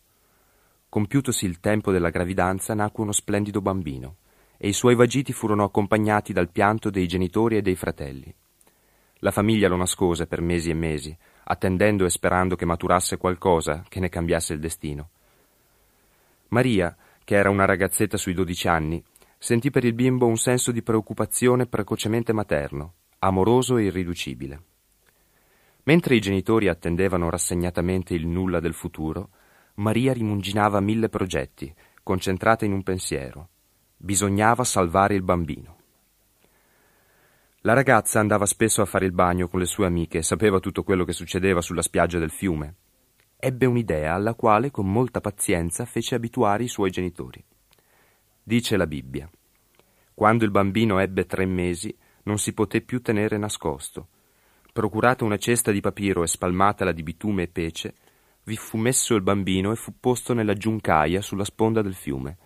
Compiutosi 0.90 1.46
il 1.46 1.62
tempo 1.62 1.94
della 1.94 2.10
gravidanza, 2.10 2.74
nacque 2.74 3.02
uno 3.02 3.14
splendido 3.14 3.62
bambino, 3.62 4.18
e 4.58 4.68
i 4.68 4.74
suoi 4.74 4.94
vagiti 4.94 5.32
furono 5.32 5.64
accompagnati 5.64 6.34
dal 6.34 6.50
pianto 6.50 6.90
dei 6.90 7.08
genitori 7.08 7.56
e 7.56 7.62
dei 7.62 7.78
fratelli. 7.78 8.36
La 9.20 9.32
famiglia 9.32 9.70
lo 9.70 9.78
nascose 9.78 10.28
per 10.28 10.42
mesi 10.42 10.70
e 10.70 10.74
mesi, 10.74 11.18
attendendo 11.46 12.04
e 12.04 12.10
sperando 12.10 12.58
che 12.58 12.66
maturasse 12.66 13.16
qualcosa 13.16 13.86
che 13.88 14.02
ne 14.02 14.10
cambiasse 14.10 14.52
il 14.52 14.60
destino. 14.60 15.12
Maria, 16.50 16.94
che 17.24 17.36
era 17.36 17.50
una 17.50 17.64
ragazzetta 17.64 18.18
sui 18.18 18.34
dodici 18.34 18.68
anni, 18.68 19.02
sentì 19.38 19.72
per 19.72 19.86
il 19.86 19.94
bimbo 19.94 20.26
un 20.26 20.36
senso 20.36 20.74
di 20.74 20.84
preoccupazione 20.84 21.68
precocemente 21.68 22.34
materno, 22.34 22.96
amoroso 23.20 23.78
e 23.78 23.84
irriducibile. 23.84 24.64
Mentre 25.88 26.16
i 26.16 26.20
genitori 26.20 26.68
attendevano 26.68 27.30
rassegnatamente 27.30 28.16
il 28.16 28.26
nulla 28.26 28.60
del 28.60 28.74
futuro, 28.74 29.30
Maria 29.76 30.14
rimuginava 30.14 30.80
mille 30.80 31.10
progetti, 31.10 31.72
concentrata 32.02 32.66
in 32.66 32.72
un 32.72 32.82
pensiero. 32.82 33.50
Bisognava 33.96 34.64
salvare 34.64 35.14
il 35.14 35.22
bambino. 35.22 35.78
La 37.62 37.74
ragazza 37.74 38.20
andava 38.20 38.48
spesso 38.48 38.82
a 38.82 38.86
fare 38.86 39.06
il 39.06 39.12
bagno 39.12 39.48
con 39.48 39.60
le 39.60 39.66
sue 39.66 39.86
amiche 39.86 40.20
e 40.20 40.24
sapeva 40.24 40.60
tutto 40.60 40.84
quello 40.84 41.04
che 41.04 41.14
succedeva 41.14 41.62
sulla 41.62 41.84
spiaggia 41.84 42.18
del 42.18 42.32
fiume. 42.32 42.76
Ebbe 43.38 43.68
un'idea 43.68 44.16
alla 44.16 44.34
quale 44.34 44.72
con 44.72 44.92
molta 44.92 45.22
pazienza 45.22 45.86
fece 45.86 46.16
abituare 46.16 46.64
i 46.64 46.68
suoi 46.68 46.90
genitori. 46.90 47.44
Dice 48.42 48.76
la 48.76 48.88
Bibbia. 48.88 49.30
Quando 50.16 50.46
il 50.46 50.52
bambino 50.52 50.98
ebbe 50.98 51.28
tre 51.28 51.46
mesi, 51.46 51.96
non 52.24 52.40
si 52.40 52.54
poté 52.54 52.82
più 52.82 53.02
tenere 53.02 53.38
nascosto 53.38 54.08
procurata 54.76 55.24
una 55.24 55.38
cesta 55.38 55.72
di 55.72 55.80
papiro 55.80 56.22
e 56.22 56.28
spalmatala 56.28 56.92
di 56.92 57.02
bitume 57.02 57.44
e 57.44 57.48
pece, 57.48 57.94
vi 58.44 58.58
fu 58.58 58.78
messo 58.78 59.16
il 59.16 59.22
bambino 59.22 59.72
e 59.72 59.78
fu 59.78 59.94
posto 60.02 60.34
nella 60.34 60.54
giuncaia 60.54 61.22
sulla 61.22 61.46
sponda 61.46 61.82
del 61.82 61.94
fiume. 61.94 62.38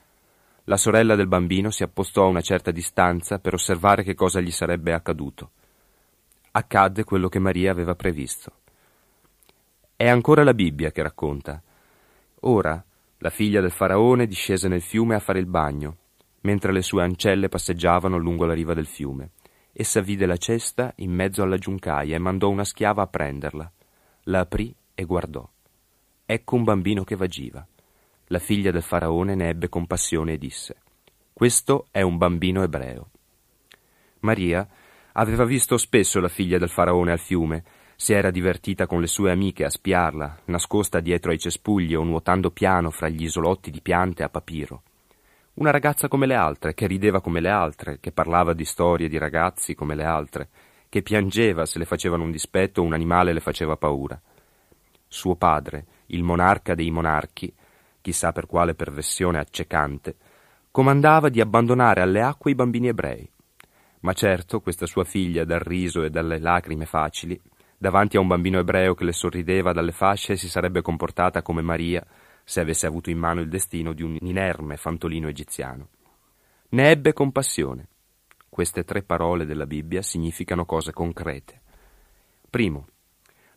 La 0.66 0.78
sorella 0.78 1.16
del 1.16 1.26
bambino 1.26 1.72
si 1.72 1.82
appostò 1.82 2.26
a 2.26 2.30
una 2.30 2.42
certa 2.42 2.70
distanza 2.70 3.40
per 3.40 3.56
osservare 3.56 4.04
che 4.04 4.14
cosa 4.14 4.42
gli 4.42 4.52
sarebbe 4.52 4.94
accaduto. 4.94 5.50
Accadde 6.52 7.04
quello 7.04 7.30
che 7.30 7.40
Maria 7.40 7.72
aveva 7.72 7.96
previsto. 7.96 8.52
È 9.96 10.08
ancora 10.08 10.44
la 10.44 10.54
Bibbia 10.54 10.92
che 10.92 11.02
racconta. 11.02 11.60
Ora 12.42 12.86
la 13.18 13.30
figlia 13.32 13.60
del 13.60 13.72
faraone 13.72 14.28
discese 14.28 14.68
nel 14.68 14.84
fiume 14.84 15.16
a 15.16 15.20
fare 15.20 15.40
il 15.40 15.48
bagno, 15.48 15.98
mentre 16.42 16.72
le 16.74 16.84
sue 16.84 17.02
ancelle 17.02 17.50
passeggiavano 17.50 18.18
lungo 18.18 18.46
la 18.46 18.54
riva 18.54 18.76
del 18.76 18.86
fiume. 18.86 19.32
Essa 19.82 20.02
vide 20.02 20.26
la 20.26 20.36
cesta 20.36 20.92
in 20.98 21.14
mezzo 21.14 21.42
alla 21.42 21.58
giuncaia 21.58 22.14
e 22.14 22.20
mandò 22.20 22.50
una 22.50 22.66
schiava 22.66 23.02
a 23.02 23.08
prenderla. 23.08 23.72
La 24.24 24.42
aprì 24.42 24.76
e 24.94 25.06
guardò. 25.06 25.50
Ecco 26.26 26.56
un 26.58 26.66
bambino 26.66 27.06
che 27.06 27.16
vagiva. 27.16 27.66
La 28.26 28.40
figlia 28.40 28.72
del 28.72 28.82
faraone 28.82 29.36
ne 29.36 29.48
ebbe 29.48 29.70
compassione 29.70 30.34
e 30.34 30.38
disse: 30.38 30.82
Questo 31.32 31.88
è 31.92 32.02
un 32.02 32.18
bambino 32.18 32.62
ebreo. 32.62 33.12
Maria 34.20 34.68
aveva 35.14 35.46
visto 35.46 35.78
spesso 35.78 36.20
la 36.20 36.28
figlia 36.28 36.58
del 36.58 36.68
faraone 36.68 37.14
al 37.14 37.20
fiume, 37.20 37.64
si 37.96 38.12
era 38.12 38.32
divertita 38.32 38.86
con 38.86 39.00
le 39.00 39.08
sue 39.08 39.32
amiche 39.32 39.64
a 39.64 39.70
spiarla, 39.70 40.42
nascosta 40.48 41.00
dietro 41.00 41.32
ai 41.32 41.40
cespugli 41.40 41.96
o 41.96 42.04
nuotando 42.04 42.52
piano 42.52 42.90
fra 42.90 43.08
gli 43.08 43.24
isolotti 43.24 43.72
di 43.72 43.80
piante 43.80 44.24
a 44.24 44.30
papiro. 44.30 44.84
Una 45.60 45.72
ragazza 45.72 46.08
come 46.08 46.26
le 46.26 46.36
altre, 46.36 46.74
che 46.74 46.88
rideva 46.88 47.20
come 47.20 47.42
le 47.42 47.50
altre, 47.50 48.00
che 48.00 48.14
parlava 48.14 48.54
di 48.54 48.64
storie 48.64 49.10
di 49.10 49.18
ragazzi 49.18 49.76
come 49.76 49.94
le 49.94 50.06
altre, 50.06 50.48
che 50.88 51.02
piangeva 51.02 51.66
se 51.66 51.80
le 51.80 51.84
facevano 51.84 52.24
un 52.24 52.32
dispetto 52.32 52.80
o 52.80 52.86
un 52.86 52.94
animale 52.94 53.34
le 53.34 53.42
faceva 53.42 53.76
paura. 53.76 54.18
Suo 55.06 55.36
padre, 55.36 55.86
il 56.08 56.24
monarca 56.24 56.76
dei 56.76 56.90
monarchi, 56.92 57.54
chissà 58.00 58.32
per 58.32 58.46
quale 58.46 58.74
perversione 58.74 59.38
accecante, 59.38 60.16
comandava 60.72 61.28
di 61.28 61.42
abbandonare 61.42 62.00
alle 62.00 62.22
acque 62.22 62.52
i 62.52 62.56
bambini 62.56 62.88
ebrei. 62.88 63.30
Ma 64.00 64.14
certo 64.14 64.62
questa 64.62 64.86
sua 64.86 65.04
figlia, 65.04 65.44
dal 65.44 65.60
riso 65.60 66.04
e 66.04 66.10
dalle 66.10 66.40
lacrime 66.40 66.86
facili, 66.86 67.38
davanti 67.78 68.16
a 68.16 68.22
un 68.22 68.28
bambino 68.28 68.60
ebreo 68.60 68.96
che 68.96 69.04
le 69.04 69.12
sorrideva 69.12 69.74
dalle 69.74 69.92
fasce, 69.92 70.38
si 70.38 70.48
sarebbe 70.48 70.82
comportata 70.82 71.42
come 71.42 71.62
Maria, 71.62 72.02
se 72.50 72.62
avesse 72.62 72.88
avuto 72.88 73.12
in 73.12 73.20
mano 73.20 73.42
il 73.42 73.48
destino 73.48 73.94
di 73.94 74.02
un 74.02 74.18
inerme 74.22 74.76
fantolino 74.76 75.28
egiziano. 75.28 75.90
Ne 76.70 76.90
ebbe 76.90 77.14
compassione. 77.14 77.90
Queste 78.50 78.84
tre 78.84 79.04
parole 79.04 79.46
della 79.46 79.68
Bibbia 79.68 80.02
significano 80.02 80.66
cose 80.66 80.92
concrete. 80.92 81.62
Primo, 82.50 82.88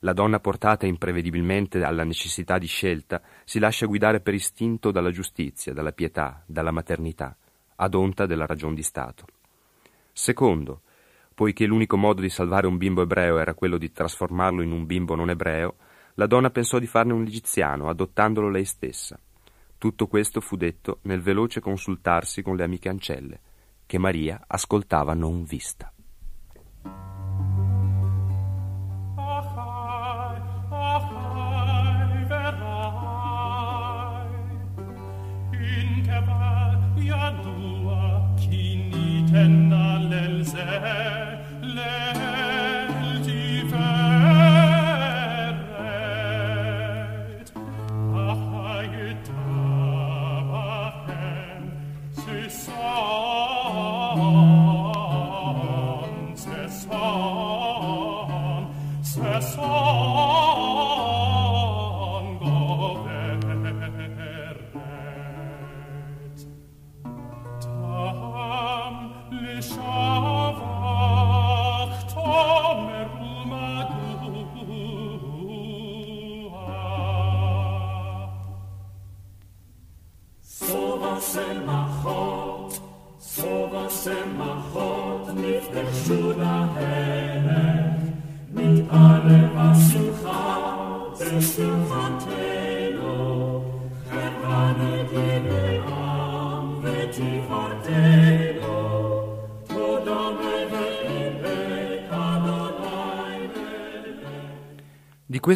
la 0.00 0.12
donna 0.12 0.40
portata 0.40 0.84
imprevedibilmente 0.84 1.82
alla 1.82 2.04
necessità 2.04 2.58
di 2.58 2.66
scelta 2.66 3.22
si 3.44 3.58
lascia 3.58 3.86
guidare 3.86 4.20
per 4.20 4.34
istinto 4.34 4.90
dalla 4.90 5.10
giustizia, 5.10 5.72
dalla 5.72 5.92
pietà, 5.92 6.42
dalla 6.44 6.70
maternità, 6.70 7.34
ad 7.76 7.94
onta 7.94 8.26
della 8.26 8.44
ragion 8.44 8.74
di 8.74 8.82
Stato. 8.82 9.24
Secondo, 10.12 10.82
poiché 11.32 11.64
l'unico 11.64 11.96
modo 11.96 12.20
di 12.20 12.28
salvare 12.28 12.66
un 12.66 12.76
bimbo 12.76 13.00
ebreo 13.00 13.38
era 13.38 13.54
quello 13.54 13.78
di 13.78 13.90
trasformarlo 13.90 14.60
in 14.60 14.70
un 14.70 14.84
bimbo 14.84 15.14
non 15.14 15.30
ebreo, 15.30 15.76
la 16.14 16.26
donna 16.26 16.50
pensò 16.50 16.78
di 16.78 16.86
farne 16.86 17.12
un 17.12 17.22
egiziano, 17.22 17.88
adottandolo 17.88 18.48
lei 18.48 18.64
stessa. 18.64 19.18
Tutto 19.78 20.06
questo 20.06 20.40
fu 20.40 20.56
detto 20.56 20.98
nel 21.02 21.20
veloce 21.20 21.60
consultarsi 21.60 22.42
con 22.42 22.56
le 22.56 22.64
amiche 22.64 22.88
ancelle, 22.88 23.40
che 23.86 23.98
Maria 23.98 24.44
ascoltava 24.46 25.14
non 25.14 25.44
vista. 25.44 25.91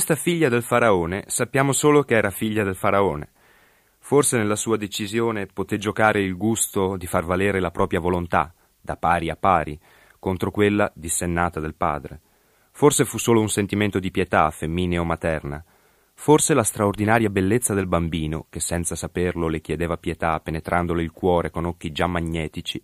Questa 0.07 0.22
figlia 0.22 0.48
del 0.48 0.62
faraone 0.62 1.24
sappiamo 1.26 1.72
solo 1.72 2.04
che 2.04 2.14
era 2.14 2.30
figlia 2.30 2.62
del 2.62 2.76
faraone. 2.76 3.30
Forse 3.98 4.36
nella 4.36 4.54
sua 4.54 4.76
decisione 4.76 5.46
poté 5.46 5.78
giocare 5.78 6.22
il 6.22 6.36
gusto 6.36 6.96
di 6.96 7.09
far 7.09 7.24
valere 7.24 7.59
la 7.59 7.72
propria 7.72 7.98
volontà, 7.98 8.54
da 8.80 8.96
pari 8.96 9.30
a 9.30 9.34
pari, 9.34 9.76
contro 10.20 10.52
quella 10.52 10.88
dissennata 10.94 11.59
del 11.59 11.74
padre. 11.74 12.20
Forse 12.70 13.04
fu 13.04 13.18
solo 13.18 13.40
un 13.40 13.48
sentimento 13.48 13.98
di 13.98 14.12
pietà, 14.12 14.48
femminea 14.52 15.00
o 15.00 15.04
materna. 15.04 15.64
Forse 16.14 16.54
la 16.54 16.62
straordinaria 16.62 17.28
bellezza 17.28 17.74
del 17.74 17.88
bambino, 17.88 18.46
che 18.48 18.61
senza 18.61 18.94
saperlo 18.94 19.48
le 19.48 19.61
chiedeva 19.61 19.96
pietà 19.96 20.38
penetrandole 20.38 21.02
il 21.02 21.11
cuore 21.11 21.50
con 21.50 21.64
occhi 21.64 21.90
già 21.90 22.07
magnetici, 22.07 22.80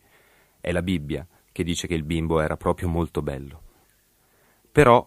è 0.61 0.73
la 0.73 0.83
Bibbia 0.83 1.25
che 1.53 1.63
dice 1.63 1.87
che 1.87 1.95
il 1.95 2.03
bimbo 2.03 2.41
era 2.41 2.57
proprio 2.57 2.89
molto 2.89 3.23
bello. 3.23 3.63
Però, 4.73 5.07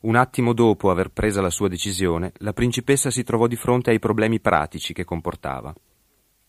un 0.00 0.16
attimo 0.16 0.52
dopo 0.52 0.90
aver 0.90 1.10
presa 1.10 1.40
la 1.40 1.50
sua 1.50 1.68
decisione, 1.68 2.32
la 2.38 2.52
principessa 2.52 3.10
si 3.10 3.22
trovò 3.24 3.46
di 3.46 3.56
fronte 3.56 3.90
ai 3.90 3.98
problemi 3.98 4.40
pratici 4.40 4.92
che 4.92 5.04
comportava. 5.04 5.74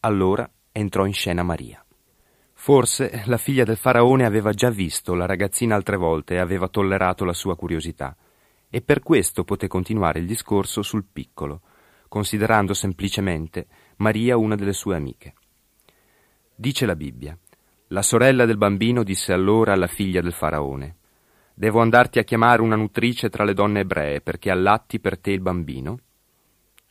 Allora 0.01 0.49
entrò 0.71 1.05
in 1.05 1.13
scena 1.13 1.43
Maria. 1.43 1.83
Forse 2.53 3.23
la 3.25 3.37
figlia 3.37 3.63
del 3.63 3.77
faraone 3.77 4.25
aveva 4.25 4.51
già 4.51 4.69
visto 4.69 5.13
la 5.13 5.25
ragazzina 5.25 5.75
altre 5.75 5.95
volte 5.95 6.35
e 6.35 6.39
aveva 6.39 6.67
tollerato 6.67 7.23
la 7.23 7.33
sua 7.33 7.55
curiosità, 7.55 8.15
e 8.69 8.81
per 8.81 9.01
questo 9.01 9.43
poté 9.43 9.67
continuare 9.67 10.19
il 10.19 10.25
discorso 10.25 10.81
sul 10.81 11.05
piccolo, 11.05 11.61
considerando 12.07 12.73
semplicemente 12.73 13.67
Maria 13.97 14.37
una 14.37 14.55
delle 14.55 14.73
sue 14.73 14.95
amiche. 14.95 15.33
Dice 16.55 16.85
la 16.85 16.95
Bibbia, 16.95 17.37
la 17.89 18.01
sorella 18.01 18.45
del 18.45 18.57
bambino 18.57 19.03
disse 19.03 19.31
allora 19.31 19.73
alla 19.73 19.87
figlia 19.87 20.21
del 20.21 20.33
faraone, 20.33 20.95
Devo 21.60 21.82
andarti 21.82 22.20
a 22.20 22.24
chiamare 22.24 22.62
una 22.62 22.76
nutrice 22.76 23.30
tra 23.32 23.43
le 23.43 23.55
donne 23.55 23.80
ebree 23.80 24.22
perché 24.22 24.51
allatti 24.51 24.99
per 24.99 25.18
te 25.18 25.32
il 25.32 25.39
bambino? 25.39 25.97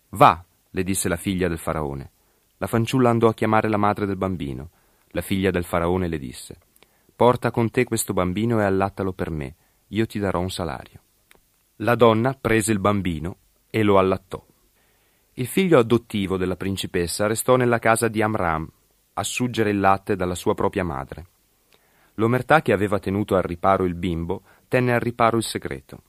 Va, 0.09 0.45
le 0.71 0.83
disse 0.83 1.09
la 1.09 1.14
figlia 1.14 1.47
del 1.47 1.59
faraone. 1.59 2.11
La 2.57 2.67
fanciulla 2.67 3.09
andò 3.09 3.29
a 3.29 3.35
chiamare 3.35 3.69
la 3.69 3.77
madre 3.77 4.07
del 4.07 4.17
bambino. 4.17 4.71
La 5.11 5.21
figlia 5.21 5.53
del 5.53 5.62
faraone 5.62 6.09
le 6.09 6.19
disse, 6.19 6.59
Porta 7.14 7.53
con 7.53 7.71
te 7.71 7.85
questo 7.85 8.12
bambino 8.12 8.61
e 8.61 8.64
allattalo 8.64 9.12
per 9.12 9.31
me, 9.31 9.55
io 9.91 10.05
ti 10.05 10.19
darò 10.19 10.41
un 10.41 10.51
salario. 10.51 11.01
La 11.77 11.95
donna 11.95 12.35
prese 12.35 12.73
il 12.73 12.81
bambino 12.81 13.37
e 13.71 13.85
lo 13.85 13.99
allattò. 13.99 14.45
Il 15.35 15.47
figlio 15.47 15.79
adottivo 15.79 16.37
della 16.37 16.57
principessa 16.57 17.29
restò 17.29 17.55
nella 17.55 17.79
casa 17.79 18.09
di 18.09 18.21
Amram 18.21 18.69
a 19.12 19.23
suggere 19.23 19.71
il 19.71 19.79
latte 19.79 20.17
dalla 20.17 20.35
sua 20.35 20.57
propria 20.57 20.83
madre. 20.83 21.27
L'omertà 22.19 22.62
che 22.62 22.73
aveva 22.73 22.99
tenuto 22.99 23.37
al 23.37 23.43
riparo 23.43 23.85
il 23.85 23.95
bimbo 23.95 24.43
tenne 24.69 24.93
al 24.93 25.01
riparo 25.01 25.37
il 25.37 25.43
segreto. 25.43 26.03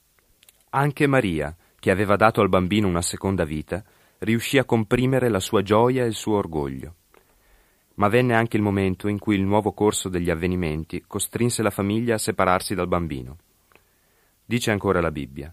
Anche 0.70 1.06
Maria, 1.06 1.56
che 1.78 1.90
aveva 1.90 2.16
dato 2.16 2.40
al 2.40 2.48
bambino 2.48 2.88
una 2.88 3.02
seconda 3.02 3.44
vita, 3.44 3.82
riuscì 4.18 4.58
a 4.58 4.64
comprimere 4.64 5.28
la 5.28 5.40
sua 5.40 5.62
gioia 5.62 6.04
e 6.04 6.08
il 6.08 6.14
suo 6.14 6.36
orgoglio. 6.36 6.94
Ma 7.94 8.08
venne 8.08 8.34
anche 8.34 8.56
il 8.56 8.62
momento 8.62 9.08
in 9.08 9.18
cui 9.18 9.36
il 9.36 9.42
nuovo 9.42 9.72
corso 9.72 10.08
degli 10.08 10.30
avvenimenti 10.30 11.04
costrinse 11.06 11.62
la 11.62 11.70
famiglia 11.70 12.14
a 12.14 12.18
separarsi 12.18 12.74
dal 12.74 12.88
bambino. 12.88 13.38
Dice 14.44 14.70
ancora 14.70 15.00
la 15.00 15.10
Bibbia, 15.10 15.52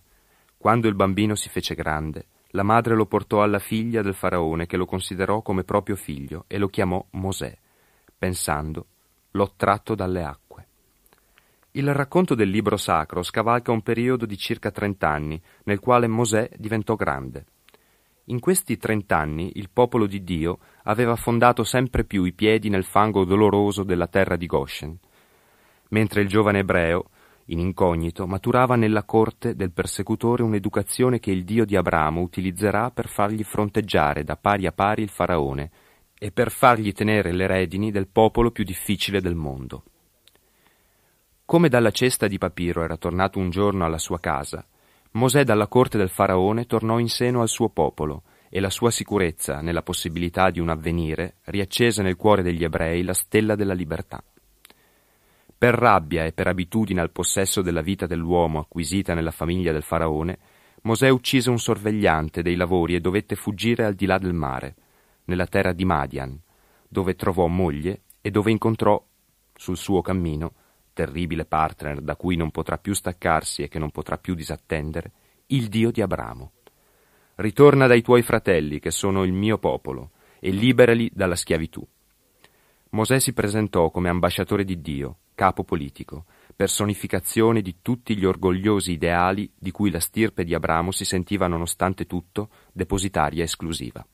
quando 0.58 0.88
il 0.88 0.95
bambino 0.95 1.36
si 1.36 1.49
fece 1.49 1.76
grande, 1.76 2.28
la 2.49 2.64
madre 2.64 2.95
lo 2.95 3.06
portò 3.06 3.43
alla 3.43 3.60
figlia 3.60 4.01
del 4.01 4.16
faraone 4.16 4.66
che 4.66 4.78
lo 4.78 4.86
considerò 4.86 5.41
come 5.41 5.64
proprio 5.64 5.95
figlio 5.95 6.45
e 6.47 6.58
lo 6.58 6.70
chiamò 6.70 7.06
Mosè, 7.12 7.56
pensando, 8.18 8.88
l'ho 9.32 9.53
tratto 9.56 9.93
dalle 9.93 10.24
acque. 10.24 10.44
Il 11.78 11.93
racconto 11.93 12.36
del 12.36 12.49
libro 12.49 12.78
sacro 12.78 13.21
scavalca 13.21 13.69
un 13.69 13.82
periodo 13.82 14.26
di 14.26 14.38
circa 14.38 14.71
trent'anni, 14.71 15.41
nel 15.65 15.80
quale 15.80 16.07
Mosè 16.07 16.49
diventò 16.55 16.95
grande. 16.95 17.47
In 18.28 18.39
questi 18.39 18.78
trent'anni 18.78 19.51
il 19.55 19.69
popolo 19.69 20.05
di 20.05 20.23
Dio 20.23 20.59
aveva 20.84 21.11
affondato 21.11 21.65
sempre 21.65 22.05
più 22.05 22.23
i 22.23 22.32
piedi 22.32 22.69
nel 22.69 22.86
fango 22.86 23.26
doloroso 23.26 23.84
della 23.84 24.07
terra 24.07 24.38
di 24.38 24.45
Goshen, 24.45 24.97
mentre 25.89 26.21
il 26.21 26.30
giovane 26.30 26.59
ebreo, 26.59 27.09
in 27.47 27.59
incognito, 27.59 28.26
maturava 28.26 28.78
nella 28.78 29.03
corte 29.03 29.53
del 29.53 29.73
persecutore 29.73 30.43
un'educazione 30.43 31.19
che 31.19 31.32
il 31.32 31.43
Dio 31.43 31.65
di 31.65 31.76
Abramo 31.76 32.21
utilizzerà 32.21 32.89
per 32.89 33.09
fargli 33.09 33.43
fronteggiare 33.43 34.23
da 34.23 34.38
pari 34.38 34.65
a 34.65 34.71
pari 34.71 35.01
il 35.01 35.09
faraone 35.09 35.69
e 36.17 36.32
per 36.32 36.51
fargli 36.51 36.93
tenere 36.93 37.34
le 37.34 37.47
redini 37.47 37.91
del 37.91 38.07
popolo 38.07 38.49
più 38.51 38.63
difficile 38.63 39.19
del 39.19 39.36
mondo. 39.36 39.84
Come 41.47 41.69
dalla 41.69 41.91
cesta 41.91 42.25
di 42.27 42.39
papiro 42.39 42.81
era 42.81 42.97
tornato 42.97 43.37
un 43.37 43.51
giorno 43.51 43.85
alla 43.85 43.99
sua 43.99 44.19
casa, 44.19 44.65
Mosè 45.11 45.43
dalla 45.43 45.67
corte 45.67 45.95
del 45.95 46.09
faraone 46.09 46.65
tornò 46.65 46.97
in 46.97 47.07
seno 47.07 47.41
al 47.41 47.49
suo 47.49 47.69
popolo, 47.69 48.23
e 48.49 48.59
la 48.59 48.71
sua 48.71 48.89
sicurezza 48.89 49.61
nella 49.61 49.83
possibilità 49.83 50.49
di 50.49 50.59
un 50.59 50.69
avvenire 50.69 51.35
riaccese 51.43 52.01
nel 52.01 52.15
cuore 52.15 52.41
degli 52.41 52.63
ebrei 52.63 53.03
la 53.03 53.13
stella 53.13 53.53
della 53.53 53.75
libertà. 53.75 54.23
Per 55.55 55.73
rabbia 55.75 56.23
e 56.25 56.33
per 56.33 56.47
abitudine 56.47 56.99
al 56.99 57.11
possesso 57.11 57.61
della 57.61 57.81
vita 57.81 58.07
dell'uomo 58.07 58.57
acquisita 58.57 59.13
nella 59.13 59.29
famiglia 59.29 59.71
del 59.71 59.83
faraone, 59.83 60.39
Mosè 60.81 61.09
uccise 61.09 61.51
un 61.51 61.59
sorvegliante 61.59 62.41
dei 62.41 62.55
lavori 62.55 62.95
e 62.95 62.99
dovette 63.01 63.35
fuggire 63.35 63.85
al 63.85 63.93
di 63.93 64.07
là 64.07 64.17
del 64.17 64.33
mare, 64.33 64.75
nella 65.25 65.45
terra 65.45 65.73
di 65.73 65.85
Madian, 65.85 66.41
dove 66.87 67.15
trovò 67.15 67.45
moglie 67.45 68.01
e 68.19 68.31
dove 68.31 68.49
incontrò, 68.49 68.99
sul 69.53 69.77
suo 69.77 70.01
cammino, 70.01 70.53
terribile 70.95 71.45
partner 71.45 72.01
da 72.01 72.15
cui 72.15 72.35
non 72.35 72.49
potrà 72.49 72.79
più 72.79 72.93
staccarsi 72.93 73.61
e 73.61 73.67
che 73.67 73.77
non 73.77 73.91
potrà 73.91 74.17
più 74.17 74.33
disattendere, 74.33 75.11
il 75.47 75.67
Dio 75.67 75.91
di 75.91 76.01
Abramo. 76.01 76.53
Ritorna 77.35 77.85
dai 77.85 78.01
tuoi 78.01 78.23
fratelli, 78.23 78.79
che 78.79 78.89
sono 78.89 79.23
il 79.23 79.33
mio 79.33 79.59
popolo, 79.59 80.11
e 80.39 80.49
liberali 80.49 81.11
dalla 81.13 81.35
schiavitù. 81.35 81.85
Mosè 82.91 83.19
si 83.19 83.33
presentò 83.33 83.91
come 83.91 84.09
ambasciatore 84.09 84.63
di 84.63 84.79
Dio, 84.79 85.17
capo 85.35 85.63
politico, 85.63 86.25
personificazione 86.55 87.61
di 87.61 87.77
tutti 87.81 88.15
gli 88.15 88.23
orgogliosi 88.23 88.93
ideali 88.93 89.51
di 89.53 89.71
cui 89.71 89.91
la 89.91 89.99
stirpe 89.99 90.45
di 90.45 90.53
Abramo 90.53 90.91
si 90.91 91.03
sentiva 91.03 91.47
nonostante 91.47 92.05
tutto 92.05 92.49
depositaria 92.71 93.43
esclusiva. 93.43 94.05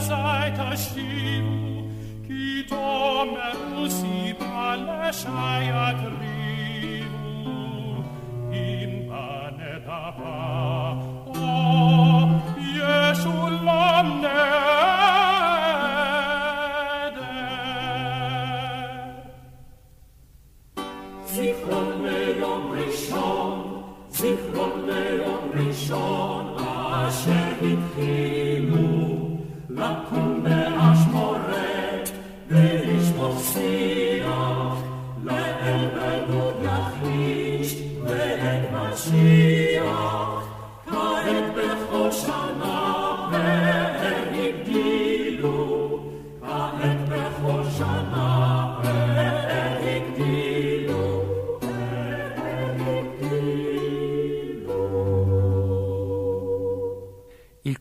saita 0.00 0.76
shivu 0.76 1.90
qui 2.26 2.64
domerus 2.70 3.92
si 4.00 4.34
palashai 4.40 5.66
atrivu 5.86 7.32
in 8.50 8.92
pane 9.08 9.74
da 9.86 10.04
pa 10.18 10.38
o 11.28 11.54
Iesulam 12.58 14.08
Zichroneom 21.34 22.64
Rishon, 22.76 23.56
Zichroneom 24.16 25.44
Rishon, 25.56 26.44
Asher 26.60 27.48
Hitchim, 27.60 28.43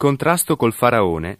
contrasto 0.03 0.57
col 0.57 0.73
faraone, 0.73 1.39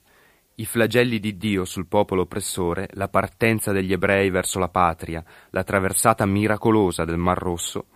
i 0.55 0.65
flagelli 0.65 1.19
di 1.19 1.35
Dio 1.35 1.65
sul 1.65 1.85
popolo 1.85 2.21
oppressore, 2.21 2.87
la 2.93 3.09
partenza 3.09 3.73
degli 3.73 3.91
ebrei 3.91 4.29
verso 4.29 4.57
la 4.57 4.69
patria, 4.69 5.21
la 5.49 5.65
traversata 5.65 6.25
miracolosa 6.25 7.03
del 7.03 7.17
Mar 7.17 7.37
Rosso, 7.37 7.87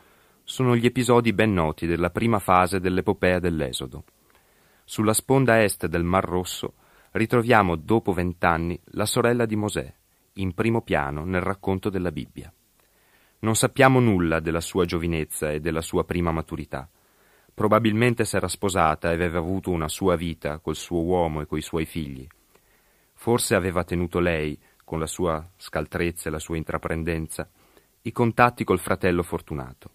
sono 0.43 0.75
gli 0.75 0.85
episodi 0.85 1.31
ben 1.31 1.53
noti 1.53 1.87
della 1.87 2.09
prima 2.09 2.39
fase 2.39 2.81
dell'epopea 2.81 3.39
dell'Esodo. 3.39 4.03
Sulla 4.83 5.13
sponda 5.13 5.63
est 5.63 5.85
del 5.85 6.03
Mar 6.03 6.25
Rosso 6.25 6.73
ritroviamo 7.11 7.77
dopo 7.77 8.11
vent'anni 8.11 8.77
la 8.87 9.05
sorella 9.05 9.45
di 9.45 9.55
Mosè, 9.55 9.93
in 10.33 10.53
primo 10.53 10.81
piano 10.81 11.23
nel 11.23 11.39
racconto 11.39 11.89
della 11.89 12.11
Bibbia. 12.11 12.53
Non 13.39 13.55
sappiamo 13.55 14.01
nulla 14.01 14.41
della 14.41 14.59
sua 14.59 14.83
giovinezza 14.83 15.49
e 15.49 15.61
della 15.61 15.81
sua 15.81 16.03
prima 16.03 16.33
maturità. 16.33 16.89
Probabilmente 17.57 18.23
s'era 18.23 18.47
sposata 18.47 19.09
e 19.09 19.15
aveva 19.15 19.39
avuto 19.39 19.71
una 19.71 19.87
sua 19.87 20.15
vita 20.15 20.59
col 20.59 20.75
suo 20.75 21.01
uomo 21.01 21.41
e 21.41 21.47
coi 21.47 21.63
suoi 21.63 21.85
figli. 21.85 22.27
Forse 23.15 23.55
aveva 23.55 23.83
tenuto 23.83 24.19
lei, 24.19 24.55
con 24.83 24.99
la 24.99 25.07
sua 25.07 25.43
scaltrezza 25.57 26.29
e 26.29 26.31
la 26.31 26.37
sua 26.37 26.55
intraprendenza, 26.55 27.49
i 28.03 28.11
contatti 28.11 28.63
col 28.63 28.77
fratello 28.77 29.23
fortunato. 29.23 29.89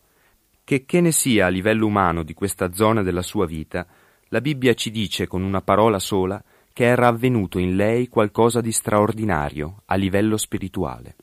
Che 0.65 0.85
che 0.85 1.01
ne 1.01 1.13
sia 1.13 1.47
a 1.47 1.51
livello 1.51 1.87
umano 1.87 2.25
di 2.25 2.35
questa 2.35 2.73
zona 2.73 3.05
della 3.05 3.23
sua 3.23 3.47
vita, 3.47 3.87
la 4.31 4.41
Bibbia 4.41 4.75
ci 4.75 4.91
dice 4.91 5.29
con 5.29 5.45
una 5.45 5.63
parola 5.63 6.01
sola 6.01 6.43
che 6.73 6.87
era 6.87 7.07
avvenuto 7.07 7.61
in 7.61 7.77
lei 7.77 8.09
qualcosa 8.09 8.61
di 8.61 8.73
straordinario 8.73 9.83
a 9.85 9.95
livello 9.95 10.37
spirituale. 10.37 11.15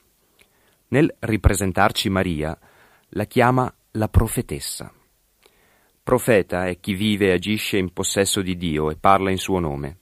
Nel 0.88 1.14
ripresentarci 1.20 2.10
Maria, 2.10 2.58
la 3.10 3.26
chiama 3.26 3.70
la 3.92 4.08
profetessa. 4.08 4.94
Profeta 6.10 6.66
è 6.66 6.80
chi 6.80 6.96
vive 6.96 7.28
e 7.28 7.34
agisce 7.34 7.78
in 7.78 7.94
possesso 7.94 8.42
di 8.42 8.58
Dio 8.58 8.90
e 8.90 8.96
parla 8.96 9.30
in 9.30 9.38
suo 9.38 9.60
nome. 9.60 9.98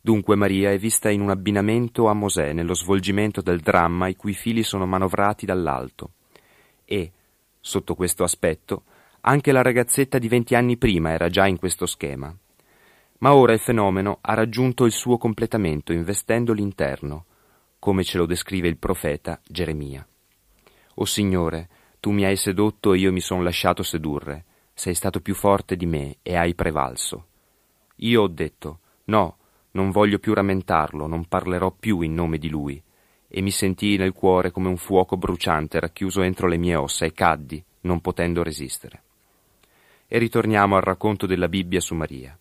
Dunque 0.00 0.36
Maria 0.36 0.70
è 0.70 0.78
vista 0.78 1.10
in 1.10 1.20
un 1.20 1.30
abbinamento 1.30 2.06
a 2.06 2.12
Mosè 2.12 2.52
nello 2.52 2.74
svolgimento 2.74 3.42
del 3.42 3.58
dramma 3.58 4.06
i 4.06 4.14
cui 4.14 4.34
fili 4.34 4.62
sono 4.62 4.86
manovrati 4.86 5.44
dall'alto. 5.44 6.12
E, 6.84 7.10
sotto 7.58 7.96
questo 7.96 8.22
aspetto, 8.22 8.84
anche 9.22 9.50
la 9.50 9.62
ragazzetta 9.62 10.18
di 10.18 10.28
venti 10.28 10.54
anni 10.54 10.76
prima 10.76 11.10
era 11.10 11.28
già 11.28 11.48
in 11.48 11.58
questo 11.58 11.86
schema. 11.86 12.32
Ma 13.18 13.34
ora 13.34 13.52
il 13.52 13.58
fenomeno 13.58 14.18
ha 14.20 14.34
raggiunto 14.34 14.84
il 14.84 14.92
suo 14.92 15.18
completamento 15.18 15.92
investendo 15.92 16.52
l'interno, 16.52 17.24
come 17.80 18.04
ce 18.04 18.18
lo 18.18 18.26
descrive 18.26 18.68
il 18.68 18.78
profeta 18.78 19.40
Geremia. 19.44 20.06
O 20.94 21.04
Signore, 21.04 21.68
tu 21.98 22.12
mi 22.12 22.24
hai 22.24 22.36
sedotto 22.36 22.92
e 22.92 22.98
io 22.98 23.10
mi 23.10 23.20
son 23.20 23.42
lasciato 23.42 23.82
sedurre, 23.82 24.44
sei 24.78 24.94
stato 24.94 25.20
più 25.20 25.34
forte 25.34 25.74
di 25.74 25.86
me 25.86 26.18
e 26.20 26.36
hai 26.36 26.54
prevalso. 26.54 27.28
Io 28.00 28.20
ho 28.20 28.28
detto, 28.28 28.80
no, 29.04 29.38
non 29.70 29.90
voglio 29.90 30.18
più 30.18 30.34
rammentarlo, 30.34 31.06
non 31.06 31.24
parlerò 31.24 31.70
più 31.70 32.02
in 32.02 32.12
nome 32.12 32.36
di 32.36 32.50
lui. 32.50 32.80
E 33.26 33.40
mi 33.40 33.50
sentii 33.50 33.96
nel 33.96 34.12
cuore 34.12 34.50
come 34.50 34.68
un 34.68 34.76
fuoco 34.76 35.16
bruciante 35.16 35.80
racchiuso 35.80 36.20
entro 36.20 36.46
le 36.46 36.58
mie 36.58 36.76
ossa 36.76 37.06
e 37.06 37.12
caddi, 37.12 37.64
non 37.80 38.02
potendo 38.02 38.42
resistere. 38.42 39.02
E 40.06 40.18
ritorniamo 40.18 40.76
al 40.76 40.82
racconto 40.82 41.24
della 41.24 41.48
Bibbia 41.48 41.80
su 41.80 41.94
Maria. 41.94 42.38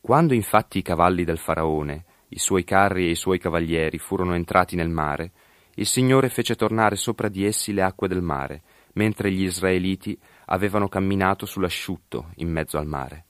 Quando 0.00 0.32
infatti 0.32 0.78
i 0.78 0.82
cavalli 0.82 1.24
del 1.24 1.38
faraone, 1.38 2.04
i 2.28 2.38
suoi 2.38 2.64
carri 2.64 3.06
e 3.06 3.10
i 3.10 3.14
suoi 3.14 3.38
cavalieri 3.38 3.98
furono 3.98 4.34
entrati 4.34 4.76
nel 4.76 4.88
mare, 4.88 5.32
il 5.74 5.86
Signore 5.86 6.30
fece 6.30 6.54
tornare 6.54 6.96
sopra 6.96 7.28
di 7.28 7.44
essi 7.44 7.74
le 7.74 7.82
acque 7.82 8.08
del 8.08 8.22
mare, 8.22 8.62
mentre 8.94 9.30
gli 9.30 9.42
israeliti 9.42 10.18
avevano 10.50 10.88
camminato 10.88 11.46
sull'asciutto 11.46 12.30
in 12.36 12.50
mezzo 12.50 12.78
al 12.78 12.86
mare. 12.86 13.24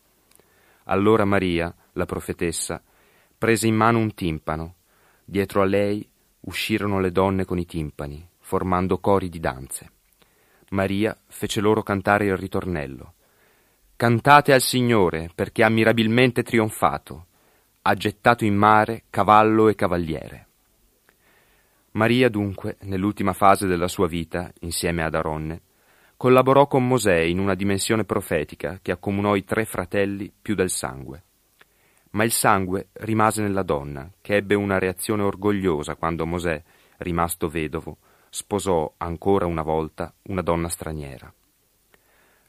Allora 0.85 1.25
Maria, 1.25 1.75
la 1.93 2.07
profetessa, 2.07 2.83
prese 3.37 3.67
in 3.67 3.75
mano 3.75 3.99
un 3.99 4.15
timpano. 4.15 4.75
Dietro 5.25 5.63
a 5.63 5.65
lei 5.65 6.09
uscirono 6.41 7.01
le 7.01 7.13
donne 7.13 7.45
con 7.45 7.59
i 7.59 7.67
timpani, 7.67 8.27
formando 8.41 8.99
cori 8.99 9.29
di 9.29 9.41
danze. 9.41 9.91
Maria 10.71 11.17
fece 11.27 11.61
loro 11.61 11.83
cantare 11.83 12.27
il 12.27 12.37
ritornello. 12.37 13.15
Cantate 13.97 14.53
al 14.53 14.61
Signore, 14.61 15.31
perché 15.35 15.65
ha 15.65 15.69
mirabilmente 15.69 16.43
trionfato, 16.43 17.27
ha 17.83 17.95
gettato 17.95 18.45
in 18.45 18.55
mare 18.55 19.05
cavallo 19.11 19.69
e 19.69 19.75
cavaliere. 19.75 20.47
Maria 21.93 22.29
dunque, 22.29 22.77
nell'ultima 22.83 23.33
fase 23.33 23.67
della 23.67 23.89
sua 23.89 24.07
vita, 24.07 24.53
insieme 24.61 25.03
ad 25.03 25.15
Aronne, 25.15 25.63
collaborò 26.19 26.67
con 26.67 26.87
Mosè 26.87 27.17
in 27.17 27.39
una 27.39 27.55
dimensione 27.55 28.05
profetica 28.05 28.79
che 28.83 28.93
accomunò 28.93 29.37
i 29.37 29.45
tre 29.45 29.65
fratelli 29.65 30.31
più 30.31 30.55
del 30.55 30.69
sangue 30.69 31.23
ma 32.11 32.25
il 32.25 32.31
sangue 32.31 32.89
rimase 32.95 33.43
nella 33.43 33.63
donna, 33.63 34.11
che 34.21 34.37
ebbe 34.37 34.55
una 34.55 34.79
reazione 34.79 35.23
orgogliosa 35.23 35.97
quando 35.97 36.27
Mosè, 36.27 36.63
rimasto 36.99 37.49
vedovo, 37.49 37.99
sposò 38.31 38.95
ancora 38.99 39.47
una 39.47 39.63
volta 39.63 40.13
una 40.23 40.43
donna 40.43 40.69
straniera. 40.69 41.33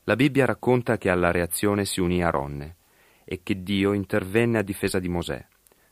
La 0.04 0.16
Bibbia 0.16 0.46
racconta 0.46 0.98
che 0.98 1.10
alla 1.10 1.32
reazione 1.32 1.86
si 1.86 2.00
unì 2.00 2.24
Aronne 2.24 2.78
e 3.26 3.42
che 3.44 3.62
Dio 3.62 3.94
intervenne 3.94 4.60
a 4.60 4.64
difesa 4.64 5.00
di 5.00 5.10
Mosè, 5.10 5.46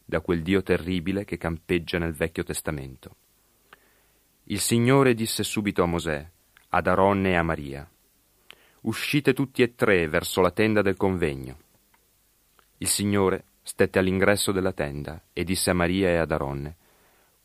da 0.03 0.21
quel 0.21 0.41
Dio 0.41 0.63
terribile 0.63 1.25
che 1.25 1.37
campeggia 1.37 1.99
nel 1.99 2.13
Vecchio 2.13 2.43
Testamento. 2.43 3.15
Il 4.45 4.59
Signore 4.59 5.13
disse 5.13 5.43
subito 5.43 5.83
a 5.83 5.85
Mosè, 5.85 6.27
ad 6.69 6.87
Aronne 6.87 7.31
e 7.31 7.35
a 7.35 7.43
Maria, 7.43 7.89
Uscite 8.87 9.33
tutti 9.33 9.63
e 9.63 9.75
tre 9.75 10.07
verso 10.07 10.39
la 10.39 10.51
tenda 10.51 10.81
del 10.81 10.95
convegno. 10.95 11.57
Il 12.77 12.87
Signore 12.87 13.43
stette 13.61 13.99
all'ingresso 13.99 14.53
della 14.53 14.71
tenda 14.71 15.23
e 15.33 15.43
disse 15.43 15.71
a 15.71 15.73
Maria 15.73 16.07
e 16.07 16.15
ad 16.15 16.31
Aronne, 16.31 16.77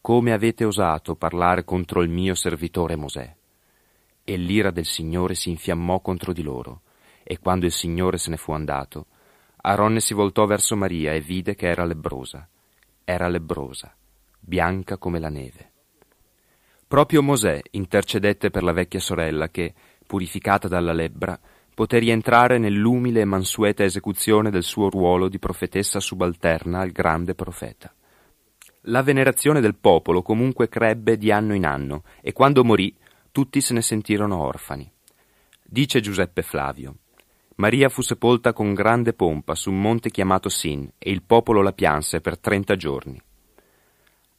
Come 0.00 0.32
avete 0.32 0.64
osato 0.64 1.16
parlare 1.16 1.64
contro 1.64 2.02
il 2.02 2.10
mio 2.10 2.36
servitore 2.36 2.94
Mosè? 2.94 3.34
E 4.22 4.36
l'ira 4.36 4.70
del 4.70 4.84
Signore 4.84 5.34
si 5.34 5.50
infiammò 5.50 5.98
contro 6.00 6.32
di 6.32 6.42
loro, 6.42 6.82
e 7.24 7.40
quando 7.40 7.66
il 7.66 7.72
Signore 7.72 8.18
se 8.18 8.30
ne 8.30 8.36
fu 8.36 8.52
andato, 8.52 9.06
Aronne 9.62 9.98
si 9.98 10.14
voltò 10.14 10.44
verso 10.46 10.76
Maria 10.76 11.12
e 11.12 11.20
vide 11.20 11.56
che 11.56 11.66
era 11.66 11.84
lebrosa. 11.84 12.48
Era 13.02 13.26
lebrosa, 13.26 13.92
bianca 14.38 14.96
come 14.96 15.18
la 15.18 15.28
neve. 15.28 15.71
Proprio 16.92 17.22
Mosè 17.22 17.58
intercedette 17.70 18.50
per 18.50 18.62
la 18.62 18.72
vecchia 18.72 19.00
sorella 19.00 19.48
che, 19.48 19.72
purificata 20.06 20.68
dalla 20.68 20.92
lebbra, 20.92 21.40
poté 21.74 21.98
rientrare 21.98 22.58
nell'umile 22.58 23.22
e 23.22 23.24
mansueta 23.24 23.82
esecuzione 23.82 24.50
del 24.50 24.62
suo 24.62 24.90
ruolo 24.90 25.30
di 25.30 25.38
profetessa 25.38 26.00
subalterna 26.00 26.80
al 26.80 26.90
grande 26.90 27.34
profeta. 27.34 27.90
La 28.82 29.00
venerazione 29.00 29.62
del 29.62 29.76
popolo 29.76 30.20
comunque 30.20 30.68
crebbe 30.68 31.16
di 31.16 31.32
anno 31.32 31.54
in 31.54 31.64
anno 31.64 32.02
e 32.20 32.34
quando 32.34 32.62
morì 32.62 32.94
tutti 33.30 33.62
se 33.62 33.72
ne 33.72 33.80
sentirono 33.80 34.42
orfani. 34.42 34.92
Dice 35.62 36.00
Giuseppe 36.00 36.42
Flavio. 36.42 36.96
Maria 37.54 37.88
fu 37.88 38.02
sepolta 38.02 38.52
con 38.52 38.74
grande 38.74 39.14
pompa 39.14 39.54
su 39.54 39.70
un 39.70 39.80
monte 39.80 40.10
chiamato 40.10 40.50
Sin 40.50 40.92
e 40.98 41.10
il 41.10 41.22
popolo 41.22 41.62
la 41.62 41.72
pianse 41.72 42.20
per 42.20 42.38
trenta 42.38 42.76
giorni. 42.76 43.18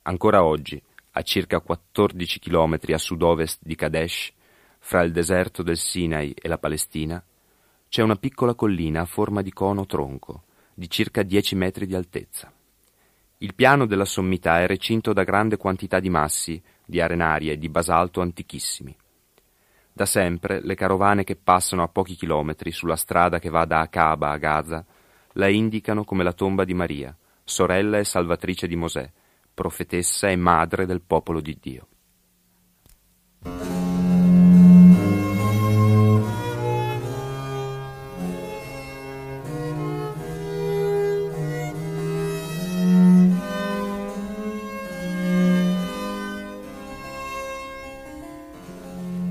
Ancora 0.03 0.43
oggi, 0.43 0.79
a 1.15 1.21
circa 1.21 1.59
14 1.59 2.39
chilometri 2.39 2.93
a 2.93 2.97
sud-ovest 2.97 3.59
di 3.61 3.75
Kadesh, 3.75 4.33
fra 4.79 5.01
il 5.01 5.11
deserto 5.11 5.61
del 5.61 5.77
Sinai 5.77 6.33
e 6.33 6.47
la 6.47 6.57
Palestina, 6.57 7.23
c'è 7.87 8.01
una 8.01 8.15
piccola 8.15 8.55
collina 8.55 9.01
a 9.01 9.05
forma 9.05 9.41
di 9.43 9.53
cono 9.53 9.85
tronco, 9.85 10.43
di 10.73 10.89
circa 10.89 11.21
10 11.21 11.55
metri 11.55 11.85
di 11.85 11.93
altezza. 11.93 12.51
Il 13.37 13.53
piano 13.53 13.85
della 13.85 14.05
sommità 14.05 14.61
è 14.61 14.67
recinto 14.67 15.13
da 15.13 15.23
grande 15.23 15.57
quantità 15.57 15.99
di 15.99 16.09
massi, 16.09 16.61
di 16.83 16.99
arenarie 16.99 17.53
e 17.53 17.57
di 17.57 17.69
basalto 17.69 18.21
antichissimi. 18.21 18.95
Da 19.91 20.07
sempre 20.07 20.61
le 20.61 20.73
carovane 20.73 21.23
che 21.23 21.35
passano 21.35 21.83
a 21.83 21.87
pochi 21.87 22.15
chilometri 22.15 22.71
sulla 22.71 22.95
strada 22.95 23.37
che 23.37 23.49
va 23.49 23.65
da 23.65 23.81
Acaba 23.81 24.31
a 24.31 24.37
Gaza 24.37 24.83
la 25.33 25.47
indicano 25.47 26.03
come 26.03 26.23
la 26.23 26.33
tomba 26.33 26.63
di 26.65 26.73
Maria, 26.73 27.15
sorella 27.43 27.99
e 27.99 28.03
salvatrice 28.03 28.65
di 28.65 28.75
Mosè, 28.75 29.11
profetessa 29.53 30.29
e 30.29 30.35
madre 30.35 30.85
del 30.85 31.01
popolo 31.01 31.39
di 31.39 31.57
Dio. 31.59 31.87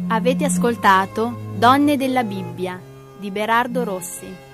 Avete 0.08 0.44
ascoltato 0.44 1.54
Donne 1.56 1.96
della 1.96 2.22
Bibbia 2.22 2.78
di 3.18 3.30
Berardo 3.30 3.82
Rossi. 3.82 4.51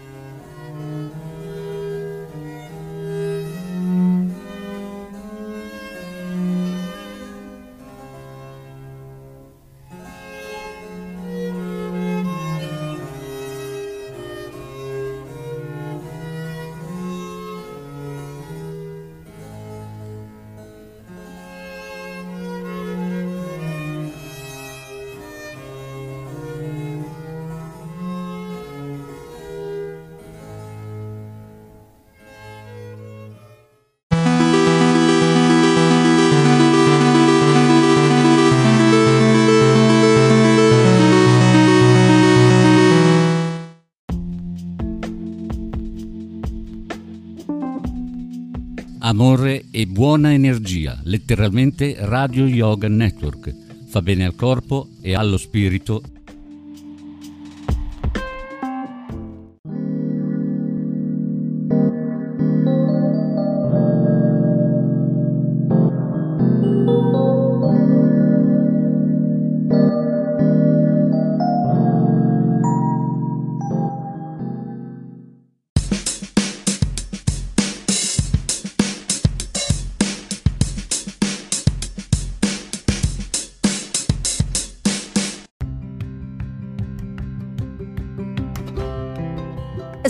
Letteralmente 51.09 51.97
Radio 52.01 52.47
Yoga 52.47 52.87
Network. 52.87 53.55
Fa 53.89 54.03
bene 54.03 54.27
al 54.27 54.35
corpo 54.35 54.89
e 55.01 55.15
allo 55.15 55.39
spirito 55.39 56.03